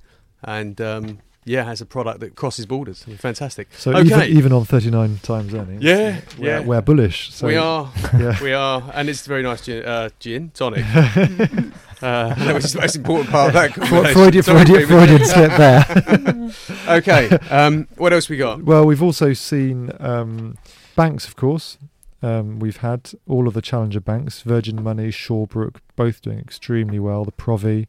and 0.42 0.80
um, 0.80 1.18
yeah, 1.48 1.64
has 1.64 1.80
a 1.80 1.86
product 1.86 2.20
that 2.20 2.34
crosses 2.36 2.66
borders. 2.66 3.04
Fantastic. 3.18 3.68
So 3.76 3.92
Okay. 3.92 4.06
even, 4.28 4.36
even 4.38 4.52
on 4.52 4.64
39 4.64 5.18
times 5.22 5.54
earnings, 5.54 5.82
Yeah, 5.82 6.20
we're, 6.38 6.46
yeah. 6.46 6.60
we're 6.60 6.82
bullish. 6.82 7.32
So 7.32 7.46
we 7.46 7.56
are, 7.56 7.90
Yeah. 8.18 8.36
we 8.42 8.52
are, 8.52 8.82
and 8.94 9.08
it's 9.08 9.26
very 9.26 9.42
nice 9.42 9.62
gin, 9.62 9.84
uh, 9.84 10.10
gin 10.20 10.50
tonic, 10.54 10.84
uh, 12.02 12.34
which 12.54 12.64
is 12.64 12.72
the 12.74 12.80
most 12.80 12.96
important 12.96 13.30
part 13.30 13.48
of 13.48 13.54
that. 13.54 13.72
Fre- 13.74 14.12
Freudian, 14.12 14.42
Freudian. 14.44 14.86
Freudian 14.86 15.24
slip 15.24 15.52
there. 15.56 16.50
okay, 16.98 17.28
um, 17.50 17.88
what 17.96 18.12
else 18.12 18.28
we 18.28 18.36
got? 18.36 18.62
Well, 18.62 18.84
we've 18.84 19.02
also 19.02 19.32
seen 19.32 19.90
um, 20.00 20.56
banks, 20.96 21.26
of 21.26 21.36
course. 21.36 21.78
Um, 22.20 22.58
we've 22.58 22.78
had 22.78 23.12
all 23.28 23.46
of 23.46 23.54
the 23.54 23.62
challenger 23.62 24.00
banks, 24.00 24.42
Virgin 24.42 24.82
Money, 24.82 25.08
Shawbrook, 25.10 25.76
both 25.96 26.20
doing 26.20 26.38
extremely 26.40 26.98
well. 26.98 27.24
The 27.24 27.30
Provi, 27.32 27.86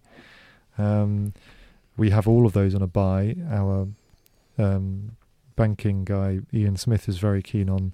um, 0.78 1.34
we 2.00 2.10
have 2.12 2.28
all 2.28 2.46
of 2.46 2.54
those 2.54 2.74
on 2.74 2.82
a 2.82 2.88
buy. 2.88 3.36
Our 3.52 3.90
um, 4.58 5.18
banking 5.56 6.06
guy 6.06 6.40
Ian 6.54 6.78
Smith 6.78 7.10
is 7.10 7.18
very 7.18 7.42
keen 7.42 7.70
on 7.70 7.94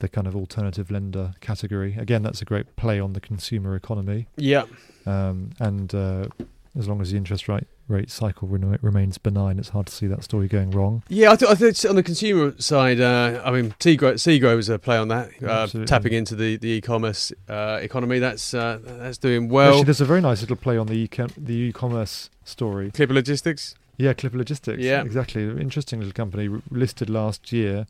the 0.00 0.08
kind 0.08 0.26
of 0.26 0.36
alternative 0.36 0.90
lender 0.90 1.34
category. 1.40 1.96
Again, 1.98 2.22
that's 2.22 2.40
a 2.40 2.44
great 2.44 2.76
play 2.76 3.00
on 3.00 3.14
the 3.14 3.20
consumer 3.20 3.74
economy. 3.74 4.28
Yeah, 4.36 4.64
Um, 5.06 5.50
and 5.58 5.92
uh, 5.94 6.26
as 6.78 6.88
long 6.88 7.00
as 7.00 7.10
the 7.10 7.16
interest 7.16 7.48
rate 7.48 7.64
rate 7.88 8.10
cycle 8.10 8.46
remains 8.48 9.16
benign, 9.18 9.58
it's 9.58 9.70
hard 9.70 9.86
to 9.86 9.92
see 9.94 10.06
that 10.06 10.22
story 10.22 10.46
going 10.46 10.70
wrong. 10.70 11.02
yeah. 11.08 11.32
I, 11.32 11.36
th- 11.36 11.50
I 11.50 11.54
think 11.54 11.76
on 11.88 11.96
the 11.96 12.02
consumer 12.02 12.54
side, 12.58 13.00
uh, 13.00 13.40
I 13.44 13.50
mean, 13.50 13.74
Segro 13.80 14.54
was 14.56 14.68
a 14.68 14.78
play 14.78 14.96
on 14.98 15.08
that, 15.08 15.30
uh, 15.42 15.66
tapping 15.86 16.12
into 16.12 16.34
the, 16.36 16.56
the 16.58 16.68
e-commerce 16.68 17.32
uh, 17.48 17.78
economy. 17.82 18.18
That's 18.18 18.52
uh, 18.54 18.78
that's 18.84 19.18
doing 19.18 19.48
Well. 19.48 19.70
Actually, 19.70 19.84
there's 19.84 20.00
a 20.00 20.04
very 20.04 20.20
nice 20.20 20.40
little 20.42 20.56
play 20.56 20.76
on 20.76 20.86
the 20.86 20.94
e- 20.94 21.10
the 21.36 21.54
e-commerce 21.54 22.30
story. 22.44 22.90
Clipper 22.90 23.14
Logistics. 23.14 23.74
Yeah, 23.96 24.12
Clipper 24.12 24.38
Logistics. 24.38 24.82
Yeah. 24.82 25.02
exactly. 25.02 25.42
Interesting 25.42 25.98
little 26.00 26.12
company 26.12 26.48
r- 26.48 26.62
listed 26.70 27.10
last 27.10 27.52
year. 27.52 27.86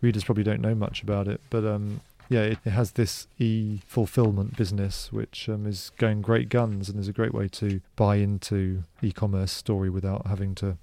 Readers 0.00 0.24
probably 0.24 0.44
don't 0.44 0.62
know 0.62 0.74
much 0.74 1.02
about 1.02 1.28
it, 1.28 1.40
but 1.50 1.64
um, 1.66 2.00
yeah, 2.30 2.42
it, 2.42 2.58
it 2.64 2.70
has 2.70 2.92
this 2.92 3.26
e-fulfillment 3.38 4.56
business 4.56 5.12
which 5.12 5.48
um, 5.48 5.66
is 5.66 5.90
going 5.98 6.22
great 6.22 6.48
guns 6.48 6.88
and 6.88 6.98
is 6.98 7.08
a 7.08 7.12
great 7.12 7.34
way 7.34 7.48
to 7.48 7.80
buy 7.96 8.16
into 8.16 8.84
e-commerce 9.02 9.50
story 9.50 9.90
without 9.90 10.28
having 10.28 10.54
to 10.54 10.78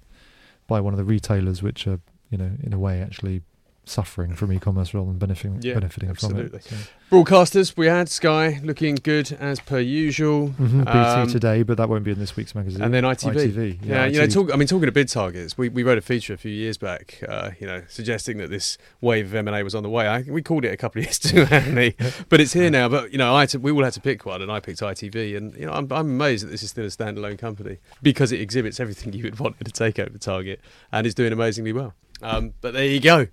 buy 0.66 0.78
one 0.78 0.92
of 0.92 0.98
the 0.98 1.04
retailers, 1.04 1.62
which 1.62 1.86
are 1.86 2.00
you 2.30 2.36
know 2.36 2.52
in 2.62 2.74
a 2.74 2.78
way 2.78 3.00
actually 3.00 3.40
suffering 3.88 4.34
from 4.34 4.52
e-commerce 4.52 4.92
rather 4.94 5.06
than 5.08 5.18
benefiting 5.18 5.58
Yeah, 5.62 5.74
benefiting 5.74 6.10
absolutely. 6.10 6.48
from 6.48 6.58
it. 6.58 6.64
So. 6.64 6.76
Broadcasters, 7.10 7.76
we 7.76 7.86
had 7.86 8.08
Sky 8.08 8.60
looking 8.62 8.96
good 8.96 9.32
as 9.40 9.60
per 9.60 9.78
usual. 9.78 10.50
Mhm, 10.60 10.84
BT 10.84 10.90
Um, 10.98 11.28
today, 11.28 11.62
but 11.62 11.76
that 11.78 11.88
won't 11.88 12.04
be 12.04 12.10
in 12.10 12.18
this 12.18 12.36
week's 12.36 12.54
magazine. 12.54 12.82
And 12.82 12.92
then 12.92 13.04
ITV. 13.04 13.34
ITV, 13.48 13.78
Yeah, 13.82 14.04
you 14.06 14.18
know, 14.18 14.26
talk, 14.26 14.52
I 14.52 14.56
mean, 14.56 14.68
talking 14.68 14.86
to 14.86 14.92
bid 14.92 15.08
targets, 15.08 15.56
we, 15.56 15.68
we 15.70 15.82
wrote 15.82 15.96
a 15.98 16.02
feature 16.02 16.34
a 16.34 16.36
few 16.36 16.50
years 16.52 16.76
back, 16.76 17.22
uh, 17.26 17.50
you 17.58 17.66
know, 17.66 17.82
suggesting 17.88 18.36
that 18.38 18.50
this 18.50 18.76
wave 19.00 19.26
of 19.26 19.34
M 19.34 19.48
and 19.48 19.56
A 19.56 19.62
was 19.64 19.74
on 19.74 19.82
the 19.82 19.88
way. 19.88 20.06
I, 20.06 20.22
we 20.22 20.42
called 20.42 20.64
it 20.64 20.72
a 20.72 20.76
couple 20.76 21.00
of 21.00 21.06
years 21.06 21.18
too 21.18 21.46
early, 21.50 21.96
but 22.28 22.40
it's 22.40 22.52
here 22.52 22.70
now. 22.70 22.88
But 22.88 23.10
you 23.12 23.18
know, 23.18 23.34
I 23.34 23.40
had 23.40 23.48
to, 23.50 23.58
we 23.58 23.70
all 23.72 23.84
had 23.84 23.94
to 23.94 24.00
pick 24.00 24.26
one, 24.26 24.42
and 24.42 24.52
I 24.52 24.60
picked 24.60 24.80
ITV, 24.80 25.36
and 25.36 25.54
you 25.56 25.66
know, 25.66 25.72
I'm, 25.72 25.90
I'm 25.92 26.06
amazed 26.10 26.44
that 26.46 26.50
this 26.50 26.62
is 26.62 26.70
still 26.70 26.84
a 26.84 26.88
standalone 26.88 27.38
company 27.38 27.78
because 28.02 28.32
it 28.32 28.40
exhibits 28.40 28.80
everything 28.80 29.12
you 29.14 29.24
would 29.24 29.38
want 29.38 29.56
to 29.64 29.72
take 29.72 29.98
over 29.98 30.18
Target, 30.18 30.60
and 30.92 31.06
is 31.06 31.14
doing 31.14 31.32
amazingly 31.32 31.72
well. 31.72 31.94
Um, 32.22 32.54
but 32.60 32.72
there 32.74 32.86
you 32.86 33.00
go. 33.00 33.26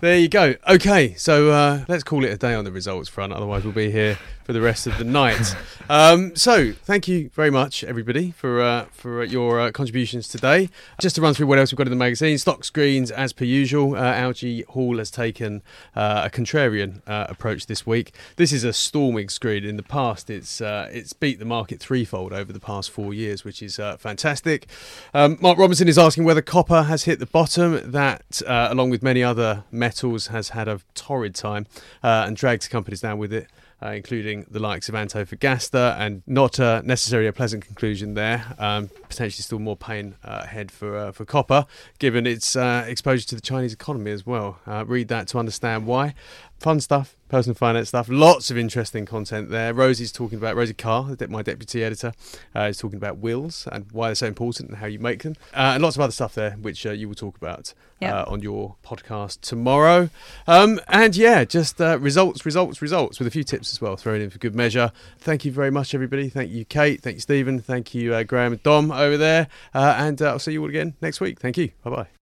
There 0.00 0.18
you 0.18 0.28
go. 0.28 0.54
Okay, 0.68 1.14
so 1.14 1.50
uh, 1.50 1.84
let's 1.88 2.02
call 2.02 2.24
it 2.24 2.28
a 2.32 2.36
day 2.36 2.54
on 2.54 2.64
the 2.64 2.72
results 2.72 3.08
front. 3.08 3.32
Otherwise, 3.32 3.64
we'll 3.64 3.72
be 3.72 3.90
here 3.90 4.18
for 4.44 4.52
the 4.52 4.60
rest 4.60 4.86
of 4.86 4.96
the 4.98 5.04
night. 5.04 5.54
Um, 5.88 6.34
so, 6.36 6.72
thank 6.72 7.06
you 7.06 7.28
very 7.34 7.50
much, 7.50 7.84
everybody, 7.84 8.30
for 8.30 8.62
uh, 8.62 8.84
for 8.92 9.24
your 9.24 9.60
uh, 9.60 9.72
contributions 9.72 10.26
today. 10.28 10.70
Just 11.00 11.16
to 11.16 11.20
run 11.20 11.34
through 11.34 11.48
what 11.48 11.58
else 11.58 11.72
we've 11.72 11.76
got 11.76 11.86
in 11.86 11.90
the 11.90 11.96
magazine, 11.96 12.38
stock 12.38 12.64
screens 12.64 13.10
as 13.10 13.32
per 13.32 13.44
usual. 13.44 13.94
Uh, 13.94 13.98
Algy 13.98 14.62
Hall 14.68 14.96
has 14.98 15.10
taken 15.10 15.60
uh, 15.94 16.22
a 16.24 16.30
contrarian 16.30 17.02
uh, 17.06 17.26
approach 17.28 17.66
this 17.66 17.84
week. 17.84 18.14
This 18.36 18.52
is 18.52 18.64
a 18.64 18.72
storming 18.72 19.28
screen. 19.28 19.64
In 19.64 19.76
the 19.76 19.82
past, 19.82 20.30
it's 20.30 20.60
uh, 20.60 20.88
it's 20.92 21.12
beat 21.12 21.40
the 21.40 21.44
market 21.44 21.80
threefold 21.80 22.32
over 22.32 22.52
the 22.52 22.60
past 22.60 22.90
four 22.90 23.12
years, 23.12 23.44
which 23.44 23.62
is 23.62 23.78
uh, 23.78 23.96
fantastic. 23.96 24.68
Um, 25.12 25.36
Mark 25.40 25.58
Robinson 25.58 25.88
is 25.88 25.98
asking 25.98 26.24
whether 26.24 26.40
copper 26.40 26.84
has 26.84 27.04
hit 27.04 27.18
the 27.18 27.26
bottom. 27.26 27.90
That, 27.90 28.40
uh, 28.46 28.68
along 28.70 28.90
with 28.90 29.02
many 29.02 29.22
other 29.22 29.64
metals, 29.70 30.28
has 30.28 30.50
had 30.50 30.68
a 30.68 30.80
torrid 30.94 31.34
time 31.34 31.66
uh, 32.02 32.24
and 32.26 32.36
dragged 32.36 32.70
companies 32.70 33.00
down 33.00 33.18
with 33.18 33.32
it. 33.32 33.48
Uh, 33.82 33.90
including 33.90 34.46
the 34.48 34.60
likes 34.60 34.88
of 34.88 34.94
Antofagasta, 34.94 35.96
and 35.98 36.22
not 36.24 36.60
uh, 36.60 36.82
necessarily 36.84 37.26
a 37.26 37.32
pleasant 37.32 37.66
conclusion 37.66 38.14
there. 38.14 38.54
Um, 38.56 38.88
potentially 39.08 39.42
still 39.42 39.58
more 39.58 39.76
pain 39.76 40.14
uh, 40.22 40.42
ahead 40.44 40.70
for 40.70 40.96
uh, 40.96 41.10
for 41.10 41.24
copper, 41.24 41.66
given 41.98 42.24
its 42.24 42.54
uh, 42.54 42.84
exposure 42.86 43.26
to 43.26 43.34
the 43.34 43.40
Chinese 43.40 43.72
economy 43.72 44.12
as 44.12 44.24
well. 44.24 44.60
Uh, 44.68 44.84
read 44.86 45.08
that 45.08 45.26
to 45.28 45.38
understand 45.38 45.86
why. 45.86 46.14
Fun 46.62 46.78
stuff, 46.78 47.16
personal 47.28 47.56
finance 47.56 47.88
stuff, 47.88 48.06
lots 48.08 48.48
of 48.48 48.56
interesting 48.56 49.04
content 49.04 49.50
there. 49.50 49.74
Rosie's 49.74 50.12
talking 50.12 50.38
about 50.38 50.54
Rosie 50.54 50.74
Carr, 50.74 51.16
my 51.28 51.42
deputy 51.42 51.82
editor, 51.82 52.12
uh, 52.54 52.60
is 52.70 52.78
talking 52.78 52.98
about 52.98 53.18
wills 53.18 53.66
and 53.72 53.90
why 53.90 54.06
they're 54.06 54.14
so 54.14 54.28
important 54.28 54.68
and 54.68 54.78
how 54.78 54.86
you 54.86 55.00
make 55.00 55.24
them, 55.24 55.34
uh, 55.54 55.72
and 55.74 55.82
lots 55.82 55.96
of 55.96 56.02
other 56.02 56.12
stuff 56.12 56.36
there 56.36 56.52
which 56.52 56.86
uh, 56.86 56.92
you 56.92 57.08
will 57.08 57.16
talk 57.16 57.36
about 57.36 57.74
Yep. 58.00 58.14
uh, 58.14 58.24
on 58.30 58.42
your 58.42 58.76
podcast 58.84 59.40
tomorrow. 59.40 60.08
Um, 60.46 60.80
and 60.88 61.16
yeah, 61.16 61.44
just 61.44 61.80
uh, 61.80 61.98
results, 62.00 62.44
results, 62.46 62.80
results 62.80 63.18
with 63.18 63.26
a 63.26 63.30
few 63.32 63.44
tips 63.44 63.72
as 63.72 63.80
well 63.80 63.96
thrown 63.96 64.20
in 64.20 64.30
for 64.30 64.38
good 64.38 64.54
measure. 64.54 64.90
Thank 65.18 65.44
you 65.44 65.50
very 65.52 65.70
much, 65.72 65.94
everybody. 65.94 66.28
Thank 66.28 66.50
you, 66.52 66.64
Kate. 66.64 67.00
Thank 67.00 67.14
you, 67.16 67.20
Stephen. 67.20 67.60
Thank 67.60 67.92
you, 67.94 68.14
uh, 68.14 68.22
Graham 68.24 68.52
and 68.52 68.62
Dom 68.62 68.90
over 68.92 69.16
there. 69.16 69.48
Uh, 69.74 69.94
and 69.98 70.20
uh, 70.22 70.30
I'll 70.30 70.38
see 70.40 70.52
you 70.52 70.62
all 70.62 70.68
again 70.68 70.94
next 71.00 71.20
week. 71.20 71.38
Thank 71.40 71.56
you. 71.56 71.70
Bye 71.84 71.90
bye. 71.90 72.21